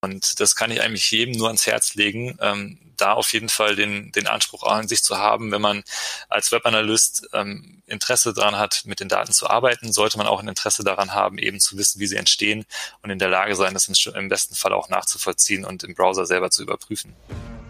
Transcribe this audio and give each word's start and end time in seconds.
Und 0.00 0.38
das 0.38 0.54
kann 0.54 0.70
ich 0.70 0.80
eigentlich 0.80 1.10
jedem 1.10 1.34
nur 1.34 1.48
ans 1.48 1.66
Herz 1.66 1.94
legen, 1.94 2.38
ähm, 2.40 2.78
da 2.96 3.14
auf 3.14 3.32
jeden 3.32 3.48
Fall 3.48 3.76
den, 3.76 4.12
den 4.12 4.26
Anspruch 4.26 4.64
an 4.64 4.88
sich 4.88 5.02
zu 5.02 5.18
haben, 5.18 5.50
wenn 5.50 5.60
man 5.60 5.82
als 6.28 6.52
Webanalyst 6.52 7.28
ähm, 7.32 7.82
Interesse 7.86 8.32
daran 8.32 8.56
hat, 8.56 8.82
mit 8.84 9.00
den 9.00 9.08
Daten 9.08 9.32
zu 9.32 9.48
arbeiten, 9.48 9.92
sollte 9.92 10.18
man 10.18 10.26
auch 10.26 10.40
ein 10.40 10.48
Interesse 10.48 10.84
daran 10.84 11.14
haben, 11.14 11.38
eben 11.38 11.60
zu 11.60 11.76
wissen, 11.78 12.00
wie 12.00 12.06
sie 12.06 12.16
entstehen 12.16 12.64
und 13.02 13.10
in 13.10 13.18
der 13.18 13.28
Lage 13.28 13.56
sein, 13.56 13.74
das 13.74 13.88
im 13.88 14.28
besten 14.28 14.54
Fall 14.54 14.72
auch 14.72 14.88
nachzuvollziehen 14.88 15.64
und 15.64 15.84
im 15.84 15.94
Browser 15.94 16.26
selber 16.26 16.50
zu 16.50 16.62
überprüfen. 16.62 17.14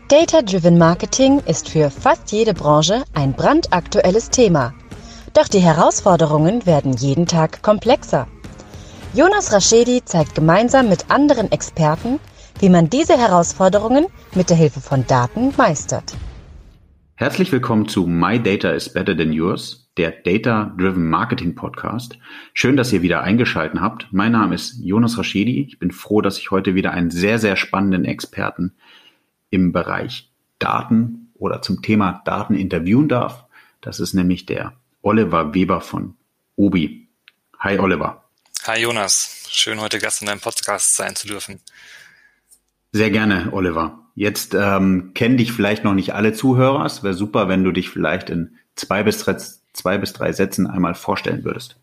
Data-Driven 0.09 0.79
Marketing 0.79 1.41
ist 1.41 1.69
für 1.69 1.91
fast 1.91 2.33
jede 2.33 2.55
Branche 2.55 3.05
ein 3.13 3.35
brandaktuelles 3.35 4.31
Thema. 4.31 4.75
Doch 5.35 5.49
die 5.49 5.61
Herausforderungen 5.61 6.65
werden 6.65 6.95
jeden 6.95 7.27
Tag 7.27 7.63
komplexer. 7.63 8.27
Jonas 9.15 9.55
Raschedi 9.55 10.05
zeigt 10.05 10.35
gemeinsam 10.35 10.91
mit 10.91 11.11
anderen 11.11 11.51
Experten, 11.51 12.21
wie 12.61 12.69
man 12.69 12.91
diese 12.91 13.17
Herausforderungen 13.17 14.07
mit 14.35 14.51
der 14.51 14.57
Hilfe 14.59 14.81
von 14.81 15.07
Daten 15.07 15.55
meistert. 15.57 16.15
Herzlich 17.15 17.51
willkommen 17.51 17.89
zu 17.89 18.07
My 18.07 18.39
Data 18.41 18.71
is 18.71 18.93
Better 18.93 19.17
Than 19.17 19.33
Yours, 19.33 19.91
der 19.97 20.11
Data 20.11 20.75
Driven 20.77 21.09
Marketing 21.09 21.55
Podcast. 21.55 22.19
Schön, 22.53 22.77
dass 22.77 22.93
ihr 22.93 23.01
wieder 23.01 23.23
eingeschaltet 23.23 23.81
habt. 23.81 24.09
Mein 24.13 24.33
Name 24.33 24.55
ist 24.55 24.79
Jonas 24.85 25.17
Raschedi. 25.17 25.63
Ich 25.63 25.79
bin 25.79 25.91
froh, 25.91 26.21
dass 26.21 26.39
ich 26.39 26.51
heute 26.51 26.75
wieder 26.75 26.91
einen 26.91 27.11
sehr, 27.11 27.39
sehr 27.39 27.57
spannenden 27.57 28.05
Experten 28.05 28.75
im 29.49 29.73
Bereich 29.73 30.31
Daten 30.59 31.33
oder 31.35 31.63
zum 31.63 31.81
Thema 31.81 32.21
Daten 32.27 32.55
interviewen 32.55 33.09
darf. 33.09 33.47
Das 33.81 34.01
ist 34.01 34.13
nämlich 34.13 34.45
der 34.45 34.75
Oliver 35.01 35.55
Weber 35.55 35.81
von 35.81 36.15
Obi. 36.57 37.09
Hi 37.59 37.79
Oliver. 37.79 38.28
Hi 38.67 38.81
Jonas, 38.81 39.47
schön 39.51 39.81
heute 39.81 39.99
Gast 39.99 40.21
in 40.21 40.27
deinem 40.27 40.41
Podcast 40.41 40.97
sein 40.97 41.17
zu 41.17 41.27
dürfen. 41.27 41.61
Sehr 42.93 43.11
gerne, 43.11 43.49
Oliver. 43.53 43.99
Jetzt 44.15 44.53
ähm, 44.55 45.13
kennen 45.15 45.37
dich 45.37 45.53
vielleicht 45.53 45.85
noch 45.85 45.95
nicht 45.95 46.13
alle 46.13 46.33
Zuhörer. 46.33 46.85
Es 46.85 47.03
wäre 47.03 47.15
super, 47.15 47.49
wenn 47.49 47.65
du 47.65 47.73
dich 47.73 47.89
vielleicht 47.89 48.29
in 48.31 48.59
zwei 48.77 49.03
bis, 49.03 49.19
drei, 49.19 49.37
zwei 49.73 49.99
bis 49.99 50.13
drei 50.13 50.33
Sätzen 50.33 50.67
einmal 50.67 50.95
vorstellen 50.95 51.45
würdest. 51.45 51.77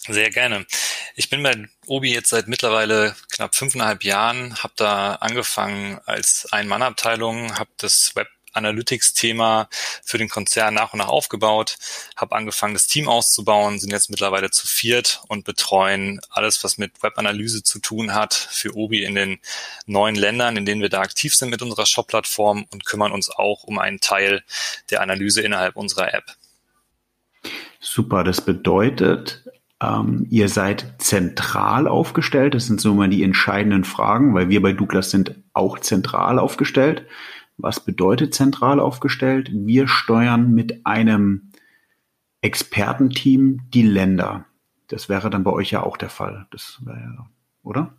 Sehr 0.00 0.30
gerne. 0.30 0.66
Ich 1.14 1.30
bin 1.30 1.42
bei 1.42 1.68
Obi 1.86 2.12
jetzt 2.12 2.30
seit 2.30 2.48
mittlerweile 2.48 3.14
knapp 3.30 3.54
fünfeinhalb 3.54 4.04
Jahren, 4.04 4.56
habe 4.62 4.74
da 4.76 5.14
angefangen 5.16 6.00
als 6.06 6.48
Ein-Mann-Abteilung, 6.50 7.56
habe 7.58 7.70
das 7.76 8.16
Web 8.16 8.28
Analytics-Thema 8.54 9.68
für 10.04 10.18
den 10.18 10.28
Konzern 10.28 10.74
nach 10.74 10.92
und 10.92 10.98
nach 10.98 11.08
aufgebaut, 11.08 11.76
habe 12.16 12.34
angefangen, 12.34 12.74
das 12.74 12.86
Team 12.86 13.08
auszubauen, 13.08 13.78
sind 13.78 13.90
jetzt 13.90 14.10
mittlerweile 14.10 14.50
zu 14.50 14.66
viert 14.66 15.22
und 15.28 15.44
betreuen 15.44 16.20
alles, 16.30 16.64
was 16.64 16.78
mit 16.78 17.02
Webanalyse 17.02 17.62
zu 17.62 17.78
tun 17.78 18.14
hat, 18.14 18.34
für 18.34 18.74
Obi 18.76 19.04
in 19.04 19.14
den 19.14 19.38
neuen 19.86 20.14
Ländern, 20.14 20.56
in 20.56 20.64
denen 20.64 20.82
wir 20.82 20.88
da 20.88 21.00
aktiv 21.00 21.34
sind 21.34 21.50
mit 21.50 21.62
unserer 21.62 21.86
Shop-Plattform 21.86 22.66
und 22.72 22.84
kümmern 22.84 23.12
uns 23.12 23.30
auch 23.30 23.64
um 23.64 23.78
einen 23.78 24.00
Teil 24.00 24.42
der 24.90 25.00
Analyse 25.00 25.42
innerhalb 25.42 25.76
unserer 25.76 26.14
App. 26.14 26.24
Super, 27.80 28.24
das 28.24 28.40
bedeutet, 28.40 29.44
ähm, 29.82 30.26
ihr 30.30 30.48
seid 30.48 30.94
zentral 30.98 31.86
aufgestellt. 31.86 32.54
Das 32.54 32.66
sind 32.66 32.80
so 32.80 32.94
mal 32.94 33.08
die 33.08 33.22
entscheidenden 33.22 33.84
Fragen, 33.84 34.34
weil 34.34 34.48
wir 34.48 34.62
bei 34.62 34.72
Douglas 34.72 35.10
sind 35.10 35.34
auch 35.52 35.78
zentral 35.78 36.38
aufgestellt. 36.38 37.06
Was 37.56 37.80
bedeutet 37.80 38.34
zentral 38.34 38.80
aufgestellt? 38.80 39.50
Wir 39.52 39.86
steuern 39.88 40.52
mit 40.52 40.86
einem 40.86 41.50
Expertenteam 42.40 43.62
die 43.72 43.82
Länder. 43.82 44.44
Das 44.88 45.08
wäre 45.08 45.30
dann 45.30 45.44
bei 45.44 45.52
euch 45.52 45.70
ja 45.70 45.82
auch 45.82 45.96
der 45.96 46.10
Fall. 46.10 46.46
Das 46.50 46.80
wäre, 46.84 47.26
oder? 47.62 47.96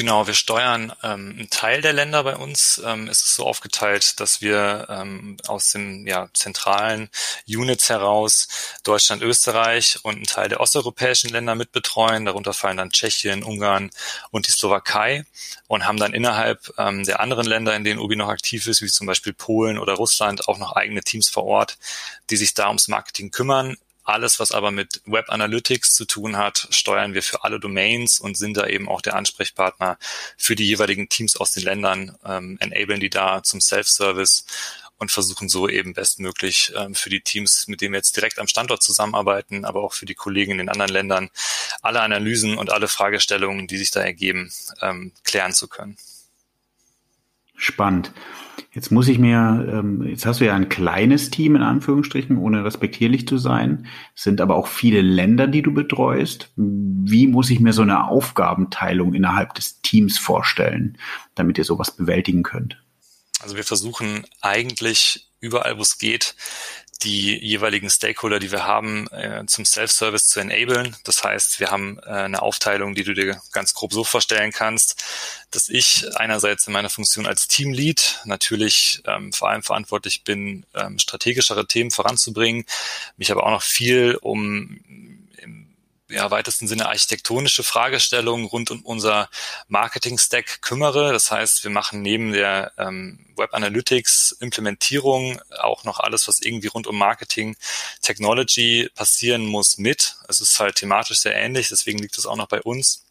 Genau, 0.00 0.26
wir 0.26 0.32
steuern 0.32 0.94
ähm, 1.02 1.34
einen 1.36 1.50
Teil 1.50 1.82
der 1.82 1.92
Länder 1.92 2.24
bei 2.24 2.34
uns. 2.34 2.80
Ähm, 2.82 3.06
es 3.06 3.22
ist 3.22 3.34
so 3.34 3.44
aufgeteilt, 3.44 4.18
dass 4.18 4.40
wir 4.40 4.86
ähm, 4.88 5.36
aus 5.46 5.72
den 5.72 6.06
ja, 6.06 6.30
zentralen 6.32 7.10
Units 7.46 7.90
heraus 7.90 8.48
Deutschland, 8.82 9.20
Österreich 9.20 9.98
und 10.02 10.14
einen 10.14 10.24
Teil 10.24 10.48
der 10.48 10.60
osteuropäischen 10.60 11.28
Länder 11.28 11.54
mitbetreuen. 11.54 12.24
Darunter 12.24 12.54
fallen 12.54 12.78
dann 12.78 12.88
Tschechien, 12.88 13.42
Ungarn 13.42 13.90
und 14.30 14.46
die 14.46 14.52
Slowakei 14.52 15.26
und 15.68 15.86
haben 15.86 15.98
dann 15.98 16.14
innerhalb 16.14 16.72
ähm, 16.78 17.04
der 17.04 17.20
anderen 17.20 17.44
Länder, 17.44 17.76
in 17.76 17.84
denen 17.84 18.00
Ubi 18.00 18.16
noch 18.16 18.30
aktiv 18.30 18.68
ist, 18.68 18.80
wie 18.80 18.88
zum 18.88 19.06
Beispiel 19.06 19.34
Polen 19.34 19.78
oder 19.78 19.92
Russland, 19.92 20.48
auch 20.48 20.56
noch 20.56 20.72
eigene 20.72 21.02
Teams 21.02 21.28
vor 21.28 21.44
Ort, 21.44 21.76
die 22.30 22.38
sich 22.38 22.54
da 22.54 22.68
ums 22.68 22.88
Marketing 22.88 23.30
kümmern 23.30 23.76
alles, 24.04 24.40
was 24.40 24.52
aber 24.52 24.70
mit 24.70 25.02
Web 25.06 25.30
Analytics 25.30 25.92
zu 25.92 26.04
tun 26.04 26.36
hat, 26.36 26.68
steuern 26.70 27.14
wir 27.14 27.22
für 27.22 27.44
alle 27.44 27.60
Domains 27.60 28.18
und 28.18 28.36
sind 28.36 28.56
da 28.56 28.66
eben 28.66 28.88
auch 28.88 29.00
der 29.00 29.16
Ansprechpartner 29.16 29.98
für 30.36 30.56
die 30.56 30.66
jeweiligen 30.66 31.08
Teams 31.08 31.36
aus 31.36 31.52
den 31.52 31.62
Ländern, 31.62 32.16
ähm, 32.24 32.56
enablen 32.60 33.00
die 33.00 33.10
da 33.10 33.42
zum 33.42 33.60
Self-Service 33.60 34.44
und 35.00 35.10
versuchen 35.10 35.48
so 35.48 35.68
eben 35.68 35.94
bestmöglich 35.94 36.72
ähm, 36.76 36.94
für 36.94 37.08
die 37.08 37.22
Teams, 37.22 37.66
mit 37.68 37.80
denen 37.80 37.92
wir 37.92 37.98
jetzt 37.98 38.16
direkt 38.16 38.38
am 38.38 38.46
Standort 38.46 38.82
zusammenarbeiten, 38.82 39.64
aber 39.64 39.82
auch 39.82 39.94
für 39.94 40.06
die 40.06 40.14
Kollegen 40.14 40.52
in 40.52 40.58
den 40.58 40.68
anderen 40.68 40.92
Ländern, 40.92 41.30
alle 41.80 42.02
Analysen 42.02 42.58
und 42.58 42.70
alle 42.70 42.86
Fragestellungen, 42.86 43.66
die 43.66 43.78
sich 43.78 43.90
da 43.90 44.00
ergeben, 44.00 44.52
ähm, 44.82 45.12
klären 45.24 45.54
zu 45.54 45.68
können. 45.68 45.96
Spannend. 47.60 48.12
Jetzt 48.72 48.90
muss 48.90 49.08
ich 49.08 49.18
mir, 49.18 49.68
ähm, 49.70 50.06
jetzt 50.08 50.24
hast 50.24 50.40
du 50.40 50.46
ja 50.46 50.54
ein 50.54 50.70
kleines 50.70 51.30
Team 51.30 51.56
in 51.56 51.62
Anführungsstrichen, 51.62 52.38
ohne 52.38 52.64
respektierlich 52.64 53.28
zu 53.28 53.36
sein. 53.36 53.86
Es 54.16 54.22
sind 54.22 54.40
aber 54.40 54.54
auch 54.54 54.66
viele 54.66 55.02
Länder, 55.02 55.46
die 55.46 55.60
du 55.60 55.74
betreust. 55.74 56.50
Wie 56.56 57.26
muss 57.26 57.50
ich 57.50 57.60
mir 57.60 57.74
so 57.74 57.82
eine 57.82 58.08
Aufgabenteilung 58.08 59.12
innerhalb 59.12 59.54
des 59.54 59.82
Teams 59.82 60.18
vorstellen, 60.18 60.96
damit 61.34 61.58
ihr 61.58 61.64
sowas 61.64 61.90
bewältigen 61.90 62.42
könnt? 62.42 62.82
Also 63.40 63.56
wir 63.56 63.64
versuchen 63.64 64.24
eigentlich 64.40 65.30
überall, 65.40 65.76
wo 65.76 65.82
es 65.82 65.98
geht, 65.98 66.34
die 67.02 67.38
jeweiligen 67.38 67.88
Stakeholder, 67.88 68.38
die 68.38 68.52
wir 68.52 68.66
haben, 68.66 69.08
äh, 69.08 69.44
zum 69.46 69.64
Self-Service 69.64 70.28
zu 70.28 70.40
enablen. 70.40 70.96
Das 71.04 71.24
heißt, 71.24 71.60
wir 71.60 71.70
haben 71.70 71.98
äh, 72.04 72.10
eine 72.10 72.42
Aufteilung, 72.42 72.94
die 72.94 73.04
du 73.04 73.14
dir 73.14 73.40
ganz 73.52 73.74
grob 73.74 73.92
so 73.92 74.04
vorstellen 74.04 74.52
kannst, 74.52 75.02
dass 75.50 75.68
ich 75.68 76.06
einerseits 76.16 76.66
in 76.66 76.72
meiner 76.72 76.90
Funktion 76.90 77.26
als 77.26 77.48
Teamlead 77.48 78.20
natürlich 78.24 79.02
ähm, 79.06 79.32
vor 79.32 79.48
allem 79.48 79.62
verantwortlich 79.62 80.24
bin, 80.24 80.66
ähm, 80.74 80.98
strategischere 80.98 81.66
Themen 81.66 81.90
voranzubringen, 81.90 82.64
mich 83.16 83.32
aber 83.32 83.44
auch 83.44 83.50
noch 83.50 83.62
viel 83.62 84.18
um 84.20 84.80
ja, 86.10 86.30
weitesten 86.30 86.68
Sinne 86.68 86.88
architektonische 86.88 87.62
Fragestellungen 87.62 88.46
rund 88.46 88.70
um 88.70 88.82
unser 88.82 89.30
Marketing-Stack 89.68 90.62
kümmere. 90.62 91.12
Das 91.12 91.30
heißt, 91.30 91.64
wir 91.64 91.70
machen 91.70 92.02
neben 92.02 92.32
der 92.32 92.72
ähm, 92.78 93.26
Web 93.36 93.54
Analytics 93.54 94.36
Implementierung 94.40 95.40
auch 95.58 95.84
noch 95.84 96.00
alles, 96.00 96.28
was 96.28 96.40
irgendwie 96.40 96.68
rund 96.68 96.86
um 96.86 96.98
Marketing 96.98 97.56
Technology 98.02 98.90
passieren 98.94 99.46
muss 99.46 99.78
mit. 99.78 100.16
Es 100.28 100.40
ist 100.40 100.60
halt 100.60 100.76
thematisch 100.76 101.20
sehr 101.20 101.34
ähnlich, 101.34 101.68
deswegen 101.68 101.98
liegt 101.98 102.18
es 102.18 102.26
auch 102.26 102.36
noch 102.36 102.48
bei 102.48 102.60
uns. 102.60 103.04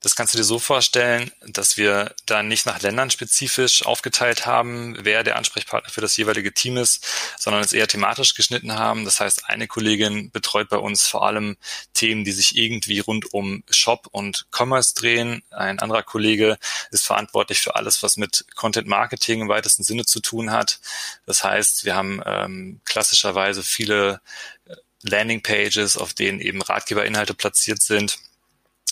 Das 0.00 0.14
kannst 0.14 0.32
du 0.32 0.38
dir 0.38 0.44
so 0.44 0.60
vorstellen, 0.60 1.32
dass 1.44 1.76
wir 1.76 2.14
da 2.24 2.44
nicht 2.44 2.66
nach 2.66 2.80
Ländern 2.82 3.10
spezifisch 3.10 3.84
aufgeteilt 3.84 4.46
haben, 4.46 4.96
wer 5.00 5.24
der 5.24 5.34
Ansprechpartner 5.34 5.90
für 5.90 6.00
das 6.00 6.16
jeweilige 6.16 6.54
Team 6.54 6.76
ist, 6.76 7.04
sondern 7.36 7.64
es 7.64 7.72
eher 7.72 7.88
thematisch 7.88 8.34
geschnitten 8.34 8.74
haben. 8.74 9.04
Das 9.04 9.18
heißt, 9.18 9.46
eine 9.46 9.66
Kollegin 9.66 10.30
betreut 10.30 10.68
bei 10.68 10.76
uns 10.76 11.08
vor 11.08 11.26
allem 11.26 11.56
Themen, 11.94 12.22
die 12.22 12.30
sich 12.30 12.56
irgendwie 12.56 13.00
rund 13.00 13.34
um 13.34 13.64
Shop 13.70 14.06
und 14.12 14.46
Commerce 14.52 14.94
drehen. 14.94 15.42
Ein 15.50 15.80
anderer 15.80 16.04
Kollege 16.04 16.58
ist 16.92 17.04
verantwortlich 17.04 17.60
für 17.60 17.74
alles, 17.74 18.00
was 18.00 18.16
mit 18.16 18.44
Content 18.54 18.86
Marketing 18.86 19.40
im 19.40 19.48
weitesten 19.48 19.82
Sinne 19.82 20.04
zu 20.04 20.20
tun 20.20 20.52
hat. 20.52 20.78
Das 21.26 21.42
heißt, 21.42 21.84
wir 21.84 21.96
haben 21.96 22.22
ähm, 22.24 22.80
klassischerweise 22.84 23.64
viele 23.64 24.20
äh, 24.66 24.76
Landing 25.02 25.42
Pages, 25.42 25.96
auf 25.96 26.14
denen 26.14 26.40
eben 26.40 26.62
Ratgeberinhalte 26.62 27.34
platziert 27.34 27.82
sind 27.82 28.18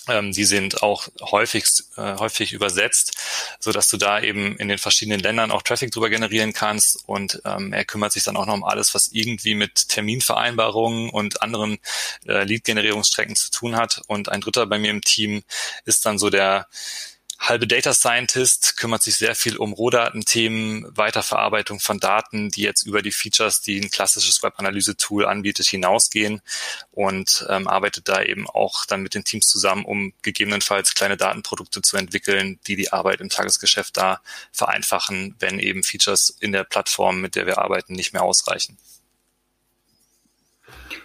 ähm, 0.09 0.33
die 0.33 0.45
sind 0.45 0.83
auch 0.83 1.09
häufig, 1.21 1.65
äh, 1.97 2.17
häufig 2.19 2.53
übersetzt, 2.53 3.17
so 3.59 3.73
du 3.89 3.97
da 3.97 4.21
eben 4.21 4.57
in 4.57 4.69
den 4.69 4.79
verschiedenen 4.79 5.21
Ländern 5.21 5.51
auch 5.51 5.63
Traffic 5.63 5.91
drüber 5.91 6.11
generieren 6.11 6.53
kannst. 6.53 7.03
Und 7.07 7.41
ähm, 7.45 7.73
er 7.73 7.85
kümmert 7.85 8.13
sich 8.13 8.25
dann 8.25 8.37
auch 8.37 8.47
noch 8.47 8.55
um 8.55 8.65
alles, 8.65 8.95
was 8.95 9.09
irgendwie 9.13 9.55
mit 9.55 9.89
Terminvereinbarungen 9.89 11.11
und 11.11 11.43
anderen 11.43 11.79
äh, 12.27 12.45
Lead-Generierungsstrecken 12.45 13.37
zu 13.37 13.51
tun 13.51 13.77
hat. 13.77 14.03
Und 14.07 14.29
ein 14.29 14.41
Dritter 14.41 14.67
bei 14.67 14.79
mir 14.79 14.91
im 14.91 15.03
Team 15.03 15.43
ist 15.85 16.07
dann 16.07 16.19
so 16.19 16.31
der 16.31 16.67
halbe 17.39 17.67
Data 17.67 17.93
Scientist, 17.93 18.77
kümmert 18.77 19.03
sich 19.03 19.17
sehr 19.17 19.35
viel 19.35 19.57
um 19.57 19.73
Rohdatenthemen, 19.73 20.87
Weiterverarbeitung 20.97 21.81
von 21.81 22.01
Daten, 22.01 22.51
die 22.51 22.63
jetzt 22.63 22.83
über 22.85 23.03
die 23.03 23.13
Features, 23.13 23.61
die 23.61 23.79
ein 23.79 23.91
klassisches 23.91 24.43
Web-Analyse-Tool 24.43 25.27
anbietet, 25.27 25.67
hinausgehen 25.67 26.41
und 26.93 27.47
ähm, 27.49 27.69
arbeitet 27.69 28.09
da 28.09 28.23
eben 28.23 28.49
auch 28.49 28.85
dann 28.87 29.03
mit 29.03 29.15
den 29.15 29.25
Teams 29.25 29.47
zusammen, 29.47 29.85
um 29.85 30.13
gegebenenfalls 30.23 30.95
kleine 30.95 31.17
Datenprodukte 31.17 31.83
zu 31.83 31.97
entwickeln, 31.97 32.59
die 32.67 32.77
die 32.77 32.93
Arbeit 32.93 33.21
im 33.21 33.29
Tagesgeschäft 33.29 33.97
da 33.97 34.21
vereinfachen, 34.53 35.35
wenn 35.39 35.59
eben 35.59 35.83
Features 35.83 36.37
in 36.41 36.53
der 36.53 36.65
Plattform, 36.65 37.21
mit 37.21 37.37
der 37.37 37.47
wir 37.47 37.59
arbeiten, 37.59 37.95
nicht 37.95 38.13
mehr 38.13 38.23
ausreichen. 38.23 38.79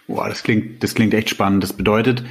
Boah, 0.07 0.27
das 0.27 0.43
klingt, 0.43 0.83
das 0.83 0.95
klingt 0.95 1.13
echt 1.13 1.29
spannend. 1.29 1.63
Das 1.63 1.73
bedeutet, 1.73 2.23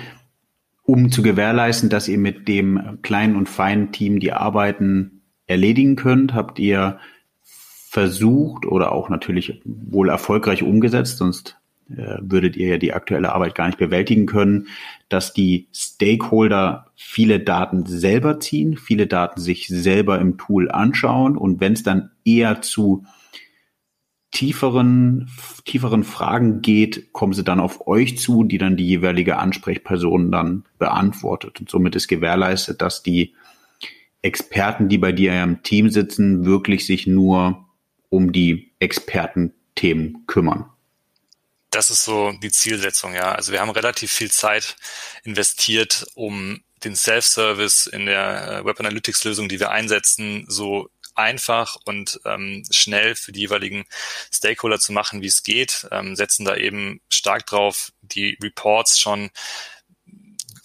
um 0.91 1.13
zu 1.13 1.23
gewährleisten, 1.23 1.89
dass 1.89 2.09
ihr 2.09 2.19
mit 2.19 2.49
dem 2.49 2.99
kleinen 3.03 3.37
und 3.37 3.49
feinen 3.49 3.93
Team 3.93 4.19
die 4.19 4.33
Arbeiten 4.33 5.23
erledigen 5.47 5.95
könnt, 5.95 6.35
habt 6.35 6.59
ihr 6.59 6.99
versucht 7.43 8.67
oder 8.67 8.91
auch 8.91 9.09
natürlich 9.09 9.63
wohl 9.65 10.09
erfolgreich 10.09 10.65
umgesetzt, 10.65 11.19
sonst 11.19 11.61
äh, 11.91 12.17
würdet 12.21 12.57
ihr 12.57 12.71
ja 12.71 12.79
die 12.79 12.93
aktuelle 12.93 13.33
Arbeit 13.33 13.55
gar 13.55 13.67
nicht 13.67 13.79
bewältigen 13.79 14.27
können, 14.27 14.67
dass 15.09 15.33
die 15.33 15.69
Stakeholder 15.73 16.87
viele 16.97 17.39
Daten 17.39 17.87
selber 17.87 18.41
ziehen, 18.41 18.77
viele 18.77 19.07
Daten 19.07 19.41
sich 19.41 19.69
selber 19.69 20.19
im 20.19 20.39
Tool 20.39 20.73
anschauen 20.73 21.37
und 21.37 21.61
wenn 21.61 21.75
es 21.75 21.85
dann 21.85 22.11
eher 22.25 22.63
zu 22.63 23.05
tieferen, 24.31 25.31
tieferen 25.65 26.05
Fragen 26.05 26.63
geht, 26.63 27.13
kommen 27.13 27.33
sie 27.33 27.45
dann 27.45 27.61
auf 27.61 27.87
euch 27.87 28.19
zu, 28.19 28.45
die 28.45 28.59
dann 28.59 28.77
die 28.77 28.87
jeweilige 28.87 29.39
Ansprechperson 29.39 30.31
dann 30.31 30.65
beantwortet. 30.79 31.61
Und 31.61 31.71
somit 31.71 31.97
ist 31.97 32.09
gewährleistet, 32.09 32.81
dass 32.81 33.03
die 33.03 33.35
Experten, 34.23 34.89
die 34.89 34.99
bei 34.99 35.13
dir 35.13 35.43
im 35.43 35.63
Team 35.63 35.91
sitzen, 35.91 36.45
wirklich 36.45 36.87
sich 36.87 37.07
nur 37.07 37.67
um 38.09 38.33
die 38.33 38.73
Expertenthemen 38.79 40.27
kümmern. 40.27 40.67
Das 41.71 41.89
ist 41.91 42.05
so 42.05 42.33
die 42.43 42.51
Zielsetzung, 42.51 43.15
ja. 43.15 43.33
Also 43.33 43.53
wir 43.53 43.61
haben 43.61 43.71
relativ 43.71 44.11
viel 44.11 44.31
Zeit 44.31 44.77
investiert, 45.23 46.07
um 46.15 46.61
den 46.85 46.97
Self-Service 46.97 47.87
in 47.87 48.07
der 48.07 48.63
Web 48.65 48.81
Analytics 48.81 49.25
Lösung, 49.25 49.49
die 49.49 49.61
wir 49.61 49.71
einsetzen, 49.71 50.45
so 50.49 50.89
einfach 51.21 51.77
und 51.85 52.21
ähm, 52.25 52.65
schnell 52.71 53.15
für 53.15 53.33
die 53.33 53.41
jeweiligen 53.41 53.85
Stakeholder 54.33 54.79
zu 54.79 54.93
machen, 54.93 55.23
wie 55.23 55.27
es 55.27 55.43
geht, 55.43 55.87
ähm, 55.91 56.17
setzen 56.17 56.45
da 56.45 56.57
eben 56.57 57.01
stark 57.11 57.47
drauf, 57.47 57.93
die 58.03 58.39
Reports 58.43 58.99
schon 58.99 59.31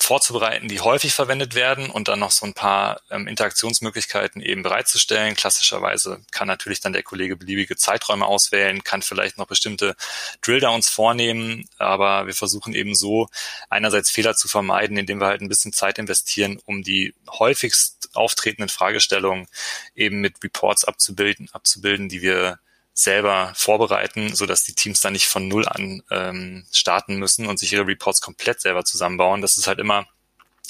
vorzubereiten, 0.05 0.67
die 0.67 0.81
häufig 0.81 1.13
verwendet 1.13 1.55
werden 1.55 1.89
und 1.89 2.07
dann 2.07 2.19
noch 2.19 2.31
so 2.31 2.45
ein 2.45 2.53
paar 2.53 3.01
ähm, 3.09 3.27
Interaktionsmöglichkeiten 3.27 4.41
eben 4.41 4.61
bereitzustellen. 4.61 5.35
Klassischerweise 5.35 6.21
kann 6.31 6.47
natürlich 6.47 6.79
dann 6.79 6.93
der 6.93 7.03
Kollege 7.03 7.35
beliebige 7.35 7.75
Zeiträume 7.75 8.25
auswählen, 8.25 8.83
kann 8.83 9.01
vielleicht 9.01 9.37
noch 9.37 9.47
bestimmte 9.47 9.95
Drilldowns 10.41 10.89
vornehmen, 10.89 11.67
aber 11.79 12.27
wir 12.27 12.35
versuchen 12.35 12.73
eben 12.73 12.93
so 12.93 13.27
einerseits 13.69 14.11
Fehler 14.11 14.35
zu 14.35 14.47
vermeiden, 14.47 14.97
indem 14.97 15.19
wir 15.19 15.27
halt 15.27 15.41
ein 15.41 15.49
bisschen 15.49 15.73
Zeit 15.73 15.97
investieren, 15.97 16.59
um 16.65 16.83
die 16.83 17.15
häufigst 17.27 17.94
auftretenden 18.15 18.69
Fragestellungen 18.69 19.47
eben 19.95 20.21
mit 20.21 20.43
Reports 20.43 20.85
abzubilden, 20.85 21.49
abzubilden, 21.53 22.09
die 22.09 22.21
wir 22.21 22.59
selber 22.93 23.51
vorbereiten, 23.55 24.33
so 24.33 24.45
dass 24.45 24.63
die 24.63 24.73
Teams 24.73 25.01
dann 25.01 25.13
nicht 25.13 25.27
von 25.27 25.47
null 25.47 25.67
an 25.67 26.01
ähm, 26.11 26.65
starten 26.71 27.17
müssen 27.17 27.45
und 27.45 27.59
sich 27.59 27.73
ihre 27.73 27.85
Reports 27.85 28.21
komplett 28.21 28.61
selber 28.61 28.85
zusammenbauen. 28.85 29.41
Das 29.41 29.57
ist 29.57 29.67
halt 29.67 29.79
immer 29.79 30.07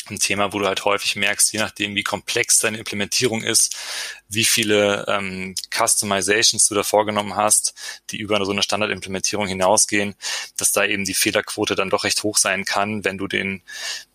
ein 0.09 0.19
Thema, 0.19 0.53
wo 0.53 0.59
du 0.59 0.67
halt 0.67 0.85
häufig 0.85 1.15
merkst, 1.15 1.51
je 1.53 1.59
nachdem, 1.59 1.95
wie 1.95 2.03
komplex 2.03 2.59
deine 2.59 2.77
Implementierung 2.77 3.43
ist, 3.43 3.75
wie 4.27 4.45
viele 4.45 5.05
ähm, 5.07 5.55
Customizations 5.71 6.67
du 6.67 6.75
da 6.75 6.83
vorgenommen 6.83 7.35
hast, 7.35 7.73
die 8.09 8.17
über 8.17 8.43
so 8.45 8.51
eine 8.51 8.63
Standardimplementierung 8.63 9.47
hinausgehen, 9.47 10.15
dass 10.57 10.71
da 10.71 10.85
eben 10.85 11.05
die 11.05 11.13
Fehlerquote 11.13 11.75
dann 11.75 11.89
doch 11.89 12.03
recht 12.03 12.23
hoch 12.23 12.37
sein 12.37 12.65
kann, 12.65 13.03
wenn 13.03 13.17
du 13.17 13.27
den 13.27 13.61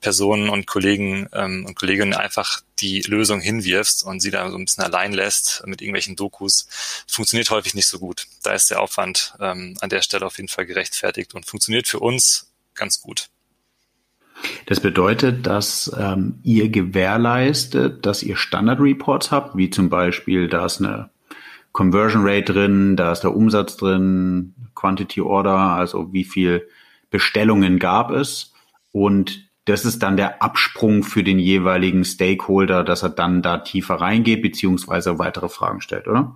Personen 0.01 0.49
und 0.49 0.67
Kollegen 0.67 1.29
ähm, 1.33 1.67
und 1.67 1.75
Kolleginnen 1.75 2.15
einfach 2.15 2.63
die 2.79 3.03
Lösung 3.03 3.41
hinwirfst 3.41 4.05
und 4.05 4.21
sie 4.21 4.31
da 4.31 4.51
so 4.51 4.57
ein 4.57 4.65
bisschen 4.65 4.85
allein 4.85 5.13
lässt 5.13 5.63
mit 5.67 5.83
irgendwelchen 5.83 6.17
Dokus, 6.17 6.67
funktioniert 7.07 7.51
häufig 7.51 7.75
nicht 7.75 7.89
so 7.89 7.99
gut. 7.99 8.27
Da 8.43 8.53
ist 8.55 8.71
der 8.71 8.81
Aufwand 8.81 9.35
ähm, 9.41 9.77
an 9.81 9.91
der 9.91 10.03
Stelle 10.03 10.27
auf 10.27 10.37
jeden 10.39 10.49
Fall 10.49 10.67
gerechtfertigt 10.67 11.35
und 11.35 11.47
funktioniert 11.47 11.87
für 11.87 12.01
uns 12.01 12.51
ganz 12.75 13.01
gut. 13.01 13.29
Das 14.67 14.81
bedeutet, 14.81 15.47
dass 15.47 15.95
ähm, 15.99 16.39
ihr 16.43 16.69
gewährleistet, 16.69 18.07
dass 18.07 18.23
ihr 18.23 18.37
Standard-Reports 18.37 19.31
habt, 19.31 19.57
wie 19.57 19.71
zum 19.71 19.91
Beispiel, 19.91 20.49
da 20.49 20.67
ist 20.67 20.81
eine 20.81 21.11
Conversion 21.73 22.23
Rate 22.25 22.53
drin, 22.53 22.97
da 22.97 23.13
ist 23.13 23.21
der 23.21 23.35
Umsatz 23.35 23.77
drin, 23.77 24.55
Quantity 24.75 25.21
Order, 25.21 25.57
also 25.57 26.13
wie 26.13 26.25
viel 26.25 26.67
Bestellungen 27.11 27.79
gab 27.79 28.11
es. 28.11 28.53
Und 28.93 29.51
das 29.67 29.85
ist 29.85 30.03
dann 30.03 30.17
der 30.17 30.43
Absprung 30.43 31.03
für 31.03 31.23
den 31.23 31.39
jeweiligen 31.39 32.05
Stakeholder, 32.05 32.83
dass 32.83 33.03
er 33.03 33.11
dann 33.11 33.43
da 33.43 33.59
tiefer 33.59 33.97
reingeht, 33.97 34.43
beziehungsweise 34.43 35.19
weitere 35.19 35.49
Fragen 35.49 35.81
stellt, 35.81 36.09
oder? 36.09 36.35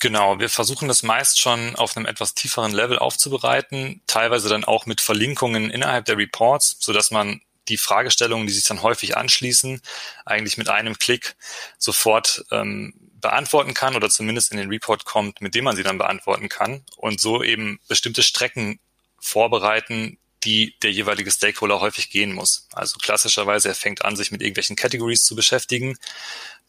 Genau, 0.00 0.38
wir 0.38 0.48
versuchen 0.48 0.86
das 0.86 1.02
meist 1.02 1.40
schon 1.40 1.74
auf 1.74 1.96
einem 1.96 2.06
etwas 2.06 2.34
tieferen 2.34 2.72
Level 2.72 2.98
aufzubereiten, 2.98 4.00
teilweise 4.06 4.48
dann 4.48 4.64
auch 4.64 4.86
mit 4.86 5.00
Verlinkungen 5.00 5.70
innerhalb 5.70 6.04
der 6.04 6.16
Reports, 6.16 6.76
so 6.78 6.92
dass 6.92 7.10
man 7.10 7.40
die 7.68 7.76
Fragestellungen, 7.76 8.46
die 8.46 8.52
sich 8.52 8.64
dann 8.64 8.82
häufig 8.82 9.16
anschließen, 9.16 9.82
eigentlich 10.24 10.56
mit 10.56 10.68
einem 10.68 10.98
Klick 10.98 11.36
sofort 11.78 12.44
ähm, 12.50 12.94
beantworten 13.20 13.74
kann 13.74 13.96
oder 13.96 14.08
zumindest 14.08 14.52
in 14.52 14.58
den 14.58 14.68
Report 14.68 15.04
kommt, 15.04 15.40
mit 15.40 15.54
dem 15.54 15.64
man 15.64 15.76
sie 15.76 15.82
dann 15.82 15.98
beantworten 15.98 16.48
kann 16.48 16.84
und 16.96 17.20
so 17.20 17.42
eben 17.42 17.80
bestimmte 17.88 18.22
Strecken 18.22 18.78
vorbereiten, 19.18 20.18
die 20.44 20.76
der 20.82 20.92
jeweilige 20.92 21.32
Stakeholder 21.32 21.80
häufig 21.80 22.10
gehen 22.10 22.32
muss. 22.32 22.68
Also 22.72 22.98
klassischerweise, 22.98 23.68
er 23.68 23.74
fängt 23.74 24.04
an, 24.04 24.14
sich 24.14 24.30
mit 24.30 24.40
irgendwelchen 24.40 24.76
Categories 24.76 25.24
zu 25.24 25.34
beschäftigen 25.34 25.98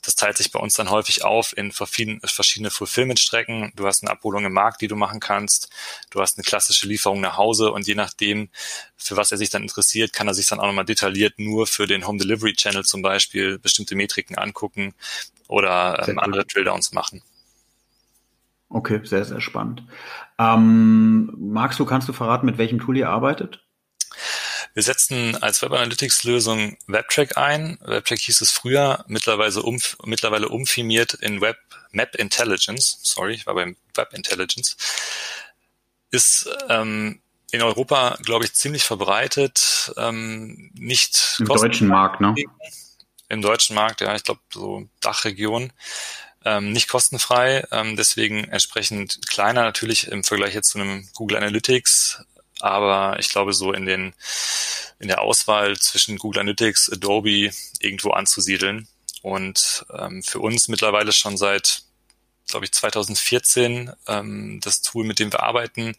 das 0.01 0.15
teilt 0.15 0.37
sich 0.37 0.51
bei 0.51 0.59
uns 0.59 0.73
dann 0.75 0.89
häufig 0.89 1.23
auf 1.25 1.55
in 1.55 1.71
verschiedene 1.71 2.69
Fulfillment-Strecken. 2.69 3.73
Du 3.75 3.85
hast 3.85 4.03
eine 4.03 4.11
Abholung 4.11 4.45
im 4.45 4.53
Markt, 4.53 4.81
die 4.81 4.87
du 4.87 4.95
machen 4.95 5.19
kannst. 5.19 5.69
Du 6.09 6.21
hast 6.21 6.37
eine 6.37 6.43
klassische 6.43 6.87
Lieferung 6.87 7.19
nach 7.21 7.37
Hause 7.37 7.71
und 7.71 7.85
je 7.85 7.95
nachdem, 7.95 8.49
für 8.95 9.17
was 9.17 9.31
er 9.31 9.37
sich 9.37 9.49
dann 9.49 9.63
interessiert, 9.63 10.13
kann 10.13 10.27
er 10.27 10.33
sich 10.33 10.47
dann 10.47 10.59
auch 10.59 10.67
nochmal 10.67 10.85
detailliert 10.85 11.37
nur 11.37 11.67
für 11.67 11.85
den 11.85 12.07
Home 12.07 12.17
Delivery 12.17 12.53
Channel 12.53 12.85
zum 12.85 13.01
Beispiel 13.01 13.59
bestimmte 13.59 13.95
Metriken 13.95 14.37
angucken 14.37 14.93
oder 15.47 16.07
ähm, 16.07 16.19
andere 16.19 16.45
Drilldowns 16.45 16.93
machen. 16.93 17.21
Okay, 18.69 19.01
sehr, 19.03 19.25
sehr 19.25 19.41
spannend. 19.41 19.83
Ähm, 20.37 21.33
magst 21.37 21.79
du, 21.79 21.85
kannst 21.85 22.07
du 22.07 22.13
verraten, 22.13 22.45
mit 22.45 22.57
welchem 22.57 22.79
Tool 22.79 22.97
ihr 22.97 23.09
arbeitet? 23.09 23.65
Wir 24.79 24.83
setzen 24.83 25.35
als 25.35 25.61
Web 25.61 25.73
Analytics 25.73 26.23
Lösung 26.23 26.77
WebTrack 26.87 27.37
ein. 27.37 27.77
WebTrack 27.81 28.19
hieß 28.19 28.39
es 28.39 28.51
früher, 28.51 29.03
mittlerweile, 29.09 29.61
umf 29.61 29.97
mittlerweile 30.05 30.47
umfirmiert 30.47 31.15
in 31.15 31.41
Web 31.41 31.57
Map 31.91 32.15
Intelligence. 32.15 32.97
Sorry, 33.03 33.33
ich 33.33 33.45
war 33.45 33.55
beim 33.55 33.75
Web 33.95 34.13
Intelligence. 34.13 34.77
Ist 36.11 36.49
ähm, 36.69 37.19
in 37.51 37.61
Europa, 37.61 38.17
glaube 38.23 38.45
ich, 38.45 38.53
ziemlich 38.53 38.85
verbreitet. 38.85 39.91
Ähm, 39.97 40.71
nicht 40.75 41.35
im 41.39 41.47
deutschen 41.47 41.89
Markt, 41.89 42.21
ne? 42.21 42.33
Im 43.27 43.41
deutschen 43.41 43.75
Markt, 43.75 43.99
ja, 43.99 44.15
ich 44.15 44.23
glaube 44.23 44.39
so 44.53 44.87
Dachregion. 45.01 45.73
Ähm, 46.45 46.71
nicht 46.71 46.87
kostenfrei, 46.87 47.67
ähm, 47.71 47.97
deswegen 47.97 48.45
entsprechend 48.45 49.27
kleiner 49.27 49.63
natürlich 49.63 50.07
im 50.07 50.23
Vergleich 50.23 50.53
jetzt 50.53 50.69
zu 50.69 50.79
einem 50.79 51.09
Google 51.15 51.35
Analytics, 51.35 52.23
aber 52.59 53.19
ich 53.19 53.29
glaube, 53.29 53.53
so 53.53 53.73
in 53.73 53.85
den 53.85 54.13
in 54.99 55.07
der 55.07 55.21
Auswahl 55.21 55.77
zwischen 55.77 56.17
Google 56.17 56.41
Analytics, 56.41 56.91
Adobe 56.91 57.51
irgendwo 57.79 58.11
anzusiedeln. 58.11 58.87
Und 59.21 59.85
ähm, 59.97 60.21
für 60.23 60.39
uns 60.39 60.67
mittlerweile 60.67 61.11
schon 61.11 61.37
seit, 61.37 61.83
glaube 62.47 62.65
ich, 62.65 62.73
2014 62.73 63.91
ähm, 64.07 64.59
das 64.61 64.81
Tool, 64.81 65.05
mit 65.05 65.19
dem 65.19 65.31
wir 65.31 65.43
arbeiten, 65.43 65.95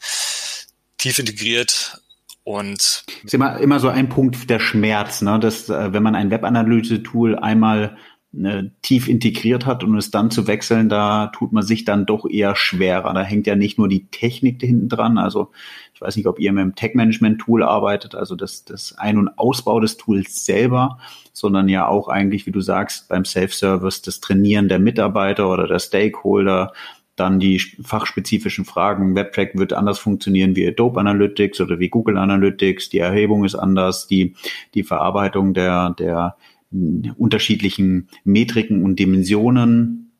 tief 0.98 1.18
integriert 1.18 2.00
und 2.44 3.04
ist 3.24 3.34
immer, 3.34 3.58
immer 3.58 3.80
so 3.80 3.88
ein 3.88 4.08
Punkt 4.08 4.48
der 4.48 4.60
Schmerz, 4.60 5.22
ne? 5.22 5.38
dass 5.38 5.68
äh, 5.68 5.92
wenn 5.92 6.02
man 6.02 6.14
ein 6.14 6.30
Webanalyse-Tool 6.30 7.38
einmal 7.38 7.96
äh, 8.36 8.64
tief 8.82 9.08
integriert 9.08 9.66
hat 9.66 9.82
und 9.82 9.96
es 9.96 10.10
dann 10.10 10.30
zu 10.30 10.46
wechseln, 10.46 10.88
da 10.88 11.28
tut 11.28 11.52
man 11.52 11.64
sich 11.64 11.84
dann 11.84 12.06
doch 12.06 12.28
eher 12.28 12.54
schwerer. 12.54 13.12
Da 13.12 13.22
hängt 13.22 13.46
ja 13.46 13.56
nicht 13.56 13.78
nur 13.78 13.88
die 13.88 14.06
Technik 14.06 14.60
hinten 14.60 14.88
dran. 14.88 15.18
Also 15.18 15.50
ich 15.94 16.00
weiß 16.00 16.16
nicht, 16.16 16.26
ob 16.26 16.38
ihr 16.38 16.52
mit 16.52 16.62
dem 16.62 16.74
Tech-Management-Tool 16.74 17.62
arbeitet, 17.62 18.14
also 18.14 18.36
das, 18.36 18.64
das 18.64 18.96
Ein- 18.96 19.18
und 19.18 19.38
Ausbau 19.38 19.80
des 19.80 19.96
Tools 19.96 20.44
selber, 20.44 20.98
sondern 21.32 21.68
ja 21.68 21.86
auch 21.86 22.08
eigentlich, 22.08 22.46
wie 22.46 22.52
du 22.52 22.60
sagst, 22.60 23.08
beim 23.08 23.24
Self-Service 23.24 24.02
das 24.02 24.20
Trainieren 24.20 24.68
der 24.68 24.78
Mitarbeiter 24.78 25.50
oder 25.50 25.66
der 25.66 25.78
Stakeholder, 25.78 26.72
dann 27.16 27.38
die 27.38 27.60
fachspezifischen 27.82 28.64
Fragen. 28.64 29.14
WebTrack 29.14 29.58
wird 29.58 29.74
anders 29.74 29.98
funktionieren 29.98 30.56
wie 30.56 30.66
Adobe 30.66 31.00
Analytics 31.00 31.60
oder 31.60 31.78
wie 31.78 31.90
Google 31.90 32.16
Analytics. 32.16 32.88
Die 32.88 32.98
Erhebung 32.98 33.44
ist 33.44 33.56
anders. 33.56 34.06
Die, 34.06 34.34
die 34.74 34.84
Verarbeitung 34.84 35.52
der, 35.52 35.90
der 35.98 36.36
unterschiedlichen 36.70 38.08
Metriken 38.24 38.84
und 38.84 38.98
Dimensionen 38.98 40.12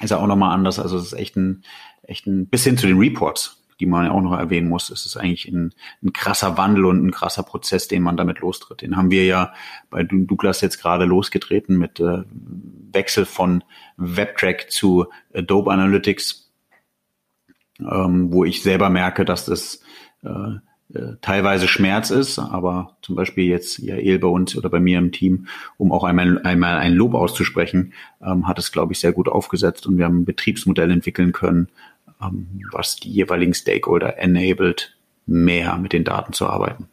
ist 0.00 0.10
ja 0.10 0.18
auch 0.18 0.26
nochmal 0.26 0.54
anders. 0.54 0.78
Also 0.78 0.98
es 0.98 1.06
ist 1.06 1.12
echt 1.14 1.36
ein, 1.36 1.64
echt 2.02 2.26
ein 2.26 2.46
bis 2.46 2.64
hin 2.64 2.76
zu 2.76 2.86
den 2.86 2.98
Reports, 2.98 3.64
die 3.80 3.86
man 3.86 4.06
ja 4.06 4.12
auch 4.12 4.20
noch 4.20 4.38
erwähnen 4.38 4.68
muss. 4.68 4.90
Es 4.90 5.06
ist 5.06 5.16
eigentlich 5.16 5.46
ein, 5.48 5.74
ein 6.02 6.12
krasser 6.12 6.56
Wandel 6.56 6.84
und 6.84 7.04
ein 7.04 7.10
krasser 7.10 7.42
Prozess, 7.42 7.88
den 7.88 8.02
man 8.02 8.16
damit 8.16 8.40
lostritt. 8.40 8.82
Den 8.82 8.96
haben 8.96 9.10
wir 9.10 9.24
ja 9.24 9.52
bei 9.90 10.02
Douglas 10.02 10.60
jetzt 10.60 10.80
gerade 10.80 11.04
losgetreten 11.04 11.76
mit 11.76 11.98
äh, 12.00 12.22
Wechsel 12.92 13.24
von 13.24 13.64
WebTrack 13.96 14.70
zu 14.70 15.06
Adobe 15.34 15.72
Analytics, 15.72 16.52
ähm, 17.80 18.32
wo 18.32 18.44
ich 18.44 18.62
selber 18.62 18.90
merke, 18.90 19.24
dass 19.24 19.46
das 19.46 19.82
äh, 20.22 20.58
teilweise 21.20 21.66
Schmerz 21.66 22.10
ist, 22.10 22.38
aber 22.38 22.96
zum 23.02 23.16
Beispiel 23.16 23.44
jetzt 23.44 23.78
Jael 23.78 24.18
bei 24.18 24.28
uns 24.28 24.56
oder 24.56 24.70
bei 24.70 24.80
mir 24.80 24.98
im 24.98 25.12
Team, 25.12 25.48
um 25.78 25.92
auch 25.92 26.04
einmal, 26.04 26.40
einmal 26.42 26.78
ein 26.78 26.94
Lob 26.94 27.14
auszusprechen, 27.14 27.92
ähm, 28.22 28.46
hat 28.46 28.58
es, 28.58 28.70
glaube 28.70 28.92
ich, 28.92 29.00
sehr 29.00 29.12
gut 29.12 29.28
aufgesetzt 29.28 29.86
und 29.86 29.98
wir 29.98 30.04
haben 30.04 30.20
ein 30.20 30.24
Betriebsmodell 30.24 30.90
entwickeln 30.90 31.32
können, 31.32 31.68
ähm, 32.22 32.62
was 32.70 32.96
die 32.96 33.10
jeweiligen 33.10 33.54
Stakeholder 33.54 34.18
enabled, 34.18 34.96
mehr 35.26 35.76
mit 35.76 35.92
den 35.92 36.04
Daten 36.04 36.32
zu 36.32 36.46
arbeiten. 36.46 36.88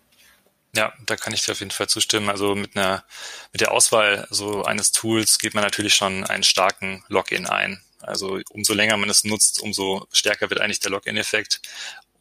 Ja, 0.76 0.92
da 1.06 1.16
kann 1.16 1.36
ich 1.36 1.46
dir 1.46 1.52
auf 1.52 1.60
jeden 1.60 1.70
Fall 1.70 1.88
zustimmen. 1.88 2.30
Also 2.30 2.56
mit 2.56 2.76
einer, 2.76 3.04
mit 3.52 3.62
der 3.62 3.72
Auswahl 3.72 4.28
so 4.32 4.64
eines 4.64 4.92
Tools 4.92 5.38
geht 5.38 5.54
man 5.54 5.64
natürlich 5.64 5.94
schon 5.94 6.24
einen 6.24 6.42
starken 6.42 7.04
Login 7.10 7.46
ein. 7.46 7.80
Also 8.02 8.40
umso 8.50 8.74
länger 8.74 8.98
man 8.98 9.10
es 9.10 9.24
nutzt, 9.24 9.62
umso 9.62 10.08
stärker 10.12 10.50
wird 10.50 10.60
eigentlich 10.60 10.80
der 10.80 10.92
Login-Effekt. 10.92 11.62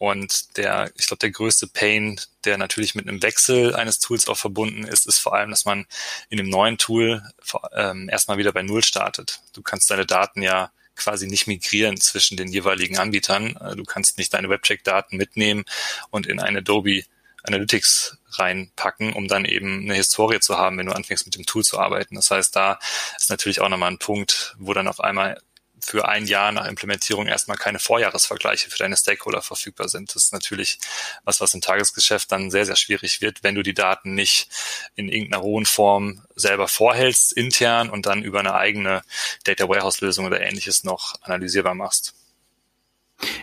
Und 0.02 0.56
der, 0.56 0.90
ich 0.97 1.06
glaube, 1.06 1.21
der 1.21 1.30
größte 1.30 1.68
Pain, 1.68 2.21
der 2.44 2.59
natürlich 2.59 2.97
mit 2.97 3.06
einem 3.06 3.23
Wechsel 3.23 3.76
eines 3.76 4.00
Tools 4.00 4.26
auch 4.26 4.37
verbunden 4.37 4.82
ist, 4.82 5.06
ist 5.06 5.21
vor 5.21 5.32
allem, 5.32 5.50
dass 5.50 5.64
man 5.64 5.87
in 6.28 6.38
dem 6.38 6.49
neuen 6.49 6.76
Tool 6.76 7.23
ähm, 7.73 8.09
erstmal 8.09 8.37
wieder 8.37 8.50
bei 8.50 8.64
Null 8.64 8.82
startet. 8.82 9.42
Du 9.52 9.62
kannst 9.62 9.92
deine 9.92 10.04
Daten 10.04 10.42
ja 10.42 10.73
quasi 10.97 11.28
nicht 11.28 11.47
migrieren 11.47 12.00
zwischen 12.00 12.37
den 12.37 12.49
jeweiligen 12.49 12.99
Anbietern. 12.99 13.54
Äh, 13.59 13.76
du 13.76 13.85
kannst 13.85 14.18
nicht 14.18 14.35
deine 14.35 14.49
Webcheck-Daten 14.49 15.16
mitnehmen 15.16 15.64
und 16.11 16.26
in 16.26 16.40
eine 16.40 16.59
Adobe 16.59 17.04
Analytics 17.44 18.18
reinpacken, 18.30 19.12
um 19.12 19.28
dann 19.28 19.44
eben 19.44 19.82
eine 19.82 19.94
Historie 19.94 20.40
zu 20.40 20.59
haben, 20.59 20.78
wenn 20.78 20.87
du 20.87 20.97
anfängst 20.97 21.26
mit 21.26 21.37
dem 21.37 21.47
Tool 21.47 21.62
zu 21.62 21.78
arbeiten. 21.78 22.16
Das 22.16 22.32
heißt, 22.32 22.56
da 22.56 22.80
ist 23.21 23.30
natürlich 23.30 23.61
auch 23.61 23.68
nochmal 23.68 23.92
ein 23.92 23.99
Punkt, 23.99 24.56
wo 24.59 24.75
dann 24.75 24.88
auf 24.88 24.99
einmal 24.99 25.40
für 25.84 26.08
ein 26.08 26.26
Jahr 26.26 26.52
nach 26.52 26.66
Implementierung 26.66 27.26
erstmal 27.26 27.56
keine 27.56 27.78
Vorjahresvergleiche 27.78 28.70
für 28.70 28.78
deine 28.78 28.96
Stakeholder 28.96 29.42
verfügbar 29.42 29.88
sind. 29.88 30.14
Das 30.14 30.24
ist 30.24 30.32
natürlich 30.32 30.78
was, 31.24 31.40
was 31.40 31.54
im 31.54 31.60
Tagesgeschäft 31.60 32.30
dann 32.30 32.50
sehr, 32.50 32.66
sehr 32.66 32.76
schwierig 32.76 33.20
wird, 33.20 33.42
wenn 33.42 33.54
du 33.54 33.62
die 33.62 33.74
Daten 33.74 34.14
nicht 34.14 34.48
in 34.94 35.08
irgendeiner 35.08 35.42
hohen 35.42 35.66
Form 35.66 36.22
selber 36.34 36.68
vorhältst, 36.68 37.32
intern 37.32 37.90
und 37.90 38.06
dann 38.06 38.22
über 38.22 38.40
eine 38.40 38.54
eigene 38.54 39.02
Data 39.44 39.68
Warehouse 39.68 40.00
Lösung 40.00 40.26
oder 40.26 40.40
ähnliches 40.40 40.84
noch 40.84 41.14
analysierbar 41.22 41.74
machst. 41.74 42.14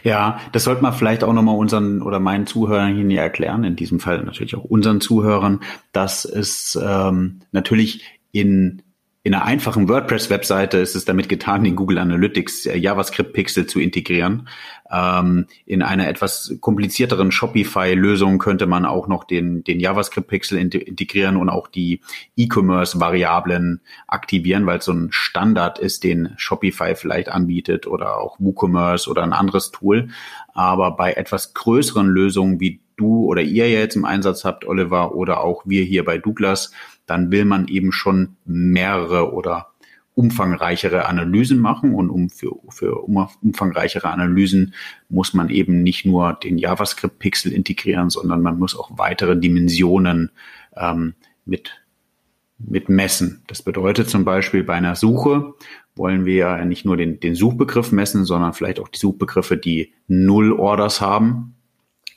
Ja, 0.04 0.42
das 0.52 0.66
sollte 0.66 0.82
man 0.82 0.94
vielleicht 0.94 1.24
auch 1.24 1.34
nochmal 1.34 1.56
unseren 1.56 2.02
oder 2.02 2.20
meinen 2.20 2.48
Zuhörern 2.48 3.10
hier 3.10 3.22
erklären, 3.22 3.64
in 3.64 3.76
diesem 3.76 4.00
Fall 4.00 4.22
natürlich 4.24 4.56
auch 4.56 4.64
unseren 4.64 5.02
Zuhörern, 5.02 5.62
dass 5.92 6.26
es 6.26 6.78
ähm, 6.82 7.42
natürlich 7.52 8.04
in 8.32 8.82
in 9.22 9.34
einer 9.34 9.44
einfachen 9.44 9.90
WordPress-Webseite 9.90 10.78
ist 10.78 10.96
es 10.96 11.04
damit 11.04 11.28
getan, 11.28 11.66
den 11.66 11.76
Google 11.76 11.98
Analytics 11.98 12.68
äh, 12.68 12.78
JavaScript-Pixel 12.78 13.66
zu 13.66 13.82
integrieren. 13.82 14.48
Ähm, 14.90 15.48
in 15.66 15.82
einer 15.82 16.08
etwas 16.08 16.56
komplizierteren 16.62 17.32
Shopify-Lösung 17.32 18.40
könnte 18.40 18.66
man 18.66 18.86
auch 18.86 19.10
noch 19.10 19.26
den, 19.26 19.66
den 19.66 19.82
JavaScript-Pixel 19.82 20.58
integrieren 20.58 21.36
und 21.36 21.50
auch 21.50 21.68
die 21.68 22.00
E-Commerce-Variablen 22.38 23.82
aktivieren, 24.08 24.66
weil 24.66 24.80
es 24.80 24.86
so 24.86 24.94
ein 24.94 25.10
Standard 25.12 25.80
ist, 25.80 26.06
den 26.06 26.34
Shopify 26.38 26.96
vielleicht 26.96 27.28
anbietet 27.28 27.88
oder 27.88 28.18
auch 28.18 28.38
WooCommerce 28.40 29.10
oder 29.10 29.24
ein 29.24 29.34
anderes 29.34 29.72
Tool. 29.72 30.10
Aber 30.54 30.96
bei 30.96 31.12
etwas 31.12 31.54
größeren 31.54 32.08
Lösungen 32.08 32.62
wie 32.62 32.80
du 32.96 33.26
oder 33.26 33.42
ihr 33.42 33.70
jetzt 33.70 33.96
im 33.96 34.06
Einsatz 34.06 34.46
habt, 34.46 34.66
Oliver, 34.66 35.16
oder 35.16 35.42
auch 35.42 35.64
wir 35.66 35.84
hier 35.84 36.06
bei 36.06 36.18
Douglas, 36.18 36.72
dann 37.10 37.32
will 37.32 37.46
man 37.46 37.68
eben 37.68 37.92
schon 37.92 38.36
mehrere 38.46 39.34
oder 39.34 39.68
umfangreichere 40.16 41.06
Analysen 41.06 41.60
machen 41.60 41.96
und 41.96 42.10
um 42.10 42.30
für, 42.30 42.52
für 42.70 43.08
umfangreichere 43.08 44.10
Analysen 44.10 44.74
muss 45.08 45.34
man 45.34 45.50
eben 45.50 45.82
nicht 45.82 46.06
nur 46.06 46.34
den 46.34 46.58
JavaScript-Pixel 46.58 47.54
integrieren, 47.54 48.10
sondern 48.10 48.42
man 48.42 48.60
muss 48.60 48.78
auch 48.78 48.92
weitere 48.98 49.38
Dimensionen 49.40 50.32
ähm, 50.76 51.14
mit, 51.46 51.82
mit 52.58 52.90
messen. 52.90 53.44
Das 53.48 53.62
bedeutet 53.62 54.10
zum 54.10 54.26
Beispiel 54.26 54.64
bei 54.64 54.74
einer 54.74 54.96
Suche 54.96 55.54
wollen 56.00 56.26
wir 56.26 56.36
ja 56.36 56.66
nicht 56.66 56.86
nur 56.86 56.98
den, 56.98 57.20
den 57.20 57.36
Suchbegriff 57.36 57.92
messen, 57.92 58.24
sondern 58.24 58.54
vielleicht 58.54 58.80
auch 58.80 58.88
die 58.88 58.98
Suchbegriffe, 58.98 59.58
die 59.58 59.94
null 60.08 60.54
Orders 60.54 61.02
haben, 61.02 61.56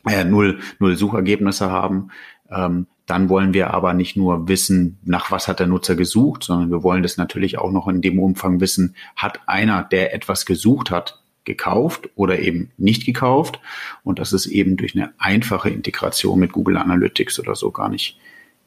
äh, 0.09 0.25
null, 0.25 0.61
null 0.79 0.97
Suchergebnisse 0.97 1.71
haben. 1.71 2.09
Ähm, 2.55 2.87
dann 3.07 3.29
wollen 3.29 3.53
wir 3.53 3.75
aber 3.75 3.95
nicht 3.95 4.17
nur 4.17 4.49
wissen, 4.49 4.99
nach 5.05 5.31
was 5.31 5.49
hat 5.49 5.61
der 5.61 5.67
Nutzer 5.67 5.97
gesucht, 5.97 6.45
sondern 6.45 6.71
wir 6.71 6.83
wollen 6.83 7.03
das 7.03 7.17
natürlich 7.17 7.59
auch 7.59 7.73
noch 7.73 7.89
in 7.89 8.01
dem 8.01 8.19
Umfang 8.19 8.61
wissen, 8.61 8.95
hat 9.17 9.41
einer, 9.47 9.83
der 9.83 10.15
etwas 10.15 10.47
gesucht 10.47 10.91
hat, 10.91 11.21
gekauft 11.45 12.09
oder 12.15 12.39
eben 12.39 12.71
nicht 12.79 13.05
gekauft. 13.05 13.61
Und 14.05 14.19
das 14.19 14.33
ist 14.33 14.47
eben 14.47 14.77
durch 14.77 14.95
eine 14.95 15.13
einfache 15.19 15.71
Integration 15.71 16.39
mit 16.39 16.53
Google 16.53 16.77
Analytics 16.77 17.41
oder 17.41 17.57
so 17.57 17.71
gar 17.73 17.89
nicht, 17.89 18.19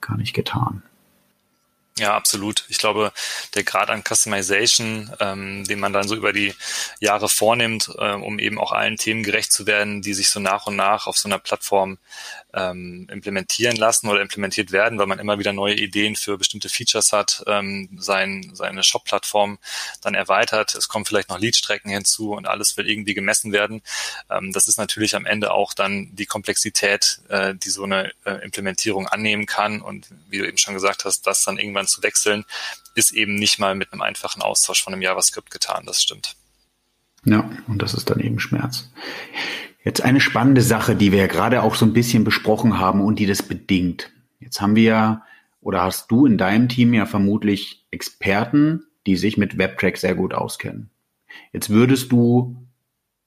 gar 0.02 0.18
nicht 0.18 0.34
getan. 0.34 0.84
Ja, 1.98 2.14
absolut. 2.14 2.66
Ich 2.68 2.78
glaube, 2.78 3.14
der 3.54 3.64
Grad 3.64 3.90
an 3.90 4.04
Customization, 4.04 5.16
ähm, 5.22 5.64
den 5.64 5.80
man 5.80 5.94
dann 5.94 6.06
so 6.10 6.16
über 6.16 6.34
die 6.34 6.54
Jahre 7.00 7.30
vornimmt, 7.30 7.90
äh, 7.98 8.12
um 8.12 8.38
eben 8.38 8.60
auch 8.60 8.74
allen 8.74 8.98
Themen 8.98 9.24
gerecht 9.24 9.54
zu 9.54 9.66
werden, 9.66 10.02
die 10.02 10.14
sich 10.14 10.30
so 10.30 10.42
nach 10.42 10.68
und 10.68 10.76
nach 10.76 11.08
auf 11.08 11.18
so 11.18 11.30
einer 11.30 11.40
Plattform 11.40 11.98
ähm, 12.54 13.08
implementieren 13.12 13.76
lassen 13.76 14.08
oder 14.08 14.22
implementiert 14.22 14.72
werden, 14.72 14.98
weil 14.98 15.08
man 15.08 15.20
immer 15.20 15.40
wieder 15.40 15.54
neue 15.54 15.76
Ideen 15.76 16.16
für 16.16 16.38
bestimmte 16.38 16.70
Features 16.70 17.12
hat, 17.12 17.44
ähm, 17.48 17.90
sein, 17.98 18.52
seine 18.54 18.84
Shop-Plattform 18.84 19.58
dann 20.02 20.16
erweitert. 20.16 20.74
Es 20.76 20.88
kommen 20.88 21.06
vielleicht 21.06 21.30
noch 21.30 21.40
Lead-Strecken 21.40 21.92
hinzu 21.92 22.32
und 22.34 22.48
alles 22.48 22.78
will 22.78 22.90
irgendwie 22.90 23.14
gemessen 23.14 23.52
werden. 23.52 23.82
Ähm, 24.30 24.54
das 24.54 24.68
ist 24.68 24.78
natürlich 24.78 25.16
am 25.16 25.26
Ende 25.26 25.52
auch 25.52 25.74
dann 25.74 26.16
die 26.16 26.26
Komplexität, 26.26 27.20
äh, 27.30 27.54
die 27.56 27.70
so 27.70 27.84
eine 27.84 28.12
äh, 28.26 28.44
Implementierung 28.44 29.08
annehmen 29.08 29.46
kann. 29.46 29.82
Und 29.82 30.08
wie 30.30 30.40
du 30.40 30.48
eben 30.48 30.58
schon 30.58 30.74
gesagt 30.74 31.06
hast, 31.06 31.28
das 31.28 31.44
dann 31.44 31.58
irgendwann 31.58 31.85
zu 31.88 32.04
wechseln, 32.04 32.46
ist 32.96 33.12
eben 33.12 33.36
nicht 33.36 33.60
mal 33.60 33.76
mit 33.76 33.92
einem 33.92 34.02
einfachen 34.02 34.42
Austausch 34.42 34.84
von 34.84 34.94
einem 34.94 35.02
JavaScript 35.02 35.52
getan. 35.52 35.84
Das 35.86 36.02
stimmt. 36.02 36.36
Ja, 37.26 37.50
und 37.68 37.82
das 37.82 37.94
ist 37.94 38.10
dann 38.10 38.20
eben 38.20 38.40
Schmerz. 38.40 38.90
Jetzt 39.84 40.02
eine 40.02 40.22
spannende 40.22 40.62
Sache, 40.62 40.96
die 40.96 41.12
wir 41.12 41.20
ja 41.20 41.28
gerade 41.28 41.62
auch 41.62 41.76
so 41.76 41.86
ein 41.86 41.94
bisschen 41.94 42.24
besprochen 42.24 42.80
haben 42.80 43.02
und 43.02 43.20
die 43.20 43.26
das 43.26 43.44
bedingt. 43.44 44.12
Jetzt 44.40 44.62
haben 44.62 44.76
wir 44.76 45.22
oder 45.62 45.82
hast 45.82 46.12
du 46.12 46.26
in 46.26 46.38
deinem 46.38 46.70
Team 46.70 46.94
ja 46.94 47.06
vermutlich 47.06 47.86
Experten, 47.92 48.86
die 49.06 49.16
sich 49.16 49.38
mit 49.38 49.58
WebTrack 49.58 49.98
sehr 49.98 50.16
gut 50.16 50.34
auskennen. 50.34 50.90
Jetzt 51.54 51.70
würdest 51.70 52.12
du 52.12 52.56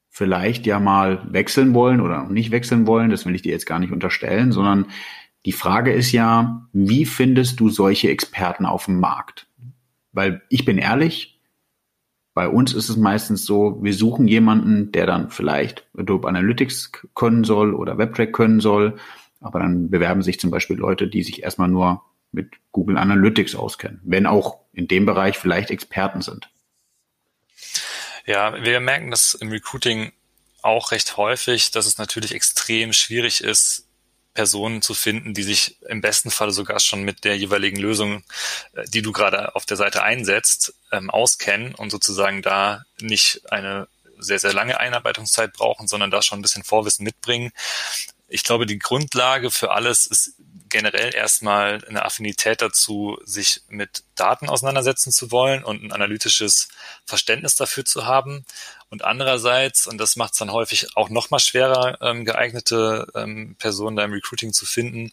vielleicht 0.08 0.66
ja 0.66 0.80
mal 0.80 1.22
wechseln 1.32 1.74
wollen 1.74 2.00
oder 2.00 2.28
nicht 2.28 2.50
wechseln 2.50 2.86
wollen, 2.86 3.10
das 3.10 3.26
will 3.26 3.34
ich 3.34 3.42
dir 3.42 3.52
jetzt 3.52 3.66
gar 3.66 3.78
nicht 3.78 3.92
unterstellen, 3.92 4.52
sondern 4.52 4.86
die 5.44 5.52
Frage 5.52 5.92
ist 5.92 6.12
ja, 6.12 6.68
wie 6.72 7.04
findest 7.06 7.60
du 7.60 7.70
solche 7.70 8.10
Experten 8.10 8.66
auf 8.66 8.86
dem 8.86 9.00
Markt? 9.00 9.46
Weil 10.12 10.42
ich 10.48 10.64
bin 10.64 10.78
ehrlich, 10.78 11.40
bei 12.34 12.48
uns 12.48 12.72
ist 12.72 12.88
es 12.88 12.96
meistens 12.96 13.44
so, 13.44 13.82
wir 13.82 13.94
suchen 13.94 14.28
jemanden, 14.28 14.92
der 14.92 15.06
dann 15.06 15.30
vielleicht 15.30 15.88
Adobe 15.96 16.28
Analytics 16.28 16.92
können 17.14 17.44
soll 17.44 17.74
oder 17.74 17.98
WebTrack 17.98 18.32
können 18.32 18.60
soll, 18.60 18.96
aber 19.40 19.58
dann 19.60 19.90
bewerben 19.90 20.22
sich 20.22 20.38
zum 20.38 20.50
Beispiel 20.50 20.76
Leute, 20.76 21.08
die 21.08 21.22
sich 21.22 21.42
erstmal 21.42 21.68
nur 21.68 22.04
mit 22.30 22.54
Google 22.72 22.98
Analytics 22.98 23.54
auskennen, 23.54 24.00
wenn 24.04 24.26
auch 24.26 24.60
in 24.72 24.86
dem 24.86 25.06
Bereich 25.06 25.38
vielleicht 25.38 25.70
Experten 25.70 26.20
sind. 26.20 26.48
Ja, 28.26 28.62
wir 28.62 28.80
merken 28.80 29.10
das 29.10 29.34
im 29.34 29.48
Recruiting 29.48 30.12
auch 30.62 30.92
recht 30.92 31.16
häufig, 31.16 31.70
dass 31.70 31.86
es 31.86 31.98
natürlich 31.98 32.34
extrem 32.34 32.92
schwierig 32.92 33.42
ist, 33.42 33.87
Personen 34.38 34.82
zu 34.82 34.94
finden, 34.94 35.34
die 35.34 35.42
sich 35.42 35.82
im 35.88 36.00
besten 36.00 36.30
Falle 36.30 36.52
sogar 36.52 36.78
schon 36.78 37.02
mit 37.02 37.24
der 37.24 37.36
jeweiligen 37.36 37.76
Lösung, 37.76 38.22
äh, 38.74 38.84
die 38.86 39.02
du 39.02 39.10
gerade 39.10 39.56
auf 39.56 39.66
der 39.66 39.76
Seite 39.76 40.04
einsetzt, 40.04 40.74
ähm, 40.92 41.10
auskennen 41.10 41.74
und 41.74 41.90
sozusagen 41.90 42.40
da 42.40 42.84
nicht 43.00 43.50
eine 43.50 43.88
sehr, 44.16 44.38
sehr 44.38 44.52
lange 44.52 44.78
Einarbeitungszeit 44.78 45.52
brauchen, 45.52 45.88
sondern 45.88 46.12
da 46.12 46.22
schon 46.22 46.38
ein 46.38 46.42
bisschen 46.42 46.62
Vorwissen 46.62 47.02
mitbringen. 47.02 47.50
Ich 48.28 48.44
glaube, 48.44 48.64
die 48.64 48.78
Grundlage 48.78 49.50
für 49.50 49.72
alles 49.72 50.06
ist 50.06 50.34
generell 50.68 51.12
erstmal 51.12 51.84
eine 51.88 52.04
Affinität 52.04 52.62
dazu, 52.62 53.18
sich 53.24 53.62
mit 53.68 54.04
Daten 54.14 54.48
auseinandersetzen 54.48 55.10
zu 55.10 55.32
wollen 55.32 55.64
und 55.64 55.82
ein 55.82 55.90
analytisches 55.90 56.68
Verständnis 57.06 57.56
dafür 57.56 57.84
zu 57.84 58.06
haben. 58.06 58.44
Und 58.90 59.04
andererseits, 59.04 59.86
und 59.86 59.98
das 59.98 60.16
macht 60.16 60.32
es 60.32 60.38
dann 60.38 60.52
häufig 60.52 60.96
auch 60.96 61.10
noch 61.10 61.30
mal 61.30 61.38
schwerer, 61.38 61.98
ähm, 62.00 62.24
geeignete 62.24 63.06
ähm, 63.14 63.54
Personen 63.58 63.96
da 63.96 64.04
im 64.04 64.12
Recruiting 64.12 64.52
zu 64.52 64.64
finden, 64.64 65.12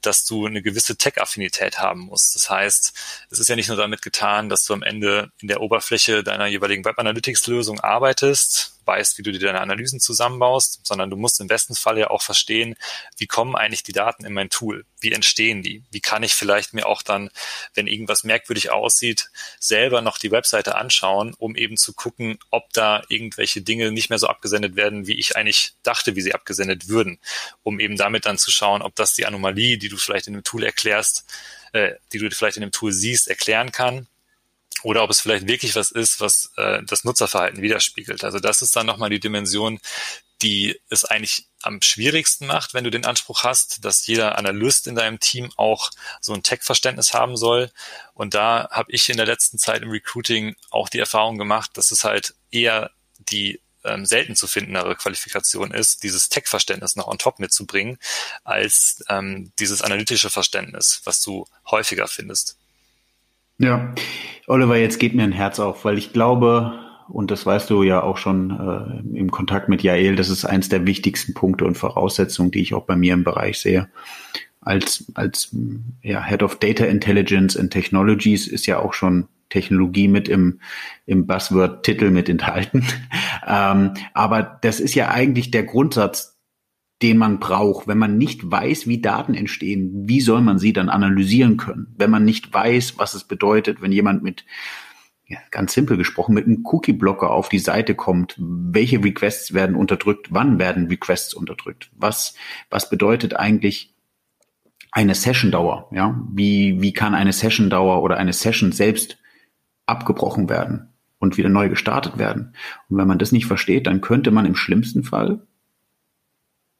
dass 0.00 0.24
du 0.24 0.46
eine 0.46 0.62
gewisse 0.62 0.96
Tech-Affinität 0.96 1.78
haben 1.78 2.00
musst. 2.00 2.34
Das 2.34 2.48
heißt, 2.48 2.92
es 3.30 3.38
ist 3.38 3.48
ja 3.48 3.56
nicht 3.56 3.68
nur 3.68 3.76
damit 3.76 4.00
getan, 4.00 4.48
dass 4.48 4.64
du 4.64 4.72
am 4.72 4.82
Ende 4.82 5.30
in 5.40 5.48
der 5.48 5.60
Oberfläche 5.60 6.24
deiner 6.24 6.46
jeweiligen 6.46 6.84
Web 6.84 6.98
Analytics-Lösung 6.98 7.80
arbeitest, 7.80 8.78
weißt, 8.84 9.18
wie 9.18 9.22
du 9.22 9.32
dir 9.32 9.38
deine 9.38 9.60
Analysen 9.60 10.00
zusammenbaust, 10.00 10.80
sondern 10.84 11.10
du 11.10 11.16
musst 11.16 11.40
im 11.40 11.46
besten 11.46 11.74
Fall 11.74 11.98
ja 11.98 12.10
auch 12.10 12.22
verstehen, 12.22 12.74
wie 13.16 13.26
kommen 13.26 13.56
eigentlich 13.56 13.82
die 13.82 13.92
Daten 13.92 14.24
in 14.24 14.32
mein 14.32 14.50
Tool? 14.50 14.84
Wie 15.00 15.12
entstehen 15.12 15.62
die? 15.62 15.82
Wie 15.90 16.00
kann 16.00 16.22
ich 16.22 16.34
vielleicht 16.34 16.74
mir 16.74 16.86
auch 16.86 17.02
dann, 17.02 17.30
wenn 17.74 17.86
irgendwas 17.86 18.24
merkwürdig 18.24 18.70
aussieht, 18.70 19.30
selber 19.58 20.02
noch 20.02 20.18
die 20.18 20.30
Webseite 20.30 20.76
anschauen, 20.76 21.34
um 21.38 21.56
eben 21.56 21.76
zu 21.76 21.92
gucken, 21.92 22.38
ob 22.50 22.72
da 22.72 23.02
irgendwelche 23.08 23.62
Dinge 23.62 23.92
nicht 23.92 24.10
mehr 24.10 24.18
so 24.18 24.28
abgesendet 24.28 24.76
werden, 24.76 25.06
wie 25.06 25.18
ich 25.18 25.36
eigentlich 25.36 25.74
dachte, 25.82 26.16
wie 26.16 26.22
sie 26.22 26.34
abgesendet 26.34 26.88
würden, 26.88 27.18
um 27.62 27.80
eben 27.80 27.96
damit 27.96 28.26
dann 28.26 28.38
zu 28.38 28.50
schauen, 28.50 28.82
ob 28.82 28.94
das 28.94 29.14
die 29.14 29.26
Anomalie, 29.26 29.78
die 29.78 29.88
du 29.88 29.96
vielleicht 29.96 30.26
in 30.26 30.34
dem 30.34 30.44
Tool 30.44 30.64
erklärst, 30.64 31.24
äh, 31.72 31.92
die 32.12 32.18
du 32.18 32.30
vielleicht 32.30 32.56
in 32.56 32.62
dem 32.62 32.72
Tool 32.72 32.92
siehst, 32.92 33.28
erklären 33.28 33.72
kann 33.72 34.06
oder 34.82 35.02
ob 35.02 35.10
es 35.10 35.20
vielleicht 35.20 35.46
wirklich 35.46 35.76
was 35.76 35.90
ist, 35.90 36.20
was 36.20 36.52
äh, 36.56 36.82
das 36.84 37.04
Nutzerverhalten 37.04 37.62
widerspiegelt. 37.62 38.24
Also 38.24 38.38
das 38.38 38.62
ist 38.62 38.74
dann 38.76 38.86
nochmal 38.86 39.10
die 39.10 39.20
Dimension, 39.20 39.78
die 40.42 40.80
es 40.88 41.04
eigentlich 41.04 41.46
am 41.62 41.80
schwierigsten 41.80 42.46
macht, 42.46 42.74
wenn 42.74 42.84
du 42.84 42.90
den 42.90 43.06
Anspruch 43.06 43.44
hast, 43.44 43.84
dass 43.84 44.06
jeder 44.06 44.36
Analyst 44.38 44.88
in 44.88 44.96
deinem 44.96 45.20
Team 45.20 45.52
auch 45.56 45.90
so 46.20 46.32
ein 46.32 46.42
Tech-Verständnis 46.42 47.14
haben 47.14 47.36
soll. 47.36 47.70
Und 48.14 48.34
da 48.34 48.68
habe 48.70 48.90
ich 48.90 49.08
in 49.08 49.16
der 49.16 49.26
letzten 49.26 49.58
Zeit 49.58 49.82
im 49.82 49.90
Recruiting 49.90 50.56
auch 50.70 50.88
die 50.88 50.98
Erfahrung 50.98 51.38
gemacht, 51.38 51.70
dass 51.74 51.92
es 51.92 52.02
halt 52.02 52.34
eher 52.50 52.90
die 53.18 53.60
ähm, 53.84 54.04
selten 54.04 54.36
zu 54.36 54.46
findendere 54.46 54.96
Qualifikation 54.96 55.70
ist, 55.72 56.02
dieses 56.02 56.28
Tech-Verständnis 56.28 56.96
noch 56.96 57.06
on 57.06 57.18
top 57.18 57.38
mitzubringen, 57.38 57.98
als 58.44 59.02
ähm, 59.08 59.52
dieses 59.58 59.82
analytische 59.82 60.30
Verständnis, 60.30 61.02
was 61.04 61.22
du 61.22 61.46
häufiger 61.70 62.08
findest. 62.08 62.58
Ja, 63.58 63.94
Oliver, 64.46 64.76
jetzt 64.76 64.98
geht 64.98 65.14
mir 65.14 65.22
ein 65.22 65.32
Herz 65.32 65.60
auf, 65.60 65.84
weil 65.84 65.98
ich 65.98 66.12
glaube, 66.12 66.78
und 67.08 67.30
das 67.30 67.46
weißt 67.46 67.70
du 67.70 67.82
ja 67.82 68.02
auch 68.02 68.16
schon 68.16 68.50
äh, 68.50 69.18
im 69.18 69.30
Kontakt 69.30 69.68
mit 69.68 69.82
Jael, 69.82 70.16
das 70.16 70.30
ist 70.30 70.44
eins 70.44 70.68
der 70.68 70.86
wichtigsten 70.86 71.34
Punkte 71.34 71.64
und 71.64 71.76
Voraussetzungen, 71.76 72.50
die 72.50 72.60
ich 72.60 72.74
auch 72.74 72.84
bei 72.84 72.96
mir 72.96 73.14
im 73.14 73.24
Bereich 73.24 73.60
sehe. 73.60 73.88
Als, 74.60 75.10
als 75.14 75.54
ja, 76.02 76.24
Head 76.24 76.42
of 76.42 76.56
Data 76.56 76.84
Intelligence 76.84 77.56
and 77.56 77.72
Technologies 77.72 78.46
ist 78.46 78.66
ja 78.66 78.78
auch 78.78 78.94
schon 78.94 79.28
Technologie 79.50 80.08
mit 80.08 80.28
im, 80.28 80.60
im 81.04 81.26
Buzzword-Titel 81.26 82.10
mit 82.10 82.28
enthalten. 82.28 82.84
ähm, 83.46 83.92
aber 84.14 84.58
das 84.62 84.80
ist 84.80 84.94
ja 84.94 85.10
eigentlich 85.10 85.50
der 85.50 85.64
Grundsatz, 85.64 86.31
den 87.02 87.18
man 87.18 87.40
braucht. 87.40 87.88
Wenn 87.88 87.98
man 87.98 88.16
nicht 88.16 88.50
weiß, 88.50 88.86
wie 88.86 89.00
Daten 89.00 89.34
entstehen, 89.34 90.08
wie 90.08 90.20
soll 90.20 90.40
man 90.40 90.58
sie 90.58 90.72
dann 90.72 90.88
analysieren 90.88 91.56
können? 91.56 91.94
Wenn 91.96 92.10
man 92.10 92.24
nicht 92.24 92.52
weiß, 92.52 92.98
was 92.98 93.14
es 93.14 93.24
bedeutet, 93.24 93.82
wenn 93.82 93.92
jemand 93.92 94.22
mit 94.22 94.44
ja, 95.26 95.38
ganz 95.50 95.72
simpel 95.72 95.96
gesprochen, 95.96 96.34
mit 96.34 96.46
einem 96.46 96.64
Cookie-Blocker 96.64 97.30
auf 97.30 97.48
die 97.48 97.58
Seite 97.58 97.94
kommt, 97.94 98.36
welche 98.38 99.02
Requests 99.02 99.54
werden 99.54 99.76
unterdrückt, 99.76 100.28
wann 100.30 100.58
werden 100.58 100.88
Requests 100.88 101.34
unterdrückt, 101.34 101.90
was, 101.96 102.34
was 102.70 102.90
bedeutet 102.90 103.34
eigentlich 103.34 103.94
eine 104.90 105.14
Session-Dauer, 105.14 105.88
ja, 105.92 106.20
wie, 106.30 106.82
wie 106.82 106.92
kann 106.92 107.14
eine 107.14 107.32
Session-Dauer 107.32 108.02
oder 108.02 108.18
eine 108.18 108.34
Session 108.34 108.72
selbst 108.72 109.18
abgebrochen 109.86 110.50
werden 110.50 110.90
und 111.18 111.38
wieder 111.38 111.48
neu 111.48 111.68
gestartet 111.68 112.18
werden. 112.18 112.54
Und 112.88 112.98
wenn 112.98 113.08
man 113.08 113.18
das 113.18 113.32
nicht 113.32 113.46
versteht, 113.46 113.86
dann 113.86 114.02
könnte 114.02 114.30
man 114.30 114.44
im 114.44 114.54
schlimmsten 114.54 115.02
Fall 115.02 115.46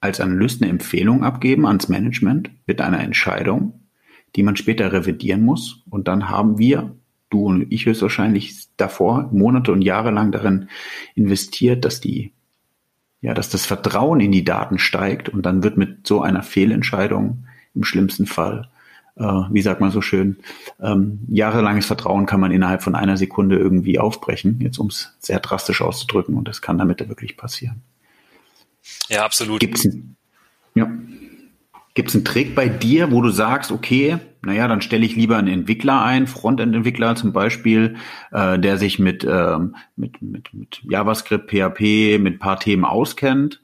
als 0.03 0.21
Analyst 0.21 0.61
eine 0.61 0.71
Empfehlung 0.71 1.25
abgeben 1.25 1.65
ans 1.65 1.89
Management 1.89 2.51
mit 2.67 2.81
einer 2.81 3.01
Entscheidung, 3.01 3.81
die 4.35 4.43
man 4.43 4.57
später 4.57 4.93
revidieren 4.93 5.45
muss. 5.45 5.83
Und 5.89 6.09
dann 6.09 6.29
haben 6.29 6.59
wir 6.59 6.95
du 7.31 7.47
und 7.47 7.73
ich 7.73 7.87
höchstwahrscheinlich 7.87 8.67
davor 8.77 9.31
Monate 9.33 9.73
und 9.73 9.81
Jahre 9.81 10.11
lang 10.11 10.33
darin 10.33 10.69
investiert, 11.15 11.85
dass 11.85 12.01
die, 12.01 12.33
ja, 13.21 13.33
dass 13.33 13.49
das 13.49 13.65
Vertrauen 13.65 14.21
in 14.21 14.33
die 14.33 14.45
Daten 14.45 14.79
steigt 14.79 15.29
und 15.29 15.47
dann 15.47 15.63
wird 15.63 15.77
mit 15.77 16.07
so 16.07 16.21
einer 16.21 16.43
Fehlentscheidung 16.43 17.45
im 17.75 17.85
schlimmsten 17.85 18.27
Fall, 18.27 18.69
äh, 19.15 19.23
wie 19.23 19.63
sagt 19.63 19.81
man 19.81 19.93
so 19.93 20.01
schön, 20.01 20.39
ähm, 20.81 21.21
jahrelanges 21.29 21.87
Vertrauen 21.87 22.27
kann 22.27 22.41
man 22.41 22.51
innerhalb 22.51 22.83
von 22.83 22.97
einer 22.97 23.17
Sekunde 23.17 23.57
irgendwie 23.57 24.01
aufbrechen, 24.01 24.59
jetzt 24.61 24.79
um 24.79 24.89
es 24.89 25.17
sehr 25.21 25.39
drastisch 25.39 25.81
auszudrücken 25.81 26.37
und 26.37 26.49
das 26.49 26.61
kann 26.61 26.77
damit 26.77 27.09
wirklich 27.09 27.37
passieren. 27.37 27.83
Ja, 29.09 29.25
absolut. 29.25 29.61
Gibt's, 29.61 29.89
ja. 30.75 30.91
Gibt 31.95 32.09
es 32.09 32.15
einen 32.15 32.25
Trick 32.25 32.55
bei 32.55 32.69
dir, 32.69 33.11
wo 33.11 33.21
du 33.21 33.29
sagst, 33.29 33.71
okay, 33.71 34.19
naja, 34.41 34.67
dann 34.67 34.81
stelle 34.81 35.05
ich 35.05 35.15
lieber 35.15 35.37
einen 35.37 35.49
Entwickler 35.49 36.03
ein, 36.03 36.27
Frontend-Entwickler 36.27 37.17
zum 37.17 37.33
Beispiel, 37.33 37.97
äh, 38.31 38.59
der 38.59 38.79
sich 38.79 38.99
mit, 38.99 39.25
ähm, 39.25 39.77
mit, 39.95 40.23
mit, 40.23 40.55
mit 40.55 40.81
JavaScript, 40.89 41.51
PHP, 41.51 42.19
mit 42.19 42.41
paar 42.41 42.59
Themen 42.59 42.87
auskennt 42.87 43.61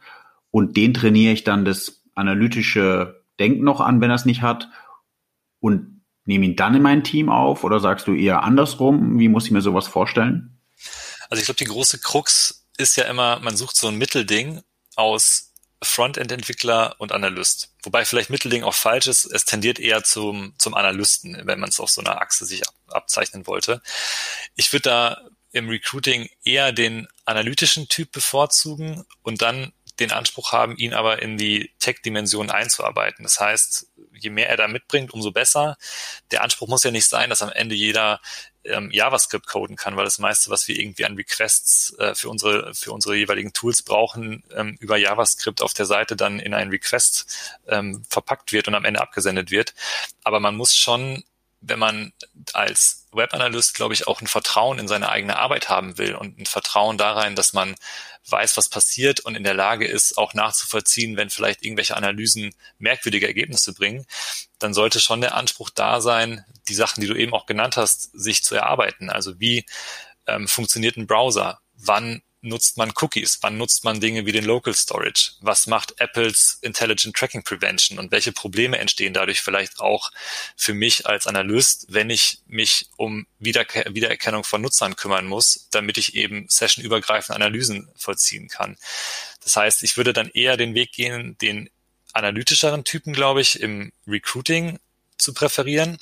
und 0.51 0.77
den 0.77 0.93
trainiere 0.93 1.33
ich 1.33 1.45
dann 1.45 1.64
das 1.64 2.03
analytische 2.14 3.25
Denken 3.40 3.64
noch 3.64 3.81
an, 3.81 4.01
wenn 4.01 4.11
er 4.11 4.16
es 4.16 4.27
nicht 4.27 4.43
hat 4.43 4.69
und 5.61 6.03
nehme 6.25 6.45
ihn 6.45 6.57
dann 6.57 6.75
in 6.75 6.83
mein 6.83 7.05
Team 7.05 7.31
auf 7.31 7.64
oder 7.64 7.81
sagst 7.81 8.07
du 8.07 8.14
eher 8.14 8.43
andersrum? 8.43 9.19
Wie 9.19 9.29
muss 9.29 9.47
ich 9.47 9.53
mir 9.53 9.62
sowas 9.62 9.88
vorstellen? 9.88 10.61
Also 11.31 11.40
ich 11.40 11.47
glaube, 11.47 11.59
die 11.59 11.64
große 11.64 11.99
Krux 11.99 12.66
ist 12.77 12.97
ja 12.97 13.05
immer, 13.05 13.40
man 13.40 13.57
sucht 13.57 13.77
so 13.77 13.88
ein 13.88 13.97
Mittelding 13.97 14.61
aus 14.99 15.53
Frontend-Entwickler 15.83 16.97
und 16.99 17.13
Analyst. 17.13 17.73
Wobei 17.83 18.05
vielleicht 18.05 18.31
Mittelding 18.31 18.65
auch 18.65 18.75
falsch 18.75 19.07
ist. 19.07 19.25
Es 19.25 19.45
tendiert 19.45 19.79
eher 19.79 20.03
zum, 20.03 20.55
zum 20.59 20.75
Analysten, 20.75 21.41
wenn 21.45 21.61
man 21.61 21.69
es 21.69 21.79
auf 21.79 21.91
so 21.91 22.01
einer 22.01 22.21
Achse 22.21 22.45
sich 22.45 22.67
ab, 22.67 22.75
abzeichnen 22.89 23.47
wollte. 23.47 23.81
Ich 24.57 24.73
würde 24.73 24.83
da 24.83 25.21
im 25.53 25.69
Recruiting 25.69 26.29
eher 26.43 26.73
den 26.73 27.07
analytischen 27.25 27.89
Typ 27.89 28.11
bevorzugen 28.11 29.05
und 29.23 29.41
dann 29.41 29.73
den 30.01 30.13
Anspruch 30.13 30.53
haben, 30.53 30.77
ihn 30.77 30.95
aber 30.95 31.23
in 31.23 31.39
die 31.39 31.73
Tech-Dimension 31.79 32.51
einzuarbeiten. 32.51 33.23
Das 33.23 33.41
heißt, 33.41 33.89
je 34.13 34.31
mehr 34.31 34.49
er 34.49 34.57
da 34.57 34.69
mitbringt, 34.69 35.13
umso 35.13 35.31
besser. 35.31 35.77
Der 36.31 36.43
Anspruch 36.43 36.69
muss 36.69 36.85
ja 36.85 36.91
nicht 36.91 37.09
sein, 37.09 37.31
dass 37.31 37.43
am 37.43 37.51
Ende 37.51 37.75
jeder 37.75 38.21
ähm, 38.69 38.91
JavaScript 38.93 39.47
coden 39.47 39.77
kann, 39.77 39.97
weil 39.97 40.05
das 40.05 40.19
meiste, 40.19 40.51
was 40.51 40.69
wir 40.69 40.79
irgendwie 40.79 41.05
an 41.05 41.17
Requests 41.17 41.95
äh, 41.99 42.15
für 42.15 42.29
unsere 42.29 42.75
für 42.75 42.93
unsere 42.93 43.17
jeweiligen 43.17 43.53
Tools 43.53 43.83
brauchen, 43.83 44.43
ähm, 44.55 44.77
über 44.81 44.97
JavaScript 44.97 45.63
auf 45.63 45.75
der 45.75 45.87
Seite 45.87 46.17
dann 46.17 46.39
in 46.41 46.55
einen 46.55 46.71
Request 46.71 47.27
ähm, 47.69 48.05
verpackt 48.09 48.53
wird 48.53 48.69
und 48.69 48.75
am 48.75 48.85
Ende 48.85 49.01
abgesendet 49.01 49.51
wird. 49.51 49.75
Aber 50.25 50.41
man 50.41 50.57
muss 50.57 50.75
schon 50.75 51.25
wenn 51.61 51.79
man 51.79 52.13
als 52.53 53.07
Webanalyst, 53.13 53.75
glaube 53.75 53.95
ich, 53.95 54.07
auch 54.07 54.21
ein 54.21 54.27
Vertrauen 54.27 54.79
in 54.79 54.89
seine 54.89 55.09
eigene 55.09 55.39
Arbeit 55.39 55.69
haben 55.69 55.99
will 55.99 56.15
und 56.15 56.39
ein 56.39 56.47
Vertrauen 56.47 56.99
darein, 56.99 57.35
dass 57.35 57.53
man 57.53 57.75
weiß, 58.31 58.57
was 58.57 58.69
passiert 58.69 59.21
und 59.21 59.35
in 59.35 59.45
der 59.45 59.55
Lage 59.55 59.87
ist, 59.87 60.19
auch 60.19 60.35
nachzuvollziehen, 60.35 61.17
wenn 61.17 61.31
vielleicht 61.31 61.65
irgendwelche 61.65 61.97
Analysen 61.97 62.55
merkwürdige 62.79 63.27
Ergebnisse 63.27 63.73
bringen, 63.73 64.07
dann 64.59 64.75
sollte 64.75 65.01
schon 65.01 65.21
der 65.21 65.35
Anspruch 65.35 65.71
da 65.71 66.01
sein, 66.01 66.45
die 66.69 66.75
Sachen, 66.75 67.01
die 67.01 67.07
du 67.07 67.15
eben 67.15 67.35
auch 67.35 67.47
genannt 67.47 67.77
hast, 67.77 68.11
sich 68.13 68.45
zu 68.45 68.55
erarbeiten. 68.55 69.11
Also 69.11 69.41
wie 69.41 69.65
ähm, 70.27 70.49
funktioniert 70.49 70.97
ein 70.97 71.07
Browser? 71.07 71.61
Wann 71.75 72.23
nutzt 72.41 72.77
man 72.77 72.93
Cookies? 73.01 73.39
Wann 73.43 73.57
nutzt 73.57 73.85
man 73.85 74.01
Dinge 74.01 74.27
wie 74.27 74.33
den 74.33 74.45
Local 74.45 74.75
Storage? 74.75 75.33
Was 75.41 75.67
macht 75.67 76.01
Apples 76.01 76.59
Intelligent 76.63 77.17
Tracking 77.17 77.43
Prevention? 77.43 77.99
Und 77.99 78.13
welche 78.13 78.33
Probleme 78.33 78.79
entstehen 78.79 79.13
dadurch 79.13 79.41
vielleicht 79.41 79.81
auch 79.81 80.11
für 80.57 80.75
mich 80.75 81.07
als 81.07 81.27
Analyst, 81.27 81.87
wenn 81.89 82.11
ich 82.11 82.41
mich 82.47 82.89
um 82.97 83.27
Wiederke 83.39 83.85
Wiedererkennung 83.93 84.45
von 84.45 84.63
Nutzern 84.63 84.97
kümmern 84.97 85.27
muss, 85.27 85.69
damit 85.71 85.99
ich 85.99 86.15
eben 86.15 86.47
sessionübergreifende 86.49 87.37
Analysen 87.37 87.91
vollziehen 87.97 88.49
kann? 88.49 88.77
Das 89.43 89.57
heißt, 89.57 89.83
ich 89.83 89.97
würde 89.97 90.13
dann 90.13 90.29
eher 90.29 90.57
den 90.57 90.75
Weg 90.75 90.93
gehen, 90.93 91.37
den 91.39 91.71
analytischeren 92.13 92.85
Typen, 92.85 93.13
glaube 93.13 93.41
ich, 93.41 93.61
im 93.61 93.93
Recruiting 94.07 94.79
zu 95.17 95.35
präferieren. 95.35 95.99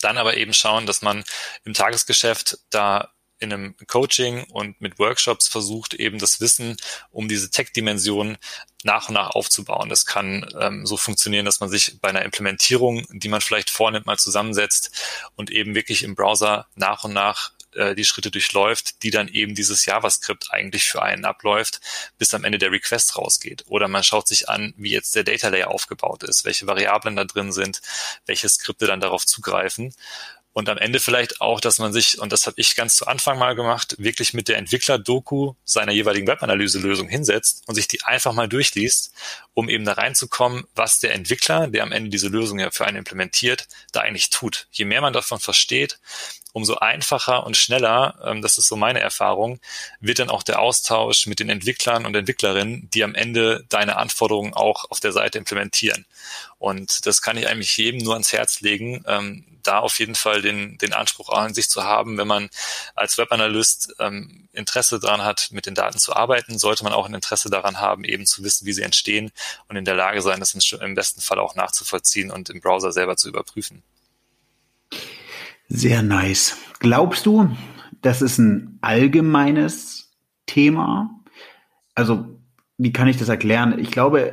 Dann 0.00 0.18
aber 0.18 0.36
eben 0.36 0.52
schauen, 0.52 0.86
dass 0.86 1.02
man 1.02 1.24
im 1.64 1.74
Tagesgeschäft 1.74 2.58
da 2.70 3.12
in 3.38 3.52
einem 3.52 3.76
Coaching 3.86 4.44
und 4.44 4.80
mit 4.80 4.98
Workshops 4.98 5.46
versucht, 5.46 5.94
eben 5.94 6.18
das 6.18 6.40
Wissen 6.40 6.76
um 7.10 7.28
diese 7.28 7.50
Tech-Dimension 7.50 8.38
nach 8.82 9.08
und 9.08 9.14
nach 9.14 9.30
aufzubauen. 9.30 9.88
Das 9.90 10.06
kann 10.06 10.48
ähm, 10.58 10.86
so 10.86 10.96
funktionieren, 10.96 11.44
dass 11.44 11.60
man 11.60 11.68
sich 11.68 12.00
bei 12.00 12.08
einer 12.08 12.24
Implementierung, 12.24 13.04
die 13.10 13.28
man 13.28 13.40
vielleicht 13.42 13.70
vornimmt, 13.70 14.06
mal 14.06 14.18
zusammensetzt 14.18 14.90
und 15.34 15.50
eben 15.50 15.74
wirklich 15.74 16.02
im 16.02 16.14
Browser 16.14 16.66
nach 16.76 17.04
und 17.04 17.12
nach 17.12 17.52
äh, 17.76 17.94
die 17.94 18.04
Schritte 18.04 18.30
durchläuft, 18.30 19.02
die 19.02 19.10
dann 19.10 19.28
eben 19.28 19.54
dieses 19.54 19.86
JavaScript 19.86 20.48
eigentlich 20.50 20.84
für 20.84 21.02
einen 21.02 21.24
abläuft, 21.24 21.80
bis 22.18 22.34
am 22.34 22.44
Ende 22.44 22.58
der 22.58 22.72
Request 22.72 23.16
rausgeht. 23.16 23.64
Oder 23.68 23.88
man 23.88 24.02
schaut 24.02 24.28
sich 24.28 24.48
an, 24.48 24.74
wie 24.76 24.90
jetzt 24.90 25.14
der 25.14 25.24
Data 25.24 25.48
Layer 25.48 25.68
aufgebaut 25.68 26.22
ist, 26.22 26.44
welche 26.44 26.66
Variablen 26.66 27.16
da 27.16 27.24
drin 27.24 27.52
sind, 27.52 27.80
welche 28.26 28.48
Skripte 28.48 28.86
dann 28.86 29.00
darauf 29.00 29.26
zugreifen 29.26 29.94
und 30.56 30.70
am 30.70 30.78
Ende 30.78 31.00
vielleicht 31.00 31.42
auch, 31.42 31.60
dass 31.60 31.78
man 31.78 31.92
sich, 31.92 32.18
und 32.18 32.32
das 32.32 32.46
habe 32.46 32.58
ich 32.58 32.76
ganz 32.76 32.96
zu 32.96 33.06
Anfang 33.06 33.38
mal 33.38 33.54
gemacht, 33.54 33.94
wirklich 33.98 34.32
mit 34.32 34.48
der 34.48 34.56
Entwickler-Doku 34.56 35.52
seiner 35.64 35.92
jeweiligen 35.92 36.26
Webanalyse-Lösung 36.26 37.08
hinsetzt 37.08 37.62
und 37.66 37.74
sich 37.74 37.88
die 37.88 38.02
einfach 38.04 38.32
mal 38.32 38.48
durchliest, 38.48 39.12
um 39.52 39.68
eben 39.68 39.84
da 39.84 39.92
reinzukommen, 39.92 40.64
was 40.74 40.98
der 40.98 41.12
Entwickler, 41.12 41.68
der 41.68 41.82
am 41.82 41.92
Ende 41.92 42.08
diese 42.08 42.28
Lösung 42.28 42.58
ja 42.58 42.70
für 42.70 42.86
einen 42.86 42.96
implementiert, 42.96 43.68
da 43.92 44.00
eigentlich 44.00 44.30
tut. 44.30 44.66
Je 44.70 44.86
mehr 44.86 45.02
man 45.02 45.12
davon 45.12 45.40
versteht, 45.40 45.98
umso 46.56 46.76
einfacher 46.76 47.44
und 47.44 47.54
schneller, 47.54 48.18
ähm, 48.24 48.40
das 48.40 48.56
ist 48.56 48.66
so 48.66 48.76
meine 48.76 49.00
Erfahrung, 49.00 49.60
wird 50.00 50.20
dann 50.20 50.30
auch 50.30 50.42
der 50.42 50.58
Austausch 50.58 51.26
mit 51.26 51.38
den 51.38 51.50
Entwicklern 51.50 52.06
und 52.06 52.16
Entwicklerinnen, 52.16 52.88
die 52.94 53.04
am 53.04 53.14
Ende 53.14 53.66
deine 53.68 53.96
Anforderungen 53.96 54.54
auch 54.54 54.90
auf 54.90 54.98
der 54.98 55.12
Seite 55.12 55.36
implementieren. 55.36 56.06
Und 56.58 57.04
das 57.04 57.20
kann 57.20 57.36
ich 57.36 57.46
eigentlich 57.46 57.76
jedem 57.76 58.00
nur 58.00 58.14
ans 58.14 58.32
Herz 58.32 58.62
legen, 58.62 59.04
ähm, 59.06 59.44
da 59.64 59.80
auf 59.80 59.98
jeden 59.98 60.14
Fall 60.14 60.40
den, 60.40 60.78
den 60.78 60.94
Anspruch 60.94 61.28
an 61.28 61.52
sich 61.52 61.68
zu 61.68 61.84
haben, 61.84 62.16
wenn 62.16 62.26
man 62.26 62.48
als 62.94 63.18
Webanalyst 63.18 63.94
ähm, 63.98 64.48
Interesse 64.52 64.98
daran 64.98 65.24
hat, 65.24 65.48
mit 65.50 65.66
den 65.66 65.74
Daten 65.74 65.98
zu 65.98 66.16
arbeiten, 66.16 66.58
sollte 66.58 66.84
man 66.84 66.94
auch 66.94 67.04
ein 67.04 67.12
Interesse 67.12 67.50
daran 67.50 67.80
haben, 67.80 68.02
eben 68.04 68.24
zu 68.24 68.42
wissen, 68.42 68.64
wie 68.64 68.72
sie 68.72 68.82
entstehen 68.82 69.30
und 69.68 69.76
in 69.76 69.84
der 69.84 69.94
Lage 69.94 70.22
sein, 70.22 70.40
das 70.40 70.54
im 70.54 70.94
besten 70.94 71.20
Fall 71.20 71.38
auch 71.38 71.54
nachzuvollziehen 71.54 72.30
und 72.30 72.48
im 72.48 72.62
Browser 72.62 72.92
selber 72.92 73.18
zu 73.18 73.28
überprüfen. 73.28 73.82
Sehr 75.68 76.02
nice. 76.02 76.56
Glaubst 76.78 77.26
du, 77.26 77.50
das 78.00 78.22
ist 78.22 78.38
ein 78.38 78.78
allgemeines 78.80 80.16
Thema? 80.46 81.22
Also, 81.94 82.40
wie 82.78 82.92
kann 82.92 83.08
ich 83.08 83.16
das 83.16 83.28
erklären? 83.28 83.78
Ich 83.78 83.90
glaube, 83.90 84.32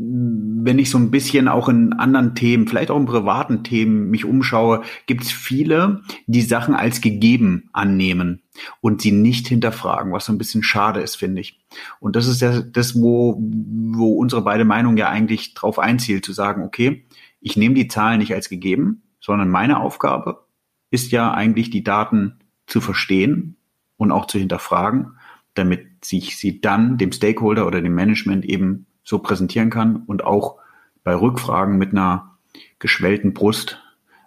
wenn 0.00 0.78
ich 0.78 0.90
so 0.90 0.98
ein 0.98 1.10
bisschen 1.10 1.48
auch 1.48 1.68
in 1.68 1.92
anderen 1.94 2.36
Themen, 2.36 2.68
vielleicht 2.68 2.92
auch 2.92 2.98
in 2.98 3.06
privaten 3.06 3.64
Themen 3.64 4.10
mich 4.10 4.24
umschaue, 4.24 4.82
gibt 5.06 5.24
es 5.24 5.32
viele, 5.32 6.02
die 6.28 6.42
Sachen 6.42 6.76
als 6.76 7.00
gegeben 7.00 7.68
annehmen 7.72 8.42
und 8.80 9.02
sie 9.02 9.10
nicht 9.10 9.48
hinterfragen, 9.48 10.12
was 10.12 10.26
so 10.26 10.32
ein 10.32 10.38
bisschen 10.38 10.62
schade 10.62 11.00
ist, 11.00 11.16
finde 11.16 11.40
ich. 11.40 11.58
Und 11.98 12.14
das 12.14 12.28
ist 12.28 12.40
ja 12.40 12.60
das, 12.60 13.00
wo, 13.00 13.36
wo 13.40 14.12
unsere 14.12 14.42
beide 14.42 14.64
Meinung 14.64 14.96
ja 14.96 15.08
eigentlich 15.08 15.54
drauf 15.54 15.80
einzielt, 15.80 16.24
zu 16.24 16.32
sagen, 16.32 16.62
okay, 16.62 17.04
ich 17.40 17.56
nehme 17.56 17.74
die 17.74 17.88
Zahlen 17.88 18.20
nicht 18.20 18.32
als 18.32 18.48
gegeben, 18.48 19.02
sondern 19.20 19.48
meine 19.48 19.80
Aufgabe 19.80 20.44
ist 20.90 21.12
ja 21.12 21.32
eigentlich 21.32 21.70
die 21.70 21.84
Daten 21.84 22.38
zu 22.66 22.80
verstehen 22.80 23.56
und 23.96 24.12
auch 24.12 24.26
zu 24.26 24.38
hinterfragen, 24.38 25.18
damit 25.54 26.04
sich 26.04 26.36
sie 26.36 26.60
dann 26.60 26.98
dem 26.98 27.12
Stakeholder 27.12 27.66
oder 27.66 27.80
dem 27.80 27.94
Management 27.94 28.44
eben 28.44 28.86
so 29.04 29.18
präsentieren 29.18 29.70
kann 29.70 29.96
und 30.06 30.24
auch 30.24 30.58
bei 31.02 31.14
Rückfragen 31.14 31.78
mit 31.78 31.92
einer 31.92 32.36
geschwellten 32.78 33.32
Brust 33.32 33.80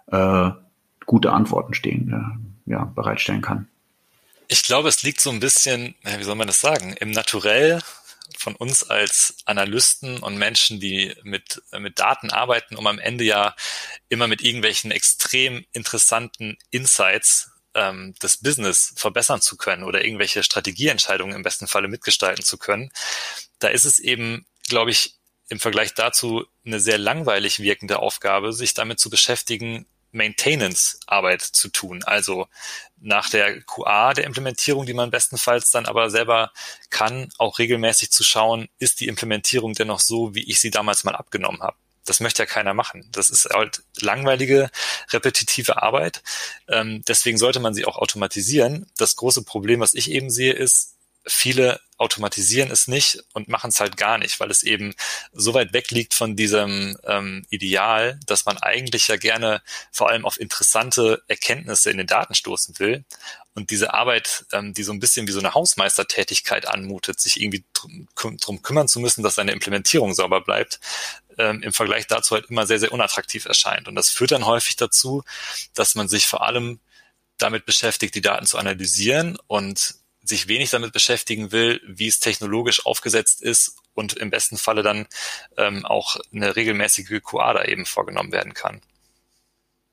äh, 0.08 0.50
gute 1.06 1.32
Antworten 1.32 1.74
stehen, 1.74 2.12
äh, 2.66 2.70
ja, 2.70 2.84
bereitstellen 2.84 3.42
kann. 3.42 3.68
Ich 4.48 4.62
glaube, 4.62 4.88
es 4.88 5.02
liegt 5.02 5.20
so 5.20 5.30
ein 5.30 5.40
bisschen, 5.40 5.94
wie 6.18 6.24
soll 6.24 6.34
man 6.34 6.46
das 6.46 6.60
sagen, 6.60 6.94
im 7.00 7.10
Naturell 7.10 7.80
von 8.38 8.54
uns 8.56 8.82
als 8.82 9.36
Analysten 9.44 10.18
und 10.18 10.36
Menschen, 10.36 10.80
die 10.80 11.14
mit, 11.22 11.62
mit 11.78 11.98
Daten 11.98 12.30
arbeiten, 12.30 12.76
um 12.76 12.86
am 12.86 12.98
Ende 12.98 13.24
ja 13.24 13.54
immer 14.08 14.28
mit 14.28 14.42
irgendwelchen 14.42 14.90
extrem 14.90 15.64
interessanten 15.72 16.56
Insights 16.70 17.50
ähm, 17.74 18.14
das 18.20 18.36
Business 18.36 18.92
verbessern 18.96 19.40
zu 19.40 19.56
können 19.56 19.84
oder 19.84 20.04
irgendwelche 20.04 20.42
Strategieentscheidungen 20.42 21.34
im 21.34 21.42
besten 21.42 21.66
Falle 21.66 21.88
mitgestalten 21.88 22.44
zu 22.44 22.58
können. 22.58 22.90
Da 23.58 23.68
ist 23.68 23.84
es 23.84 23.98
eben, 23.98 24.46
glaube 24.68 24.90
ich, 24.90 25.16
im 25.48 25.60
Vergleich 25.60 25.94
dazu 25.94 26.46
eine 26.64 26.80
sehr 26.80 26.98
langweilig 26.98 27.58
wirkende 27.60 27.98
Aufgabe, 27.98 28.52
sich 28.52 28.74
damit 28.74 28.98
zu 29.00 29.10
beschäftigen, 29.10 29.86
Maintenance-Arbeit 30.12 31.42
zu 31.42 31.68
tun. 31.68 32.02
Also 32.04 32.46
nach 32.98 33.28
der 33.30 33.60
QA 33.62 34.14
der 34.14 34.24
Implementierung, 34.24 34.86
die 34.86 34.94
man 34.94 35.10
bestenfalls 35.10 35.70
dann 35.70 35.86
aber 35.86 36.10
selber 36.10 36.52
kann, 36.90 37.30
auch 37.38 37.58
regelmäßig 37.58 38.12
zu 38.12 38.22
schauen, 38.22 38.68
ist 38.78 39.00
die 39.00 39.08
Implementierung 39.08 39.74
denn 39.74 39.88
noch 39.88 40.00
so, 40.00 40.34
wie 40.34 40.48
ich 40.48 40.60
sie 40.60 40.70
damals 40.70 41.04
mal 41.04 41.16
abgenommen 41.16 41.62
habe. 41.62 41.76
Das 42.04 42.20
möchte 42.20 42.42
ja 42.42 42.46
keiner 42.46 42.74
machen. 42.74 43.08
Das 43.12 43.30
ist 43.30 43.48
halt 43.52 43.82
langweilige, 44.00 44.70
repetitive 45.10 45.82
Arbeit. 45.82 46.22
Ähm, 46.68 47.02
deswegen 47.06 47.38
sollte 47.38 47.60
man 47.60 47.74
sie 47.74 47.84
auch 47.84 47.96
automatisieren. 47.96 48.90
Das 48.96 49.16
große 49.16 49.44
Problem, 49.44 49.80
was 49.80 49.94
ich 49.94 50.10
eben 50.10 50.28
sehe, 50.28 50.52
ist, 50.52 50.96
viele 51.24 51.80
automatisieren 52.02 52.70
es 52.70 52.88
nicht 52.88 53.22
und 53.32 53.48
machen 53.48 53.70
es 53.70 53.80
halt 53.80 53.96
gar 53.96 54.18
nicht, 54.18 54.38
weil 54.40 54.50
es 54.50 54.62
eben 54.62 54.94
so 55.32 55.54
weit 55.54 55.72
weg 55.72 55.90
liegt 55.90 56.14
von 56.14 56.36
diesem 56.36 56.98
ähm, 57.04 57.46
Ideal, 57.48 58.18
dass 58.26 58.44
man 58.44 58.58
eigentlich 58.58 59.08
ja 59.08 59.16
gerne 59.16 59.62
vor 59.90 60.10
allem 60.10 60.26
auf 60.26 60.38
interessante 60.38 61.22
Erkenntnisse 61.28 61.90
in 61.90 61.96
den 61.96 62.06
Daten 62.06 62.34
stoßen 62.34 62.78
will. 62.78 63.04
Und 63.54 63.70
diese 63.70 63.94
Arbeit, 63.94 64.46
ähm, 64.52 64.74
die 64.74 64.82
so 64.82 64.92
ein 64.92 65.00
bisschen 65.00 65.28
wie 65.28 65.32
so 65.32 65.38
eine 65.38 65.54
Hausmeistertätigkeit 65.54 66.66
anmutet, 66.66 67.20
sich 67.20 67.40
irgendwie 67.40 67.64
drum, 67.72 68.08
drum 68.14 68.62
kümmern 68.62 68.88
zu 68.88 68.98
müssen, 68.98 69.22
dass 69.22 69.36
seine 69.36 69.52
Implementierung 69.52 70.14
sauber 70.14 70.40
bleibt, 70.40 70.80
ähm, 71.38 71.62
im 71.62 71.72
Vergleich 71.72 72.06
dazu 72.06 72.34
halt 72.34 72.46
immer 72.50 72.66
sehr, 72.66 72.80
sehr 72.80 72.92
unattraktiv 72.92 73.44
erscheint. 73.44 73.88
Und 73.88 73.94
das 73.94 74.10
führt 74.10 74.32
dann 74.32 74.46
häufig 74.46 74.76
dazu, 74.76 75.22
dass 75.74 75.94
man 75.94 76.08
sich 76.08 76.26
vor 76.26 76.42
allem 76.42 76.80
damit 77.38 77.66
beschäftigt, 77.66 78.14
die 78.14 78.20
Daten 78.20 78.46
zu 78.46 78.58
analysieren 78.58 79.38
und 79.46 79.94
sich 80.22 80.48
wenig 80.48 80.70
damit 80.70 80.92
beschäftigen 80.92 81.52
will, 81.52 81.80
wie 81.86 82.06
es 82.06 82.20
technologisch 82.20 82.86
aufgesetzt 82.86 83.42
ist 83.42 83.76
und 83.94 84.14
im 84.14 84.30
besten 84.30 84.56
Falle 84.56 84.82
dann 84.82 85.06
ähm, 85.56 85.84
auch 85.84 86.16
eine 86.32 86.56
regelmäßige 86.56 87.20
QA 87.22 87.64
eben 87.64 87.86
vorgenommen 87.86 88.32
werden 88.32 88.54
kann. 88.54 88.80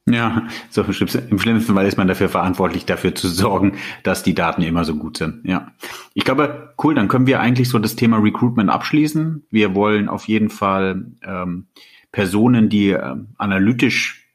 Ja, 0.09 0.47
so 0.71 0.81
im 0.81 0.93
schlimmsten 1.39 1.75
Fall 1.75 1.85
ist 1.85 1.97
man 1.97 2.07
dafür 2.07 2.29
verantwortlich, 2.29 2.85
dafür 2.85 3.13
zu 3.13 3.27
sorgen, 3.27 3.77
dass 4.01 4.23
die 4.23 4.33
Daten 4.33 4.63
immer 4.63 4.83
so 4.83 4.95
gut 4.95 5.17
sind. 5.17 5.45
Ja, 5.45 5.71
ich 6.15 6.23
glaube, 6.23 6.73
cool. 6.83 6.95
Dann 6.95 7.07
können 7.07 7.27
wir 7.27 7.39
eigentlich 7.39 7.69
so 7.69 7.77
das 7.77 7.95
Thema 7.95 8.17
Recruitment 8.17 8.71
abschließen. 8.71 9.45
Wir 9.51 9.75
wollen 9.75 10.09
auf 10.09 10.27
jeden 10.27 10.49
Fall 10.49 11.05
ähm, 11.23 11.67
Personen, 12.11 12.69
die 12.69 12.89
ähm, 12.89 13.29
analytisch 13.37 14.25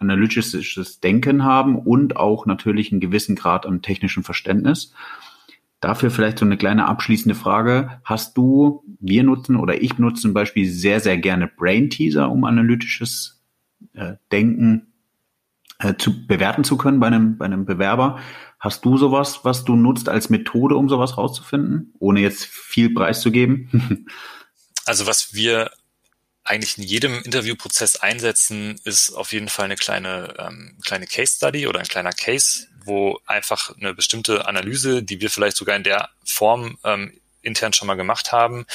analytisches 0.00 1.00
Denken 1.00 1.44
haben 1.44 1.78
und 1.78 2.16
auch 2.16 2.46
natürlich 2.46 2.90
einen 2.90 3.02
gewissen 3.02 3.36
Grad 3.36 3.66
an 3.66 3.82
technischem 3.82 4.24
Verständnis. 4.24 4.94
Dafür 5.80 6.10
vielleicht 6.10 6.38
so 6.38 6.44
eine 6.44 6.58
kleine 6.58 6.86
abschließende 6.86 7.34
Frage. 7.34 8.00
Hast 8.04 8.36
du, 8.36 8.84
wir 9.00 9.22
nutzen 9.22 9.56
oder 9.56 9.80
ich 9.80 9.98
nutze 9.98 10.22
zum 10.22 10.34
Beispiel 10.34 10.70
sehr, 10.70 11.00
sehr 11.00 11.16
gerne 11.16 11.48
Brain 11.48 11.88
Teaser, 11.88 12.30
um 12.30 12.44
analytisches 12.44 13.42
äh, 13.94 14.14
Denken 14.30 14.92
äh, 15.78 15.94
zu 15.96 16.26
bewerten 16.26 16.64
zu 16.64 16.76
können 16.76 17.00
bei 17.00 17.06
einem, 17.06 17.38
bei 17.38 17.46
einem 17.46 17.64
Bewerber. 17.64 18.20
Hast 18.58 18.84
du 18.84 18.98
sowas, 18.98 19.40
was 19.42 19.64
du 19.64 19.74
nutzt 19.74 20.10
als 20.10 20.28
Methode, 20.28 20.76
um 20.76 20.90
sowas 20.90 21.16
rauszufinden, 21.16 21.94
ohne 21.98 22.20
jetzt 22.20 22.44
viel 22.44 22.92
preiszugeben? 22.92 24.06
also 24.84 25.06
was 25.06 25.32
wir 25.32 25.70
eigentlich 26.44 26.76
in 26.76 26.84
jedem 26.84 27.22
Interviewprozess 27.22 27.96
einsetzen, 27.96 28.78
ist 28.84 29.12
auf 29.12 29.32
jeden 29.32 29.48
Fall 29.48 29.66
eine 29.66 29.76
kleine, 29.76 30.34
ähm, 30.38 30.76
kleine 30.84 31.06
Case 31.06 31.36
Study 31.36 31.66
oder 31.66 31.80
ein 31.80 31.86
kleiner 31.86 32.12
Case, 32.12 32.66
wo 32.84 33.20
einfach 33.26 33.74
eine 33.76 33.94
bestimmte 33.94 34.46
Analyse, 34.46 35.02
die 35.02 35.20
wir 35.20 35.30
vielleicht 35.30 35.56
sogar 35.56 35.76
in 35.76 35.84
der 35.84 36.10
Form 36.24 36.78
ähm, 36.84 37.12
intern 37.42 37.72
schon 37.72 37.86
mal 37.86 37.94
gemacht 37.94 38.32
haben, 38.32 38.66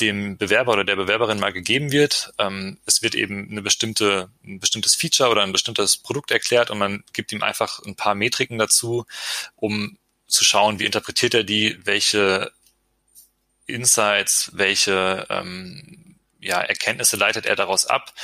dem 0.00 0.36
Bewerber 0.36 0.72
oder 0.72 0.84
der 0.84 0.96
Bewerberin 0.96 1.40
mal 1.40 1.52
gegeben 1.52 1.92
wird. 1.92 2.32
Ähm, 2.38 2.78
es 2.86 3.02
wird 3.02 3.14
eben 3.14 3.50
eine 3.50 3.62
bestimmte, 3.62 4.30
ein 4.44 4.60
bestimmtes 4.60 4.94
Feature 4.94 5.30
oder 5.30 5.42
ein 5.42 5.52
bestimmtes 5.52 5.96
Produkt 5.96 6.30
erklärt 6.30 6.70
und 6.70 6.78
man 6.78 7.04
gibt 7.12 7.32
ihm 7.32 7.42
einfach 7.42 7.80
ein 7.84 7.96
paar 7.96 8.14
Metriken 8.14 8.58
dazu, 8.58 9.06
um 9.56 9.98
zu 10.26 10.44
schauen, 10.44 10.78
wie 10.78 10.84
interpretiert 10.84 11.34
er 11.34 11.44
die, 11.44 11.78
welche 11.84 12.52
Insights, 13.66 14.50
welche 14.54 15.26
ähm, 15.30 16.07
ja, 16.48 16.60
Erkenntnisse 16.60 17.16
leitet 17.16 17.44
er 17.44 17.56
daraus 17.56 17.84
ab 17.84 18.14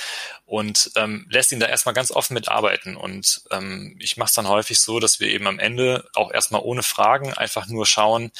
und 0.46 0.90
ähm, 0.96 1.26
lässt 1.28 1.52
ihn 1.52 1.60
da 1.60 1.66
erstmal 1.66 1.94
ganz 1.94 2.10
offen 2.10 2.32
mitarbeiten. 2.32 2.96
Und 2.96 3.42
ähm, 3.50 3.96
ich 4.00 4.16
mache 4.16 4.28
es 4.28 4.34
dann 4.34 4.48
häufig 4.48 4.80
so, 4.80 4.98
dass 4.98 5.20
wir 5.20 5.28
eben 5.28 5.46
am 5.46 5.58
Ende 5.58 6.08
auch 6.14 6.32
erstmal 6.32 6.62
ohne 6.62 6.82
Fragen 6.82 7.34
einfach 7.34 7.66
nur 7.66 7.84
schauen, 7.84 8.32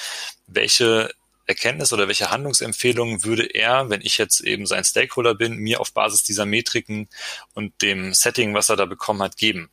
welche 0.47 1.11
Erkenntnis 1.47 1.93
oder 1.93 2.09
welche 2.09 2.31
Handlungsempfehlungen 2.31 3.25
würde 3.25 3.45
er, 3.45 3.91
wenn 3.91 4.01
ich 4.01 4.17
jetzt 4.17 4.41
eben 4.41 4.65
sein 4.65 4.85
Stakeholder 4.85 5.35
bin, 5.35 5.57
mir 5.57 5.81
auf 5.81 5.93
Basis 5.93 6.23
dieser 6.23 6.47
Metriken 6.47 7.11
und 7.53 7.83
dem 7.83 8.15
Setting, 8.15 8.55
was 8.55 8.71
er 8.71 8.77
da 8.77 8.87
bekommen 8.87 9.23
hat, 9.23 9.37
geben. 9.37 9.71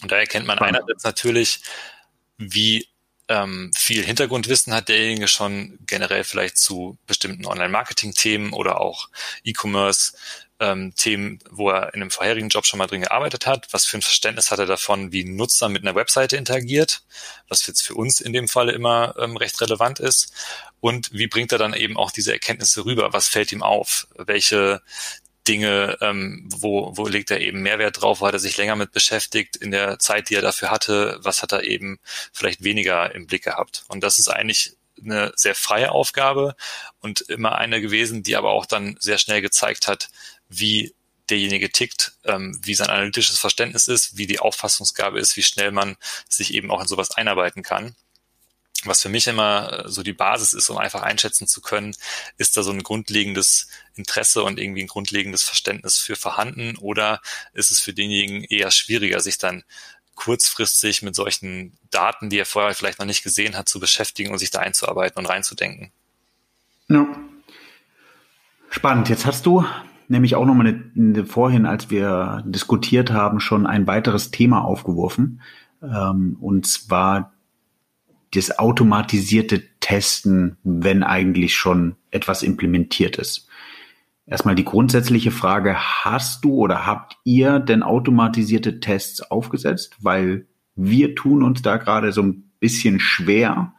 Und 0.00 0.10
da 0.10 0.16
erkennt 0.16 0.46
man 0.46 0.58
einerseits 0.58 1.04
natürlich, 1.04 1.60
wie 2.38 2.88
ähm, 3.28 3.72
viel 3.76 4.04
Hintergrundwissen 4.04 4.72
hat 4.72 4.88
derjenige 4.88 5.28
schon 5.28 5.78
generell 5.86 6.24
vielleicht 6.24 6.58
zu 6.58 6.96
bestimmten 7.06 7.46
Online-Marketing-Themen 7.46 8.52
oder 8.52 8.80
auch 8.80 9.08
E-Commerce. 9.44 10.12
Ähm, 10.58 10.94
wo 11.50 11.68
er 11.68 11.92
in 11.92 12.00
einem 12.00 12.10
vorherigen 12.10 12.48
Job 12.48 12.64
schon 12.64 12.78
mal 12.78 12.86
drin 12.86 13.02
gearbeitet 13.02 13.46
hat. 13.46 13.66
Was 13.72 13.84
für 13.84 13.98
ein 13.98 14.02
Verständnis 14.02 14.50
hat 14.50 14.58
er 14.58 14.64
davon, 14.64 15.12
wie 15.12 15.22
ein 15.22 15.36
Nutzer 15.36 15.68
mit 15.68 15.82
einer 15.82 15.94
Webseite 15.94 16.38
interagiert, 16.38 17.02
was 17.46 17.66
jetzt 17.66 17.82
für 17.82 17.94
uns 17.94 18.22
in 18.22 18.32
dem 18.32 18.48
Falle 18.48 18.72
immer 18.72 19.14
ähm, 19.18 19.36
recht 19.36 19.60
relevant 19.60 20.00
ist. 20.00 20.32
Und 20.80 21.12
wie 21.12 21.26
bringt 21.26 21.52
er 21.52 21.58
dann 21.58 21.74
eben 21.74 21.98
auch 21.98 22.10
diese 22.10 22.32
Erkenntnisse 22.32 22.86
rüber? 22.86 23.12
Was 23.12 23.28
fällt 23.28 23.52
ihm 23.52 23.62
auf? 23.62 24.06
Welche 24.16 24.80
Dinge, 25.48 25.98
ähm, 26.00 26.48
wo, 26.52 26.96
wo 26.96 27.06
legt 27.06 27.30
er 27.30 27.40
eben 27.40 27.62
Mehrwert 27.62 28.00
drauf, 28.00 28.20
wo 28.20 28.26
hat 28.26 28.34
er 28.34 28.40
sich 28.40 28.56
länger 28.56 28.76
mit 28.76 28.92
beschäftigt 28.92 29.56
in 29.56 29.70
der 29.70 29.98
Zeit, 29.98 30.28
die 30.28 30.34
er 30.34 30.42
dafür 30.42 30.70
hatte, 30.70 31.18
was 31.20 31.42
hat 31.42 31.52
er 31.52 31.64
eben 31.64 31.98
vielleicht 32.32 32.62
weniger 32.62 33.14
im 33.14 33.26
Blick 33.26 33.44
gehabt. 33.44 33.84
Und 33.88 34.02
das 34.02 34.18
ist 34.18 34.28
eigentlich 34.28 34.76
eine 35.00 35.32
sehr 35.36 35.54
freie 35.54 35.92
Aufgabe 35.92 36.56
und 37.00 37.20
immer 37.22 37.56
eine 37.56 37.80
gewesen, 37.80 38.22
die 38.22 38.36
aber 38.36 38.50
auch 38.50 38.66
dann 38.66 38.96
sehr 38.98 39.18
schnell 39.18 39.42
gezeigt 39.42 39.88
hat, 39.88 40.08
wie 40.48 40.94
derjenige 41.28 41.70
tickt, 41.70 42.12
ähm, 42.24 42.58
wie 42.62 42.74
sein 42.74 42.88
analytisches 42.88 43.38
Verständnis 43.38 43.88
ist, 43.88 44.16
wie 44.16 44.26
die 44.26 44.38
Auffassungsgabe 44.38 45.18
ist, 45.18 45.36
wie 45.36 45.42
schnell 45.42 45.72
man 45.72 45.96
sich 46.28 46.54
eben 46.54 46.70
auch 46.70 46.80
in 46.80 46.86
sowas 46.86 47.10
einarbeiten 47.10 47.62
kann. 47.62 47.96
Was 48.86 49.02
für 49.02 49.08
mich 49.08 49.26
immer 49.26 49.84
so 49.86 50.02
die 50.02 50.12
Basis 50.12 50.52
ist, 50.52 50.70
um 50.70 50.78
einfach 50.78 51.02
einschätzen 51.02 51.46
zu 51.46 51.60
können, 51.60 51.94
ist 52.38 52.56
da 52.56 52.62
so 52.62 52.70
ein 52.70 52.82
grundlegendes 52.82 53.68
Interesse 53.94 54.42
und 54.42 54.58
irgendwie 54.58 54.82
ein 54.82 54.88
grundlegendes 54.88 55.42
Verständnis 55.42 55.98
für 55.98 56.16
vorhanden 56.16 56.76
oder 56.76 57.20
ist 57.52 57.70
es 57.70 57.80
für 57.80 57.92
denjenigen 57.92 58.44
eher 58.44 58.70
schwieriger, 58.70 59.20
sich 59.20 59.38
dann 59.38 59.64
kurzfristig 60.14 61.02
mit 61.02 61.14
solchen 61.14 61.76
Daten, 61.90 62.30
die 62.30 62.38
er 62.38 62.46
vorher 62.46 62.74
vielleicht 62.74 62.98
noch 62.98 63.06
nicht 63.06 63.22
gesehen 63.22 63.56
hat, 63.56 63.68
zu 63.68 63.78
beschäftigen 63.78 64.32
und 64.32 64.38
sich 64.38 64.50
da 64.50 64.60
einzuarbeiten 64.60 65.18
und 65.18 65.26
reinzudenken. 65.26 65.92
Ja. 66.88 67.06
Spannend. 68.70 69.08
Jetzt 69.08 69.26
hast 69.26 69.46
du 69.46 69.64
nämlich 70.08 70.34
auch 70.34 70.44
nochmal 70.44 70.82
vorhin, 71.26 71.66
als 71.66 71.90
wir 71.90 72.42
diskutiert 72.46 73.10
haben, 73.10 73.40
schon 73.40 73.66
ein 73.66 73.86
weiteres 73.86 74.30
Thema 74.30 74.64
aufgeworfen. 74.64 75.42
Ähm, 75.82 76.36
und 76.40 76.66
zwar 76.66 77.32
das 78.36 78.58
automatisierte 78.58 79.62
Testen, 79.80 80.56
wenn 80.62 81.02
eigentlich 81.02 81.56
schon 81.56 81.96
etwas 82.10 82.42
implementiert 82.42 83.16
ist. 83.16 83.48
Erstmal 84.26 84.56
die 84.56 84.64
grundsätzliche 84.64 85.30
Frage, 85.30 85.76
hast 85.76 86.44
du 86.44 86.54
oder 86.54 86.84
habt 86.84 87.16
ihr 87.24 87.60
denn 87.60 87.84
automatisierte 87.84 88.80
Tests 88.80 89.22
aufgesetzt? 89.22 89.96
Weil 90.00 90.46
wir 90.74 91.14
tun 91.14 91.42
uns 91.42 91.62
da 91.62 91.76
gerade 91.76 92.12
so 92.12 92.22
ein 92.22 92.50
bisschen 92.58 92.98
schwer. 92.98 93.74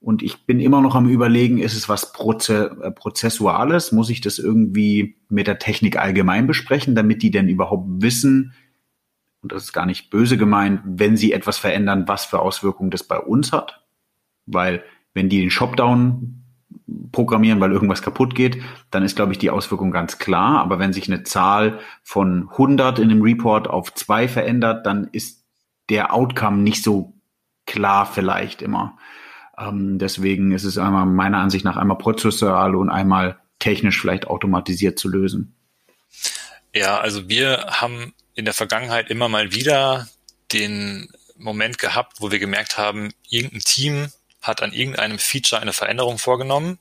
Und 0.00 0.22
ich 0.22 0.46
bin 0.46 0.58
immer 0.58 0.80
noch 0.80 0.96
am 0.96 1.08
Überlegen, 1.08 1.58
ist 1.58 1.76
es 1.76 1.88
was 1.88 2.12
Proze 2.12 2.76
äh, 2.82 2.90
Prozessuales? 2.90 3.92
Muss 3.92 4.10
ich 4.10 4.20
das 4.20 4.38
irgendwie 4.38 5.16
mit 5.28 5.46
der 5.46 5.58
Technik 5.58 5.98
allgemein 5.98 6.46
besprechen, 6.46 6.94
damit 6.94 7.22
die 7.22 7.30
denn 7.30 7.48
überhaupt 7.48 7.86
wissen, 8.02 8.54
und 9.42 9.52
das 9.52 9.64
ist 9.64 9.72
gar 9.72 9.86
nicht 9.86 10.10
böse 10.10 10.38
gemeint, 10.38 10.80
wenn 10.84 11.16
sie 11.16 11.32
etwas 11.32 11.58
verändern, 11.58 12.06
was 12.06 12.24
für 12.24 12.38
Auswirkungen 12.40 12.90
das 12.90 13.04
bei 13.04 13.18
uns 13.18 13.52
hat? 13.52 13.84
Weil 14.46 14.84
wenn 15.14 15.28
die 15.28 15.40
den 15.40 15.50
Shopdown 15.50 16.44
programmieren, 17.10 17.60
weil 17.60 17.72
irgendwas 17.72 18.02
kaputt 18.02 18.34
geht, 18.34 18.62
dann 18.90 19.02
ist, 19.02 19.16
glaube 19.16 19.32
ich, 19.32 19.38
die 19.38 19.50
Auswirkung 19.50 19.90
ganz 19.90 20.18
klar. 20.18 20.60
Aber 20.60 20.78
wenn 20.78 20.92
sich 20.92 21.08
eine 21.08 21.24
Zahl 21.24 21.80
von 22.02 22.48
100 22.50 22.98
in 22.98 23.08
dem 23.08 23.22
Report 23.22 23.68
auf 23.68 23.92
zwei 23.94 24.28
verändert, 24.28 24.86
dann 24.86 25.08
ist 25.12 25.44
der 25.88 26.14
Outcome 26.14 26.58
nicht 26.58 26.82
so 26.82 27.14
klar 27.66 28.06
vielleicht 28.06 28.62
immer. 28.62 28.96
Ähm, 29.58 29.98
deswegen 29.98 30.52
ist 30.52 30.64
es 30.64 30.78
einmal 30.78 31.06
meiner 31.06 31.38
Ansicht 31.38 31.64
nach 31.64 31.76
einmal 31.76 31.98
prozessual 31.98 32.74
und 32.74 32.90
einmal 32.90 33.38
technisch 33.58 34.00
vielleicht 34.00 34.26
automatisiert 34.26 34.98
zu 34.98 35.08
lösen. 35.08 35.54
Ja, 36.74 36.98
also 36.98 37.28
wir 37.28 37.66
haben 37.68 38.14
in 38.34 38.44
der 38.44 38.54
Vergangenheit 38.54 39.10
immer 39.10 39.28
mal 39.28 39.52
wieder 39.52 40.08
den 40.52 41.10
Moment 41.36 41.78
gehabt, 41.78 42.20
wo 42.20 42.30
wir 42.30 42.38
gemerkt 42.38 42.78
haben, 42.78 43.12
irgendein 43.28 43.60
Team 43.60 44.12
hat 44.40 44.62
an 44.62 44.72
irgendeinem 44.72 45.18
Feature 45.18 45.60
eine 45.60 45.72
Veränderung 45.72 46.18
vorgenommen. 46.18 46.78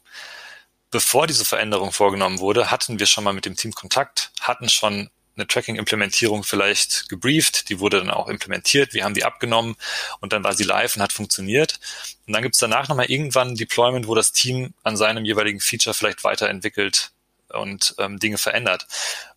Bevor 0.89 1.27
diese 1.27 1.45
Veränderung 1.45 1.91
vorgenommen 1.91 2.39
wurde, 2.39 2.69
hatten 2.69 2.99
wir 2.99 3.05
schon 3.05 3.23
mal 3.23 3.33
mit 3.33 3.45
dem 3.45 3.55
Team 3.55 3.73
Kontakt, 3.73 4.31
hatten 4.41 4.67
schon 4.67 5.09
eine 5.35 5.47
Tracking-Implementierung 5.47 6.43
vielleicht 6.43 7.07
gebrieft, 7.07 7.69
die 7.69 7.79
wurde 7.79 7.99
dann 7.99 8.11
auch 8.11 8.27
implementiert, 8.27 8.93
wir 8.93 9.05
haben 9.05 9.13
die 9.13 9.23
abgenommen 9.23 9.75
und 10.19 10.33
dann 10.33 10.43
war 10.43 10.53
sie 10.53 10.63
live 10.63 10.95
und 10.95 11.01
hat 11.01 11.13
funktioniert. 11.13 11.79
Und 12.27 12.33
dann 12.33 12.43
gibt 12.43 12.55
es 12.55 12.59
danach 12.59 12.89
nochmal 12.89 13.09
irgendwann 13.09 13.49
ein 13.49 13.55
Deployment, 13.55 14.07
wo 14.07 14.15
das 14.15 14.33
Team 14.33 14.73
an 14.83 14.97
seinem 14.97 15.23
jeweiligen 15.23 15.61
Feature 15.61 15.93
vielleicht 15.93 16.23
weiterentwickelt 16.23 17.11
und 17.49 17.95
ähm, 17.97 18.19
Dinge 18.19 18.37
verändert, 18.37 18.87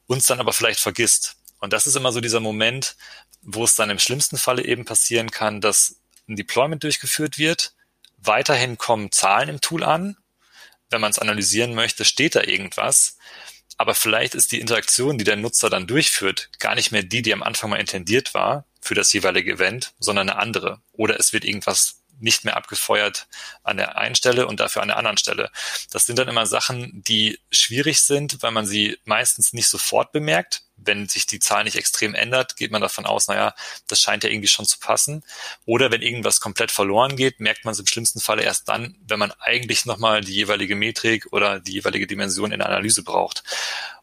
uns 0.06 0.26
dann 0.26 0.40
aber 0.40 0.52
vielleicht 0.52 0.80
vergisst. 0.80 1.36
Und 1.64 1.72
das 1.72 1.86
ist 1.86 1.96
immer 1.96 2.12
so 2.12 2.20
dieser 2.20 2.40
Moment, 2.40 2.96
wo 3.42 3.64
es 3.64 3.74
dann 3.74 3.90
im 3.90 3.98
schlimmsten 3.98 4.38
Falle 4.38 4.64
eben 4.64 4.84
passieren 4.84 5.30
kann, 5.30 5.60
dass 5.60 5.96
ein 6.28 6.36
Deployment 6.36 6.82
durchgeführt 6.82 7.38
wird, 7.38 7.74
Weiterhin 8.26 8.78
kommen 8.78 9.12
Zahlen 9.12 9.50
im 9.50 9.60
Tool 9.60 9.84
an. 9.84 10.16
Wenn 10.88 11.00
man 11.00 11.10
es 11.10 11.18
analysieren 11.18 11.74
möchte, 11.74 12.04
steht 12.04 12.34
da 12.34 12.42
irgendwas. 12.42 13.18
Aber 13.76 13.94
vielleicht 13.94 14.34
ist 14.34 14.52
die 14.52 14.60
Interaktion, 14.60 15.18
die 15.18 15.24
der 15.24 15.36
Nutzer 15.36 15.68
dann 15.68 15.86
durchführt, 15.86 16.50
gar 16.58 16.74
nicht 16.74 16.90
mehr 16.90 17.02
die, 17.02 17.22
die 17.22 17.32
am 17.32 17.42
Anfang 17.42 17.70
mal 17.70 17.80
intendiert 17.80 18.32
war 18.32 18.64
für 18.80 18.94
das 18.94 19.12
jeweilige 19.12 19.52
Event, 19.52 19.92
sondern 19.98 20.30
eine 20.30 20.38
andere. 20.38 20.80
Oder 20.92 21.18
es 21.18 21.32
wird 21.32 21.44
irgendwas 21.44 22.00
nicht 22.20 22.44
mehr 22.44 22.56
abgefeuert 22.56 23.26
an 23.62 23.76
der 23.76 23.96
einen 23.96 24.14
Stelle 24.14 24.46
und 24.46 24.60
dafür 24.60 24.82
an 24.82 24.88
der 24.88 24.96
anderen 24.96 25.16
Stelle. 25.18 25.50
Das 25.90 26.06
sind 26.06 26.18
dann 26.18 26.28
immer 26.28 26.46
Sachen, 26.46 27.02
die 27.04 27.38
schwierig 27.50 28.00
sind, 28.00 28.42
weil 28.42 28.50
man 28.50 28.66
sie 28.66 28.98
meistens 29.04 29.52
nicht 29.52 29.68
sofort 29.68 30.12
bemerkt. 30.12 30.62
Wenn 30.76 31.08
sich 31.08 31.26
die 31.26 31.38
Zahl 31.38 31.64
nicht 31.64 31.76
extrem 31.76 32.14
ändert, 32.14 32.56
geht 32.56 32.70
man 32.70 32.82
davon 32.82 33.06
aus, 33.06 33.28
naja, 33.28 33.54
das 33.86 34.00
scheint 34.00 34.24
ja 34.24 34.30
irgendwie 34.30 34.48
schon 34.48 34.66
zu 34.66 34.78
passen. 34.78 35.22
Oder 35.64 35.90
wenn 35.90 36.02
irgendwas 36.02 36.40
komplett 36.40 36.70
verloren 36.72 37.16
geht, 37.16 37.40
merkt 37.40 37.64
man 37.64 37.72
es 37.72 37.78
im 37.78 37.86
schlimmsten 37.86 38.20
Falle 38.20 38.42
erst 38.42 38.68
dann, 38.68 38.96
wenn 39.06 39.18
man 39.18 39.32
eigentlich 39.38 39.86
nochmal 39.86 40.22
die 40.22 40.34
jeweilige 40.34 40.76
Metrik 40.76 41.32
oder 41.32 41.60
die 41.60 41.72
jeweilige 41.72 42.06
Dimension 42.06 42.52
in 42.52 42.58
der 42.58 42.68
Analyse 42.68 43.02
braucht. 43.02 43.44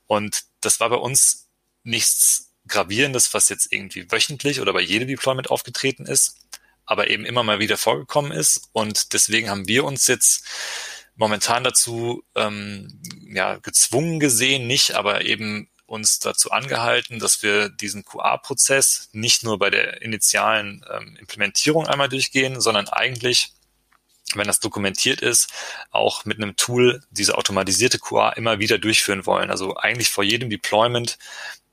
Und 0.08 0.44
das 0.62 0.80
war 0.80 0.90
bei 0.90 0.96
uns 0.96 1.50
nichts 1.84 2.52
Gravierendes, 2.68 3.34
was 3.34 3.50
jetzt 3.50 3.72
irgendwie 3.72 4.12
wöchentlich 4.12 4.62
oder 4.62 4.74
bei 4.74 4.82
jedem 4.82 5.08
Deployment 5.08 5.50
aufgetreten 5.50 6.06
ist, 6.06 6.38
aber 6.92 7.10
eben 7.10 7.26
immer 7.26 7.44
mal 7.44 7.60
wieder 7.60 7.78
vorgekommen 7.78 8.34
ist. 8.34 8.70
Und 8.74 9.14
deswegen 9.14 9.50
haben 9.50 9.68
wir 9.68 9.86
uns 9.86 10.08
jetzt 10.08 10.46
momentan 11.16 11.64
dazu 11.64 12.24
ähm, 12.36 13.02
ja, 13.34 13.56
gezwungen 13.56 14.20
gesehen, 14.20 14.68
nicht, 14.68 14.92
aber 14.92 15.24
eben 15.24 15.70
uns 15.86 16.20
dazu 16.20 16.52
angehalten, 16.52 17.20
dass 17.20 17.44
wir 17.44 17.70
diesen 17.70 18.04
QA-Prozess 18.04 19.10
nicht 19.14 19.44
nur 19.44 19.58
bei 19.58 19.70
der 19.70 20.02
initialen 20.02 20.86
ähm, 20.94 21.16
Implementierung 21.18 21.88
einmal 21.88 22.10
durchgehen, 22.10 22.60
sondern 22.60 22.90
eigentlich 22.90 23.54
wenn 24.34 24.48
das 24.48 24.62
dokumentiert 24.62 25.20
ist, 25.20 25.50
auch 25.90 26.24
mit 26.24 26.38
einem 26.38 26.56
Tool 26.56 27.04
diese 27.10 27.38
automatisierte 27.38 28.00
QA 28.00 28.30
immer 28.30 28.60
wieder 28.60 28.78
durchführen 28.78 29.26
wollen. 29.26 29.52
Also 29.52 29.76
eigentlich 29.76 30.10
vor 30.10 30.24
jedem 30.24 30.50
Deployment 30.50 31.18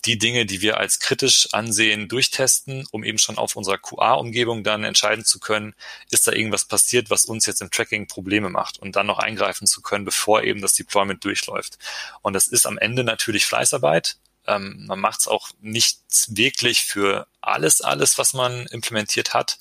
die 0.08 0.18
Dinge, 0.18 0.46
die 0.46 0.62
wir 0.62 0.78
als 0.78 1.00
kritisch 1.00 1.48
ansehen, 1.52 2.08
durchtesten, 2.08 2.86
um 2.90 3.04
eben 3.04 3.18
schon 3.18 3.36
auf 3.36 3.56
unserer 3.56 3.76
QA-Umgebung 3.76 4.64
dann 4.64 4.82
entscheiden 4.82 5.24
zu 5.24 5.38
können, 5.38 5.74
ist 6.10 6.26
da 6.26 6.32
irgendwas 6.32 6.64
passiert, 6.64 7.10
was 7.10 7.26
uns 7.26 7.44
jetzt 7.44 7.60
im 7.60 7.70
Tracking 7.70 8.06
Probleme 8.06 8.48
macht 8.48 8.78
und 8.78 8.96
dann 8.96 9.06
noch 9.06 9.18
eingreifen 9.18 9.66
zu 9.66 9.82
können, 9.82 10.06
bevor 10.06 10.42
eben 10.42 10.62
das 10.62 10.72
Deployment 10.72 11.22
durchläuft. 11.24 11.78
Und 12.22 12.32
das 12.32 12.48
ist 12.48 12.66
am 12.66 12.78
Ende 12.78 13.04
natürlich 13.04 13.44
Fleißarbeit, 13.44 14.16
ähm, 14.48 14.87
man 14.87 14.98
macht 14.98 15.20
es 15.20 15.28
auch 15.28 15.50
nicht 15.61 16.00
wirklich 16.28 16.82
für 16.82 17.26
alles, 17.40 17.82
alles, 17.82 18.18
was 18.18 18.32
man 18.32 18.66
implementiert 18.66 19.34
hat, 19.34 19.58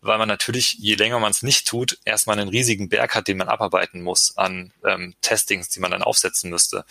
weil 0.00 0.18
man 0.18 0.28
natürlich, 0.28 0.72
je 0.78 0.94
länger 0.94 1.20
man 1.20 1.30
es 1.30 1.42
nicht 1.42 1.68
tut, 1.68 1.98
erstmal 2.04 2.38
einen 2.38 2.48
riesigen 2.48 2.88
Berg 2.88 3.14
hat, 3.14 3.28
den 3.28 3.36
man 3.36 3.48
abarbeiten 3.48 4.02
muss 4.02 4.36
an 4.36 4.72
ähm, 4.84 5.14
Testings, 5.20 5.68
die 5.68 5.80
man 5.80 5.90
dann 5.90 6.02
aufsetzen 6.02 6.50
müsste. 6.50 6.84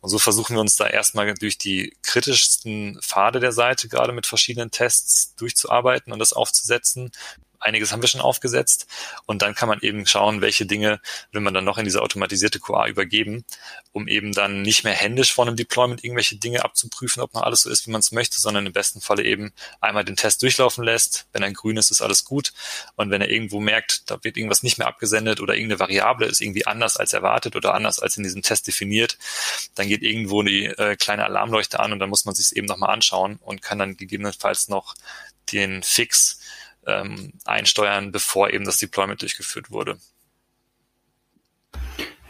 Und 0.00 0.10
so 0.10 0.18
versuchen 0.18 0.56
wir 0.56 0.60
uns 0.60 0.76
da 0.76 0.86
erstmal 0.86 1.32
durch 1.34 1.58
die 1.58 1.96
kritischsten 2.02 3.00
Pfade 3.00 3.40
der 3.40 3.52
Seite 3.52 3.88
gerade 3.88 4.12
mit 4.12 4.26
verschiedenen 4.26 4.70
Tests 4.70 5.34
durchzuarbeiten 5.36 6.12
und 6.12 6.18
das 6.18 6.32
aufzusetzen, 6.32 7.12
einiges 7.60 7.92
haben 7.92 8.02
wir 8.02 8.08
schon 8.08 8.20
aufgesetzt. 8.20 8.86
Und 9.26 9.42
dann 9.42 9.54
kann 9.54 9.68
man 9.68 9.80
eben 9.80 10.06
schauen, 10.06 10.40
welche 10.40 10.66
Dinge 10.66 11.00
will 11.32 11.40
man 11.40 11.54
dann 11.54 11.64
noch 11.64 11.78
in 11.78 11.84
diese 11.84 12.02
automatisierte 12.02 12.60
QA 12.60 12.88
übergeben, 12.88 13.44
um 13.92 14.08
eben 14.08 14.32
dann 14.32 14.62
nicht 14.62 14.84
mehr 14.84 14.94
händisch 14.94 15.32
vor 15.32 15.46
einem 15.46 15.56
Deployment 15.56 16.04
irgendwelche 16.04 16.36
Dinge 16.36 16.64
abzuprüfen, 16.64 17.22
ob 17.22 17.34
noch 17.34 17.42
alles 17.42 17.62
so 17.62 17.70
ist, 17.70 17.86
wie 17.86 17.90
man 17.90 18.00
es 18.00 18.12
möchte, 18.12 18.40
sondern 18.40 18.66
im 18.66 18.72
besten 18.72 19.00
Falle 19.00 19.24
eben 19.24 19.52
einmal 19.80 20.04
den 20.04 20.16
Test 20.16 20.42
durchlaufen 20.42 20.84
lässt. 20.84 21.26
Wenn 21.32 21.42
er 21.42 21.52
grün 21.52 21.76
ist, 21.76 21.90
ist 21.90 22.02
alles 22.02 22.24
gut. 22.24 22.52
Und 22.96 23.10
wenn 23.10 23.20
er 23.20 23.30
irgendwo 23.30 23.60
merkt, 23.60 24.10
da 24.10 24.22
wird 24.22 24.36
irgendwas 24.36 24.62
nicht 24.62 24.78
mehr 24.78 24.86
abgesendet 24.86 25.40
oder 25.40 25.54
irgendeine 25.54 25.80
Variable 25.80 26.26
ist 26.26 26.40
irgendwie 26.40 26.66
anders 26.66 26.96
als 26.96 27.12
erwartet 27.12 27.56
oder 27.56 27.74
anders 27.74 27.98
als 27.98 28.16
in 28.16 28.22
diesem 28.22 28.42
Test 28.42 28.66
definiert, 28.66 29.18
dann 29.74 29.88
geht 29.88 30.02
irgendwo 30.02 30.42
die 30.42 30.66
äh, 30.66 30.96
kleine 30.96 31.24
Alarmleuchte 31.24 31.80
an 31.80 31.92
und 31.92 31.98
dann 31.98 32.10
muss 32.10 32.24
man 32.24 32.34
sich 32.34 32.46
es 32.46 32.52
eben 32.52 32.66
nochmal 32.66 32.90
anschauen 32.90 33.38
und 33.42 33.62
kann 33.62 33.78
dann 33.78 33.96
gegebenenfalls 33.96 34.68
noch 34.68 34.94
den 35.52 35.82
Fix 35.82 36.40
ähm, 36.86 37.32
einsteuern, 37.44 38.12
bevor 38.12 38.50
eben 38.50 38.64
das 38.64 38.78
Deployment 38.78 39.22
durchgeführt 39.22 39.70
wurde. 39.70 39.98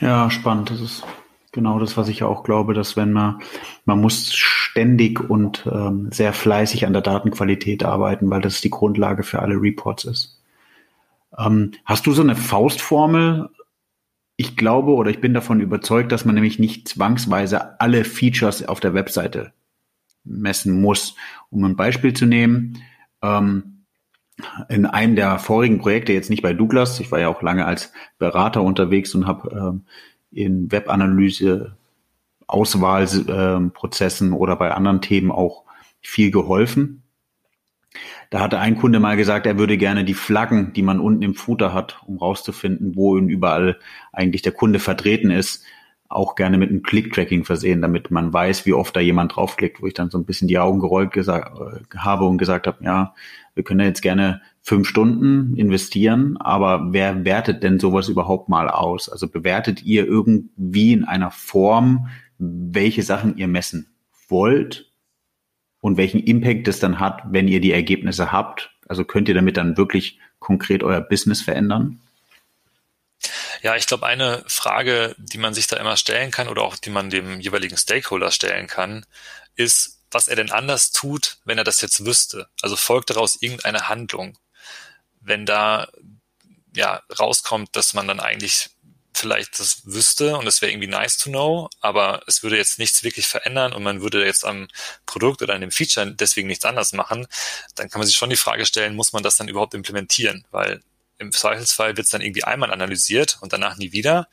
Ja, 0.00 0.30
spannend. 0.30 0.70
Das 0.70 0.80
ist 0.80 1.04
genau 1.52 1.78
das, 1.78 1.96
was 1.96 2.08
ich 2.08 2.22
auch 2.22 2.44
glaube, 2.44 2.74
dass 2.74 2.96
wenn 2.96 3.12
man, 3.12 3.40
man 3.84 4.00
muss 4.00 4.34
ständig 4.34 5.20
und 5.20 5.66
ähm, 5.70 6.10
sehr 6.12 6.32
fleißig 6.32 6.86
an 6.86 6.92
der 6.92 7.02
Datenqualität 7.02 7.84
arbeiten, 7.84 8.28
weil 8.30 8.42
das 8.42 8.60
die 8.60 8.70
Grundlage 8.70 9.22
für 9.22 9.40
alle 9.40 9.54
Reports 9.54 10.04
ist. 10.04 10.42
Ähm, 11.38 11.72
hast 11.84 12.06
du 12.06 12.12
so 12.12 12.22
eine 12.22 12.36
Faustformel? 12.36 13.48
Ich 14.36 14.56
glaube 14.56 14.92
oder 14.92 15.10
ich 15.10 15.22
bin 15.22 15.32
davon 15.32 15.60
überzeugt, 15.60 16.12
dass 16.12 16.26
man 16.26 16.34
nämlich 16.34 16.58
nicht 16.58 16.88
zwangsweise 16.88 17.80
alle 17.80 18.04
Features 18.04 18.68
auf 18.68 18.80
der 18.80 18.92
Webseite 18.92 19.54
messen 20.24 20.80
muss. 20.82 21.14
Um 21.48 21.64
ein 21.64 21.76
Beispiel 21.76 22.12
zu 22.12 22.26
nehmen, 22.26 22.82
ähm, 23.22 23.75
in 24.68 24.86
einem 24.86 25.16
der 25.16 25.38
vorigen 25.38 25.78
Projekte, 25.78 26.12
jetzt 26.12 26.30
nicht 26.30 26.42
bei 26.42 26.52
Douglas, 26.52 27.00
ich 27.00 27.10
war 27.10 27.20
ja 27.20 27.28
auch 27.28 27.42
lange 27.42 27.64
als 27.64 27.92
Berater 28.18 28.62
unterwegs 28.62 29.14
und 29.14 29.26
habe 29.26 29.50
ähm, 29.50 29.84
in 30.30 30.70
Webanalyse 30.70 31.76
Auswahlprozessen 32.46 34.32
äh, 34.32 34.34
oder 34.34 34.56
bei 34.56 34.72
anderen 34.72 35.00
Themen 35.00 35.30
auch 35.30 35.64
viel 36.00 36.30
geholfen. 36.30 37.02
Da 38.30 38.40
hatte 38.40 38.58
ein 38.58 38.76
Kunde 38.76 39.00
mal 39.00 39.16
gesagt, 39.16 39.46
er 39.46 39.58
würde 39.58 39.78
gerne 39.78 40.04
die 40.04 40.14
Flaggen, 40.14 40.72
die 40.72 40.82
man 40.82 41.00
unten 41.00 41.22
im 41.22 41.34
Footer 41.34 41.72
hat, 41.72 42.02
um 42.06 42.18
rauszufinden, 42.18 42.94
wo 42.94 43.16
überall 43.16 43.78
eigentlich 44.12 44.42
der 44.42 44.52
Kunde 44.52 44.78
vertreten 44.78 45.30
ist, 45.30 45.64
auch 46.08 46.34
gerne 46.34 46.58
mit 46.58 46.70
einem 46.70 46.82
Click-Tracking 46.82 47.44
versehen, 47.44 47.82
damit 47.82 48.10
man 48.10 48.32
weiß, 48.32 48.66
wie 48.66 48.72
oft 48.72 48.94
da 48.94 49.00
jemand 49.00 49.36
draufklickt, 49.36 49.82
wo 49.82 49.86
ich 49.86 49.94
dann 49.94 50.10
so 50.10 50.18
ein 50.18 50.24
bisschen 50.24 50.48
die 50.48 50.58
Augen 50.58 50.80
gerollt 50.80 51.16
äh, 51.16 51.40
habe 51.96 52.24
und 52.24 52.38
gesagt 52.38 52.66
habe, 52.66 52.84
ja, 52.84 53.14
wir 53.54 53.64
können 53.64 53.80
ja 53.80 53.86
jetzt 53.86 54.02
gerne 54.02 54.42
fünf 54.60 54.86
Stunden 54.86 55.56
investieren, 55.56 56.36
aber 56.36 56.92
wer 56.92 57.24
wertet 57.24 57.62
denn 57.62 57.78
sowas 57.78 58.08
überhaupt 58.08 58.48
mal 58.48 58.68
aus? 58.68 59.08
Also 59.08 59.28
bewertet 59.28 59.82
ihr 59.82 60.06
irgendwie 60.06 60.92
in 60.92 61.04
einer 61.04 61.30
Form, 61.30 62.08
welche 62.38 63.02
Sachen 63.02 63.36
ihr 63.38 63.48
messen 63.48 63.86
wollt 64.28 64.90
und 65.80 65.96
welchen 65.96 66.20
Impact 66.20 66.66
das 66.66 66.80
dann 66.80 67.00
hat, 67.00 67.22
wenn 67.30 67.48
ihr 67.48 67.60
die 67.60 67.72
Ergebnisse 67.72 68.32
habt? 68.32 68.76
Also 68.88 69.04
könnt 69.04 69.28
ihr 69.28 69.34
damit 69.34 69.56
dann 69.56 69.76
wirklich 69.76 70.18
konkret 70.38 70.82
euer 70.82 71.00
Business 71.00 71.40
verändern? 71.40 71.98
Ja, 73.66 73.74
ich 73.74 73.88
glaube, 73.88 74.06
eine 74.06 74.44
Frage, 74.46 75.16
die 75.18 75.38
man 75.38 75.52
sich 75.52 75.66
da 75.66 75.76
immer 75.76 75.96
stellen 75.96 76.30
kann 76.30 76.46
oder 76.46 76.62
auch 76.62 76.76
die 76.76 76.88
man 76.88 77.10
dem 77.10 77.40
jeweiligen 77.40 77.76
Stakeholder 77.76 78.30
stellen 78.30 78.68
kann, 78.68 79.04
ist, 79.56 80.02
was 80.12 80.28
er 80.28 80.36
denn 80.36 80.52
anders 80.52 80.92
tut, 80.92 81.38
wenn 81.44 81.58
er 81.58 81.64
das 81.64 81.80
jetzt 81.80 82.06
wüsste. 82.06 82.48
Also 82.62 82.76
folgt 82.76 83.10
daraus 83.10 83.42
irgendeine 83.42 83.88
Handlung. 83.88 84.38
Wenn 85.20 85.46
da 85.46 85.88
ja 86.76 87.02
rauskommt, 87.18 87.74
dass 87.74 87.92
man 87.92 88.06
dann 88.06 88.20
eigentlich 88.20 88.70
vielleicht 89.12 89.58
das 89.58 89.82
wüsste 89.84 90.36
und 90.36 90.46
es 90.46 90.62
wäre 90.62 90.70
irgendwie 90.70 90.86
nice 90.86 91.18
to 91.18 91.30
know, 91.30 91.68
aber 91.80 92.22
es 92.28 92.44
würde 92.44 92.58
jetzt 92.58 92.78
nichts 92.78 93.02
wirklich 93.02 93.26
verändern 93.26 93.72
und 93.72 93.82
man 93.82 94.00
würde 94.00 94.24
jetzt 94.24 94.44
am 94.44 94.68
Produkt 95.06 95.42
oder 95.42 95.54
an 95.54 95.60
dem 95.60 95.72
Feature 95.72 96.12
deswegen 96.12 96.46
nichts 96.46 96.64
anders 96.64 96.92
machen, 96.92 97.26
dann 97.74 97.90
kann 97.90 97.98
man 97.98 98.06
sich 98.06 98.16
schon 98.16 98.30
die 98.30 98.36
Frage 98.36 98.64
stellen, 98.64 98.94
muss 98.94 99.12
man 99.12 99.24
das 99.24 99.34
dann 99.34 99.48
überhaupt 99.48 99.74
implementieren? 99.74 100.46
Weil 100.52 100.82
im 101.18 101.32
Zweifelsfall 101.32 101.96
wird 101.96 102.06
es 102.06 102.10
dann 102.10 102.20
irgendwie 102.20 102.44
einmal 102.44 102.70
analysiert 102.70 103.38
und 103.40 103.52
danach 103.52 103.76
nie 103.76 103.92
wieder. 103.92 104.28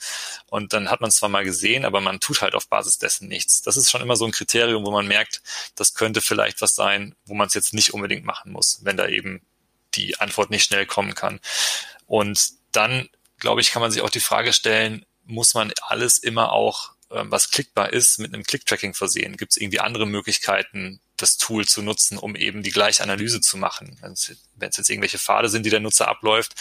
Und 0.47 0.73
dann 0.73 0.89
hat 0.89 1.01
man 1.01 1.11
zwar 1.11 1.29
mal 1.29 1.45
gesehen, 1.45 1.85
aber 1.85 2.01
man 2.01 2.19
tut 2.19 2.41
halt 2.41 2.55
auf 2.55 2.67
Basis 2.67 2.97
dessen 2.97 3.27
nichts. 3.27 3.61
Das 3.61 3.77
ist 3.77 3.89
schon 3.89 4.01
immer 4.01 4.15
so 4.15 4.25
ein 4.25 4.31
Kriterium, 4.31 4.85
wo 4.85 4.91
man 4.91 5.07
merkt, 5.07 5.41
das 5.75 5.93
könnte 5.93 6.21
vielleicht 6.21 6.61
was 6.61 6.75
sein, 6.75 7.15
wo 7.25 7.33
man 7.33 7.47
es 7.47 7.53
jetzt 7.53 7.73
nicht 7.73 7.93
unbedingt 7.93 8.25
machen 8.25 8.51
muss, 8.51 8.79
wenn 8.83 8.97
da 8.97 9.07
eben 9.07 9.41
die 9.95 10.19
Antwort 10.19 10.49
nicht 10.49 10.65
schnell 10.65 10.85
kommen 10.85 11.15
kann. 11.15 11.39
Und 12.05 12.51
dann, 12.71 13.09
glaube 13.37 13.61
ich, 13.61 13.71
kann 13.71 13.81
man 13.81 13.91
sich 13.91 14.01
auch 14.01 14.09
die 14.09 14.19
Frage 14.19 14.53
stellen, 14.53 15.05
muss 15.25 15.53
man 15.53 15.71
alles 15.87 16.17
immer 16.17 16.51
auch, 16.51 16.91
ähm, 17.11 17.31
was 17.31 17.51
klickbar 17.51 17.93
ist, 17.93 18.19
mit 18.19 18.33
einem 18.33 18.43
Click-Tracking 18.43 18.93
versehen? 18.93 19.37
Gibt 19.37 19.53
es 19.53 19.57
irgendwie 19.57 19.79
andere 19.79 20.05
Möglichkeiten, 20.05 20.99
das 21.23 21.37
Tool 21.37 21.65
zu 21.65 21.81
nutzen, 21.81 22.17
um 22.17 22.35
eben 22.35 22.63
die 22.63 22.71
gleiche 22.71 23.01
Analyse 23.01 23.39
zu 23.39 23.57
machen. 23.57 23.97
Wenn 24.01 24.11
es 24.11 24.27
jetzt 24.77 24.89
irgendwelche 24.89 25.17
Pfade 25.17 25.49
sind, 25.49 25.65
die 25.65 25.69
der 25.69 25.79
Nutzer 25.79 26.07
abläuft 26.07 26.53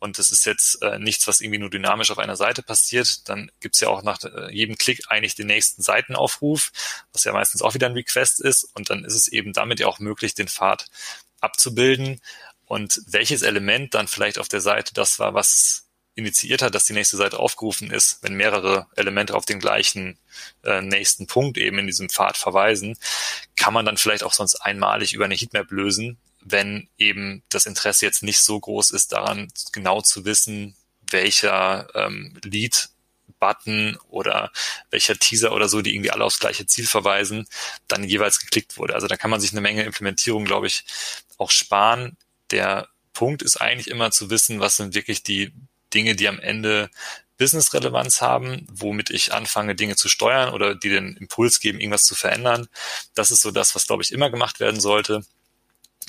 und 0.00 0.18
das 0.18 0.30
ist 0.30 0.44
jetzt 0.44 0.82
äh, 0.82 0.98
nichts, 0.98 1.26
was 1.26 1.40
irgendwie 1.40 1.60
nur 1.60 1.70
dynamisch 1.70 2.10
auf 2.10 2.18
einer 2.18 2.36
Seite 2.36 2.62
passiert, 2.62 3.28
dann 3.28 3.50
gibt's 3.60 3.80
ja 3.80 3.88
auch 3.88 4.02
nach 4.02 4.18
äh, 4.24 4.52
jedem 4.52 4.76
Klick 4.76 5.02
eigentlich 5.08 5.36
den 5.36 5.46
nächsten 5.46 5.82
Seitenaufruf, 5.82 6.72
was 7.12 7.24
ja 7.24 7.32
meistens 7.32 7.62
auch 7.62 7.74
wieder 7.74 7.86
ein 7.86 7.92
Request 7.92 8.40
ist 8.40 8.64
und 8.74 8.90
dann 8.90 9.04
ist 9.04 9.14
es 9.14 9.28
eben 9.28 9.52
damit 9.52 9.80
ja 9.80 9.86
auch 9.86 10.00
möglich, 10.00 10.34
den 10.34 10.48
Pfad 10.48 10.86
abzubilden 11.40 12.20
und 12.66 13.00
welches 13.06 13.42
Element 13.42 13.94
dann 13.94 14.08
vielleicht 14.08 14.38
auf 14.38 14.48
der 14.48 14.60
Seite 14.60 14.92
das 14.94 15.18
war, 15.18 15.32
was 15.32 15.87
initiiert 16.18 16.62
hat, 16.62 16.74
dass 16.74 16.84
die 16.84 16.92
nächste 16.92 17.16
Seite 17.16 17.38
aufgerufen 17.38 17.90
ist, 17.90 18.18
wenn 18.22 18.34
mehrere 18.34 18.86
Elemente 18.96 19.34
auf 19.34 19.46
den 19.46 19.60
gleichen 19.60 20.18
äh, 20.64 20.82
nächsten 20.82 21.26
Punkt 21.26 21.56
eben 21.56 21.78
in 21.78 21.86
diesem 21.86 22.10
Pfad 22.10 22.36
verweisen, 22.36 22.98
kann 23.56 23.72
man 23.72 23.86
dann 23.86 23.96
vielleicht 23.96 24.24
auch 24.24 24.32
sonst 24.32 24.56
einmalig 24.56 25.14
über 25.14 25.24
eine 25.24 25.36
Heatmap 25.36 25.70
lösen, 25.70 26.18
wenn 26.40 26.88
eben 26.98 27.42
das 27.48 27.66
Interesse 27.66 28.04
jetzt 28.04 28.22
nicht 28.22 28.40
so 28.40 28.58
groß 28.58 28.90
ist, 28.90 29.12
daran 29.12 29.48
genau 29.72 30.00
zu 30.02 30.24
wissen, 30.24 30.74
welcher 31.10 31.88
ähm, 31.94 32.36
Lead 32.42 32.90
Button 33.38 33.96
oder 34.08 34.50
welcher 34.90 35.16
Teaser 35.16 35.52
oder 35.52 35.68
so, 35.68 35.80
die 35.80 35.94
irgendwie 35.94 36.10
alle 36.10 36.24
aufs 36.24 36.40
gleiche 36.40 36.66
Ziel 36.66 36.86
verweisen, 36.86 37.46
dann 37.86 38.02
jeweils 38.02 38.40
geklickt 38.40 38.76
wurde. 38.76 38.94
Also 38.94 39.06
da 39.06 39.16
kann 39.16 39.30
man 39.30 39.40
sich 39.40 39.52
eine 39.52 39.60
Menge 39.60 39.84
Implementierung, 39.84 40.44
glaube 40.44 40.66
ich, 40.66 40.84
auch 41.36 41.52
sparen. 41.52 42.16
Der 42.50 42.88
Punkt 43.12 43.42
ist 43.42 43.60
eigentlich 43.60 43.88
immer 43.88 44.10
zu 44.10 44.30
wissen, 44.30 44.60
was 44.60 44.76
sind 44.76 44.94
wirklich 44.94 45.22
die 45.22 45.52
Dinge, 45.94 46.14
die 46.14 46.28
am 46.28 46.38
Ende 46.38 46.90
Business-Relevanz 47.38 48.20
haben, 48.20 48.66
womit 48.70 49.10
ich 49.10 49.32
anfange, 49.32 49.74
Dinge 49.74 49.96
zu 49.96 50.08
steuern 50.08 50.52
oder 50.52 50.74
die 50.74 50.90
den 50.90 51.16
Impuls 51.16 51.60
geben, 51.60 51.80
irgendwas 51.80 52.04
zu 52.04 52.14
verändern. 52.14 52.68
Das 53.14 53.30
ist 53.30 53.42
so 53.42 53.50
das, 53.50 53.74
was, 53.74 53.86
glaube 53.86 54.02
ich, 54.02 54.12
immer 54.12 54.30
gemacht 54.30 54.60
werden 54.60 54.80
sollte. 54.80 55.24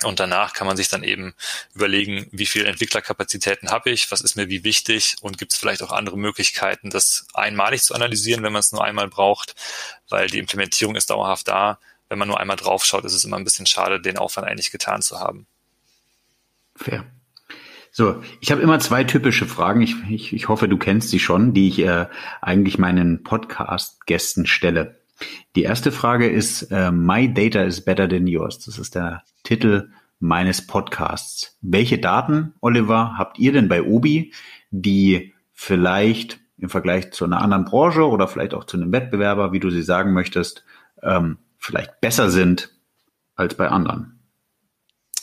Und 0.04 0.20
danach 0.20 0.54
kann 0.54 0.66
man 0.66 0.78
sich 0.78 0.88
dann 0.88 1.04
eben 1.04 1.34
überlegen, 1.76 2.28
wie 2.32 2.46
viel 2.46 2.66
Entwicklerkapazitäten 2.66 3.70
habe 3.70 3.90
ich, 3.92 4.12
was 4.12 4.22
ist 4.22 4.36
mir 4.36 4.48
wie 4.48 4.64
wichtig 4.64 5.18
und 5.22 5.38
gibt 5.38 5.52
es 5.52 5.58
vielleicht 5.58 5.84
auch 5.84 5.92
andere 5.92 6.18
Möglichkeiten, 6.18 6.90
das 6.90 7.28
einmalig 7.34 7.84
zu 7.84 7.94
analysieren, 7.94 8.42
wenn 8.44 8.54
man 8.54 8.62
es 8.62 8.72
nur 8.72 8.84
einmal 8.84 9.10
braucht, 9.10 9.56
weil 10.08 10.28
die 10.28 10.40
Implementierung 10.40 10.96
ist 10.96 11.10
dauerhaft 11.10 11.48
da. 11.50 11.80
Wenn 12.08 12.18
man 12.18 12.30
nur 12.30 12.40
einmal 12.40 12.56
draufschaut, 12.56 13.04
ist 13.04 13.14
es 13.14 13.26
immer 13.26 13.38
ein 13.38 13.44
bisschen 13.44 13.66
schade, 13.66 14.02
den 14.02 14.18
Aufwand 14.18 14.48
eigentlich 14.48 14.72
getan 14.72 15.02
zu 15.02 15.20
haben. 15.20 15.46
Fair. 16.76 17.06
So, 17.92 18.22
ich 18.40 18.52
habe 18.52 18.62
immer 18.62 18.80
zwei 18.80 19.04
typische 19.04 19.46
Fragen. 19.46 19.82
Ich, 19.82 19.96
ich, 20.10 20.34
ich 20.34 20.48
hoffe, 20.48 20.68
du 20.68 20.78
kennst 20.78 21.10
sie 21.10 21.20
schon, 21.20 21.54
die 21.54 21.68
ich 21.68 21.80
äh, 21.80 22.06
eigentlich 22.42 22.78
meinen 22.78 23.24
Podcast-Gästen 23.24 24.46
stelle. 24.46 25.00
Die 25.56 25.64
erste 25.64 25.92
Frage 25.92 26.30
ist, 26.30 26.64
äh, 26.72 26.92
My 26.92 27.34
Data 27.34 27.64
is 27.64 27.84
better 27.84 28.08
than 28.08 28.28
yours. 28.28 28.60
Das 28.60 28.78
ist 28.78 28.96
der 28.96 29.24
Titel 29.44 29.90
meines 30.20 30.66
Podcasts. 30.66 31.58
Welche 31.62 31.98
Daten, 31.98 32.54
Oliver, 32.62 33.16
habt 33.18 33.40
ihr 33.40 33.54
denn 33.54 33.70
bei 33.70 33.84
Obi, 33.84 34.34
die 34.72 35.34
vielleicht 35.54 36.40
im 36.58 36.70
Vergleich 36.70 37.12
zu 37.12 37.26
einer 37.26 37.42
anderen 37.42 37.66
Branche 37.66 38.08
oder 38.08 38.28
vielleicht 38.28 38.54
auch 38.54 38.66
zu 38.66 38.78
einem 38.78 38.92
Wettbewerber, 38.92 39.52
wie 39.52 39.60
du 39.60 39.70
sie 39.70 39.82
sagen 39.82 40.14
möchtest, 40.14 40.64
ähm, 41.02 41.38
vielleicht 41.58 42.02
besser 42.02 42.30
sind 42.30 42.72
als 43.36 43.56
bei 43.56 43.70
anderen? 43.70 44.19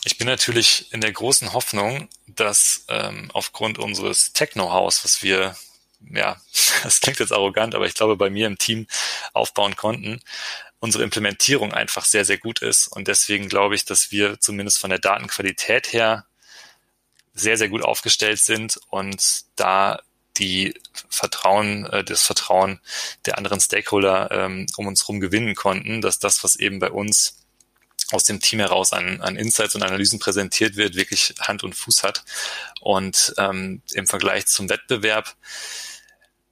Ich 0.06 0.18
bin 0.18 0.28
natürlich 0.28 0.92
in 0.92 1.00
der 1.00 1.10
großen 1.10 1.52
Hoffnung, 1.52 2.08
dass 2.28 2.84
ähm, 2.86 3.28
aufgrund 3.32 3.80
unseres 3.80 4.32
Techno-Haus, 4.32 5.02
was 5.02 5.24
wir, 5.24 5.56
ja, 6.12 6.40
das 6.84 7.00
klingt 7.00 7.18
jetzt 7.18 7.32
arrogant, 7.32 7.74
aber 7.74 7.86
ich 7.86 7.94
glaube, 7.94 8.14
bei 8.14 8.30
mir 8.30 8.46
im 8.46 8.56
Team 8.56 8.86
aufbauen 9.32 9.74
konnten, 9.74 10.20
unsere 10.78 11.02
Implementierung 11.02 11.72
einfach 11.72 12.04
sehr, 12.04 12.24
sehr 12.24 12.38
gut 12.38 12.62
ist. 12.62 12.86
Und 12.86 13.08
deswegen 13.08 13.48
glaube 13.48 13.74
ich, 13.74 13.84
dass 13.84 14.12
wir 14.12 14.38
zumindest 14.38 14.78
von 14.78 14.90
der 14.90 15.00
Datenqualität 15.00 15.92
her 15.92 16.24
sehr, 17.34 17.56
sehr 17.56 17.68
gut 17.68 17.82
aufgestellt 17.82 18.38
sind 18.38 18.78
und 18.90 19.42
da 19.56 20.00
die 20.36 20.80
Vertrauen, 21.10 21.84
äh, 21.86 22.04
das 22.04 22.22
Vertrauen 22.22 22.78
der 23.24 23.38
anderen 23.38 23.58
Stakeholder 23.58 24.30
ähm, 24.30 24.68
um 24.76 24.86
uns 24.86 25.02
herum 25.02 25.18
gewinnen 25.18 25.56
konnten, 25.56 26.00
dass 26.00 26.20
das, 26.20 26.44
was 26.44 26.54
eben 26.54 26.78
bei 26.78 26.92
uns 26.92 27.45
aus 28.12 28.24
dem 28.24 28.40
Team 28.40 28.60
heraus 28.60 28.92
an, 28.92 29.20
an 29.20 29.36
Insights 29.36 29.74
und 29.74 29.82
Analysen 29.82 30.18
präsentiert 30.18 30.76
wird, 30.76 30.94
wirklich 30.94 31.34
Hand 31.40 31.64
und 31.64 31.74
Fuß 31.74 32.02
hat. 32.02 32.24
Und 32.80 33.34
ähm, 33.38 33.82
im 33.92 34.06
Vergleich 34.06 34.46
zum 34.46 34.68
Wettbewerb 34.68 35.34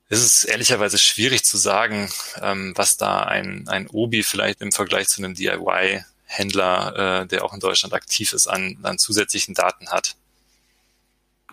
ist 0.09 0.23
es 0.23 0.45
ehrlicherweise 0.45 0.99
schwierig 0.99 1.45
zu 1.45 1.57
sagen, 1.57 2.11
ähm, 2.41 2.73
was 2.77 2.97
da 2.97 3.23
ein, 3.23 3.69
ein 3.69 3.89
Obi 3.89 4.23
vielleicht 4.23 4.61
im 4.61 4.73
Vergleich 4.73 5.09
zu 5.09 5.23
einem 5.23 5.35
DIY-Händler, 5.35 7.23
äh, 7.23 7.27
der 7.27 7.45
auch 7.45 7.55
in 7.55 7.61
Deutschland 7.61 7.95
aktiv 7.95 8.33
ist, 8.33 8.47
an, 8.47 8.79
an 8.83 8.99
zusätzlichen 8.99 9.55
Daten 9.55 9.91
hat. 9.91 10.17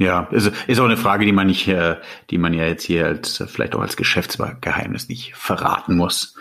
Ja, 0.02 0.28
ist, 0.32 0.52
ist 0.66 0.80
auch 0.80 0.86
eine 0.86 0.98
Frage, 0.98 1.28
die 1.28 1.32
man 1.32 1.46
nicht, 1.46 1.68
äh, 1.68 1.98
die 2.32 2.40
man 2.40 2.56
ja 2.56 2.66
jetzt 2.66 2.86
hier 2.86 3.06
als 3.06 3.44
vielleicht 3.46 3.76
auch 3.76 3.82
als 3.82 3.98
Geschäftsgeheimnis 3.98 5.10
nicht 5.10 5.36
verraten 5.36 5.96
muss. 5.96 6.34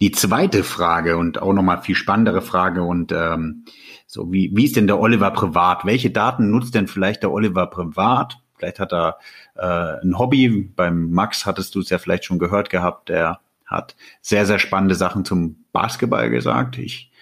Die 0.00 0.10
zweite 0.10 0.64
Frage 0.64 1.16
und 1.16 1.40
auch 1.40 1.52
nochmal 1.52 1.80
viel 1.80 1.94
spannendere 1.94 2.42
Frage 2.42 2.82
und 2.82 3.12
ähm, 3.12 3.66
so 4.08 4.32
wie 4.32 4.50
wie 4.52 4.64
ist 4.64 4.74
denn 4.74 4.88
der 4.88 4.98
Oliver 4.98 5.30
privat? 5.30 5.84
Welche 5.84 6.10
Daten 6.10 6.50
nutzt 6.50 6.74
denn 6.74 6.88
vielleicht 6.88 7.22
der 7.22 7.30
Oliver 7.30 7.68
privat? 7.68 8.38
Vielleicht 8.56 8.80
hat 8.80 8.92
er 8.92 9.18
äh, 9.54 10.02
ein 10.04 10.18
Hobby. 10.18 10.72
Beim 10.74 11.12
Max 11.12 11.46
hattest 11.46 11.76
du 11.76 11.80
es 11.82 11.90
ja 11.90 11.98
vielleicht 11.98 12.24
schon 12.24 12.40
gehört 12.40 12.68
gehabt. 12.68 13.10
Der 13.10 13.38
hat 13.64 13.94
sehr 14.22 14.44
sehr 14.44 14.58
spannende 14.58 14.96
Sachen 14.96 15.24
zum 15.24 15.64
Basketball 15.70 16.30
gesagt. 16.30 16.78
Ich 16.78 17.12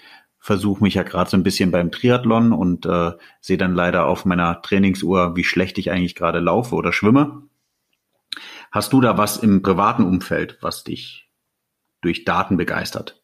versuche 0.42 0.82
mich 0.82 0.94
ja 0.94 1.04
gerade 1.04 1.30
so 1.30 1.36
ein 1.36 1.44
bisschen 1.44 1.70
beim 1.70 1.92
Triathlon 1.92 2.52
und 2.52 2.84
äh, 2.84 3.12
sehe 3.40 3.56
dann 3.56 3.76
leider 3.76 4.06
auf 4.06 4.24
meiner 4.24 4.60
Trainingsuhr, 4.60 5.36
wie 5.36 5.44
schlecht 5.44 5.78
ich 5.78 5.92
eigentlich 5.92 6.16
gerade 6.16 6.40
laufe 6.40 6.74
oder 6.74 6.92
schwimme. 6.92 7.42
Hast 8.72 8.92
du 8.92 9.00
da 9.00 9.16
was 9.16 9.36
im 9.36 9.62
privaten 9.62 10.02
Umfeld, 10.02 10.58
was 10.60 10.82
dich 10.82 11.30
durch 12.00 12.24
Daten 12.24 12.56
begeistert? 12.56 13.22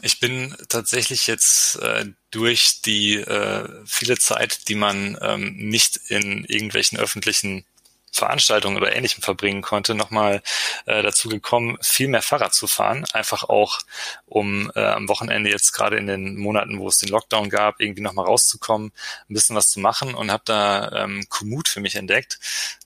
Ich 0.00 0.20
bin 0.20 0.56
tatsächlich 0.70 1.26
jetzt 1.26 1.76
äh, 1.82 2.06
durch 2.30 2.80
die 2.80 3.16
äh, 3.16 3.68
viele 3.84 4.16
Zeit, 4.16 4.68
die 4.68 4.74
man 4.74 5.18
ähm, 5.20 5.54
nicht 5.56 5.98
in 6.08 6.44
irgendwelchen 6.44 6.98
öffentlichen 6.98 7.66
Veranstaltungen 8.12 8.76
oder 8.76 8.94
Ähnlichem 8.94 9.22
verbringen 9.22 9.62
konnte, 9.62 9.94
nochmal 9.94 10.42
äh, 10.84 11.02
dazu 11.02 11.28
gekommen, 11.28 11.78
viel 11.80 12.08
mehr 12.08 12.22
Fahrrad 12.22 12.54
zu 12.54 12.66
fahren. 12.66 13.06
Einfach 13.12 13.44
auch, 13.44 13.80
um 14.26 14.70
äh, 14.74 14.84
am 14.84 15.08
Wochenende 15.08 15.50
jetzt 15.50 15.72
gerade 15.72 15.96
in 15.96 16.06
den 16.06 16.36
Monaten, 16.36 16.78
wo 16.78 16.88
es 16.88 16.98
den 16.98 17.08
Lockdown 17.08 17.48
gab, 17.48 17.80
irgendwie 17.80 18.02
nochmal 18.02 18.26
rauszukommen, 18.26 18.92
ein 19.28 19.34
bisschen 19.34 19.56
was 19.56 19.70
zu 19.70 19.80
machen 19.80 20.14
und 20.14 20.30
habe 20.30 20.42
da 20.44 20.92
ähm, 21.04 21.24
Komoot 21.30 21.68
für 21.68 21.80
mich 21.80 21.96
entdeckt. 21.96 22.38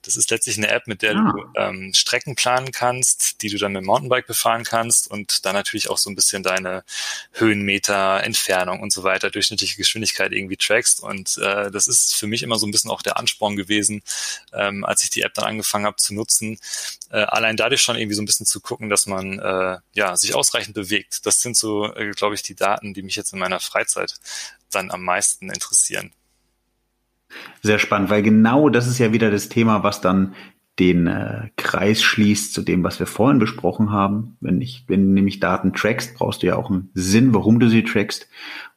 Das 0.03 0.15
ist 0.15 0.31
letztlich 0.31 0.57
eine 0.57 0.69
App, 0.69 0.87
mit 0.87 1.01
der 1.01 1.15
ah. 1.15 1.33
du 1.33 1.59
ähm, 1.59 1.93
Strecken 1.93 2.35
planen 2.35 2.71
kannst, 2.71 3.41
die 3.41 3.49
du 3.49 3.57
dann 3.57 3.73
mit 3.73 3.83
dem 3.83 3.87
Mountainbike 3.87 4.27
befahren 4.27 4.63
kannst 4.63 5.11
und 5.11 5.45
dann 5.45 5.53
natürlich 5.53 5.89
auch 5.89 5.97
so 5.97 6.09
ein 6.09 6.15
bisschen 6.15 6.43
deine 6.43 6.85
Höhenmeter, 7.33 8.23
Entfernung 8.23 8.79
und 8.79 8.93
so 8.93 9.03
weiter, 9.03 9.29
durchschnittliche 9.29 9.75
Geschwindigkeit 9.75 10.31
irgendwie 10.31 10.55
trackst. 10.55 11.01
Und 11.01 11.37
äh, 11.39 11.69
das 11.69 11.87
ist 11.87 12.15
für 12.15 12.27
mich 12.27 12.43
immer 12.43 12.57
so 12.57 12.65
ein 12.65 12.71
bisschen 12.71 12.91
auch 12.91 13.01
der 13.01 13.17
Ansporn 13.17 13.57
gewesen, 13.57 14.01
ähm, 14.53 14.85
als 14.85 15.03
ich 15.03 15.09
die 15.17 15.23
App 15.23 15.33
dann 15.33 15.45
angefangen 15.45 15.85
habe 15.85 15.97
zu 15.97 16.13
nutzen, 16.13 16.57
äh, 17.09 17.17
allein 17.17 17.57
dadurch 17.57 17.81
schon 17.81 17.97
irgendwie 17.97 18.15
so 18.15 18.21
ein 18.21 18.25
bisschen 18.25 18.45
zu 18.45 18.61
gucken, 18.61 18.89
dass 18.89 19.07
man 19.07 19.39
äh, 19.39 19.77
ja 19.93 20.15
sich 20.15 20.35
ausreichend 20.35 20.75
bewegt. 20.75 21.25
Das 21.25 21.41
sind 21.41 21.57
so, 21.57 21.93
äh, 21.93 22.11
glaube 22.11 22.35
ich, 22.35 22.43
die 22.43 22.55
Daten, 22.55 22.93
die 22.93 23.03
mich 23.03 23.15
jetzt 23.15 23.33
in 23.33 23.39
meiner 23.39 23.59
Freizeit 23.59 24.15
dann 24.71 24.91
am 24.91 25.03
meisten 25.03 25.49
interessieren. 25.49 26.11
Sehr 27.61 27.79
spannend, 27.79 28.09
weil 28.09 28.21
genau 28.21 28.69
das 28.69 28.87
ist 28.87 28.99
ja 28.99 29.11
wieder 29.11 29.31
das 29.31 29.49
Thema, 29.49 29.83
was 29.83 29.99
dann 29.99 30.35
den 30.79 31.07
äh, 31.07 31.49
Kreis 31.55 32.03
schließt 32.03 32.53
zu 32.53 32.61
dem, 32.61 32.83
was 32.83 32.99
wir 32.99 33.07
vorhin 33.07 33.39
besprochen 33.39 33.91
haben. 33.91 34.37
Wenn 34.41 34.61
ich, 34.61 34.83
wenn 34.87 35.07
du 35.07 35.13
nämlich 35.13 35.39
Daten 35.39 35.73
trackst, 35.73 36.15
brauchst 36.15 36.43
du 36.43 36.47
ja 36.47 36.55
auch 36.55 36.69
einen 36.69 36.89
Sinn, 36.93 37.33
warum 37.33 37.59
du 37.59 37.69
sie 37.69 37.83
trackst. 37.83 38.27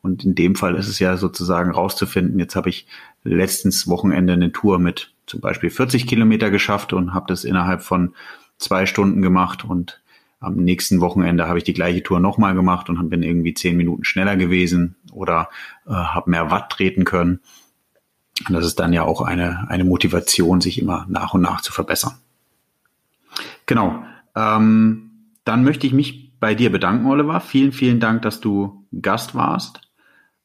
Und 0.02 0.24
in 0.24 0.34
dem 0.34 0.54
Fall 0.54 0.76
ist 0.76 0.88
es 0.88 0.98
ja 0.98 1.16
sozusagen 1.18 1.70
rauszufinden. 1.70 2.38
Jetzt 2.38 2.56
habe 2.56 2.70
ich 2.70 2.86
letztens 3.22 3.86
Wochenende 3.86 4.32
eine 4.32 4.52
Tour 4.52 4.78
mit 4.78 5.12
zum 5.26 5.40
Beispiel 5.40 5.70
40 5.70 6.06
Kilometer 6.06 6.50
geschafft 6.50 6.92
und 6.92 7.12
habe 7.12 7.26
das 7.28 7.44
innerhalb 7.44 7.82
von 7.82 8.14
zwei 8.56 8.86
Stunden 8.86 9.22
gemacht 9.22 9.64
und 9.64 10.00
am 10.40 10.56
nächsten 10.56 11.02
Wochenende 11.02 11.46
habe 11.46 11.58
ich 11.58 11.64
die 11.64 11.74
gleiche 11.74 12.02
Tour 12.02 12.18
nochmal 12.18 12.54
gemacht 12.54 12.88
und 12.88 13.10
bin 13.10 13.22
irgendwie 13.22 13.52
zehn 13.52 13.76
Minuten 13.76 14.04
schneller 14.04 14.36
gewesen 14.36 14.96
oder 15.12 15.50
äh, 15.86 15.92
habe 15.92 16.30
mehr 16.30 16.50
Watt 16.50 16.70
treten 16.72 17.04
können. 17.04 17.40
Und 18.48 18.54
das 18.54 18.64
ist 18.64 18.80
dann 18.80 18.92
ja 18.92 19.02
auch 19.02 19.20
eine, 19.20 19.68
eine 19.68 19.84
Motivation, 19.84 20.60
sich 20.60 20.80
immer 20.80 21.06
nach 21.08 21.34
und 21.34 21.42
nach 21.42 21.60
zu 21.60 21.72
verbessern. 21.72 22.14
Genau. 23.66 24.02
Ähm, 24.34 25.10
dann 25.44 25.64
möchte 25.64 25.86
ich 25.86 25.92
mich 25.92 26.32
bei 26.40 26.54
dir 26.54 26.72
bedanken, 26.72 27.06
Oliver. 27.06 27.40
Vielen, 27.40 27.72
vielen 27.72 28.00
Dank, 28.00 28.22
dass 28.22 28.40
du 28.40 28.84
Gast 29.00 29.34
warst. 29.34 29.80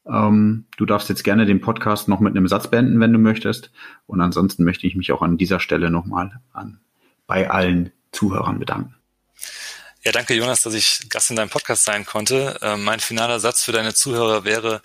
Ähm, 0.06 0.66
du 0.76 0.86
darfst 0.86 1.08
jetzt 1.08 1.24
gerne 1.24 1.46
den 1.46 1.60
Podcast 1.60 2.08
noch 2.08 2.20
mit 2.20 2.36
einem 2.36 2.48
Satz 2.48 2.68
beenden, 2.68 3.00
wenn 3.00 3.12
du 3.12 3.18
möchtest. 3.18 3.72
Und 4.06 4.20
ansonsten 4.20 4.64
möchte 4.64 4.86
ich 4.86 4.94
mich 4.94 5.12
auch 5.12 5.22
an 5.22 5.38
dieser 5.38 5.60
Stelle 5.60 5.90
nochmal 5.90 6.40
an, 6.52 6.78
bei 7.26 7.50
allen 7.50 7.90
Zuhörern 8.12 8.58
bedanken. 8.58 8.94
Ja, 10.06 10.12
danke 10.12 10.34
Jonas, 10.34 10.62
dass 10.62 10.72
ich 10.72 11.08
Gast 11.08 11.30
in 11.30 11.36
deinem 11.36 11.48
Podcast 11.48 11.82
sein 11.82 12.06
konnte. 12.06 12.60
Äh, 12.62 12.76
mein 12.76 13.00
finaler 13.00 13.40
Satz 13.40 13.64
für 13.64 13.72
deine 13.72 13.92
Zuhörer 13.92 14.44
wäre, 14.44 14.80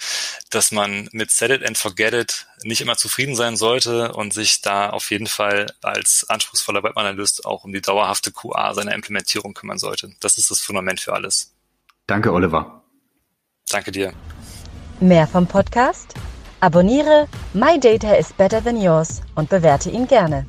dass 0.50 0.72
man 0.72 1.10
mit 1.12 1.30
Set 1.30 1.52
It 1.52 1.64
and 1.64 1.78
Forget 1.78 2.16
It 2.16 2.48
nicht 2.64 2.82
immer 2.82 2.98
zufrieden 2.98 3.36
sein 3.36 3.56
sollte 3.56 4.14
und 4.14 4.34
sich 4.34 4.62
da 4.62 4.90
auf 4.90 5.12
jeden 5.12 5.28
Fall 5.28 5.68
als 5.84 6.26
anspruchsvoller 6.28 6.82
Webanalyst 6.82 7.46
auch 7.46 7.66
um 7.66 7.72
die 7.72 7.82
dauerhafte 7.82 8.32
QA 8.32 8.74
seiner 8.74 8.96
Implementierung 8.96 9.54
kümmern 9.54 9.78
sollte. 9.78 10.10
Das 10.22 10.40
ist 10.40 10.50
das 10.50 10.60
Fundament 10.60 11.00
für 11.00 11.14
alles. 11.14 11.54
Danke, 12.08 12.34
Oliver. 12.34 12.82
Danke 13.70 13.92
dir. 13.92 14.14
Mehr 15.02 15.28
vom 15.28 15.46
Podcast? 15.46 16.16
Abonniere 16.62 17.28
My 17.54 17.80
Data 17.80 18.16
is 18.16 18.34
Better 18.34 18.64
Than 18.64 18.82
Yours 18.82 19.22
und 19.36 19.52
bewerte 19.52 19.92
ihn 19.92 20.08
gerne. 20.08 20.48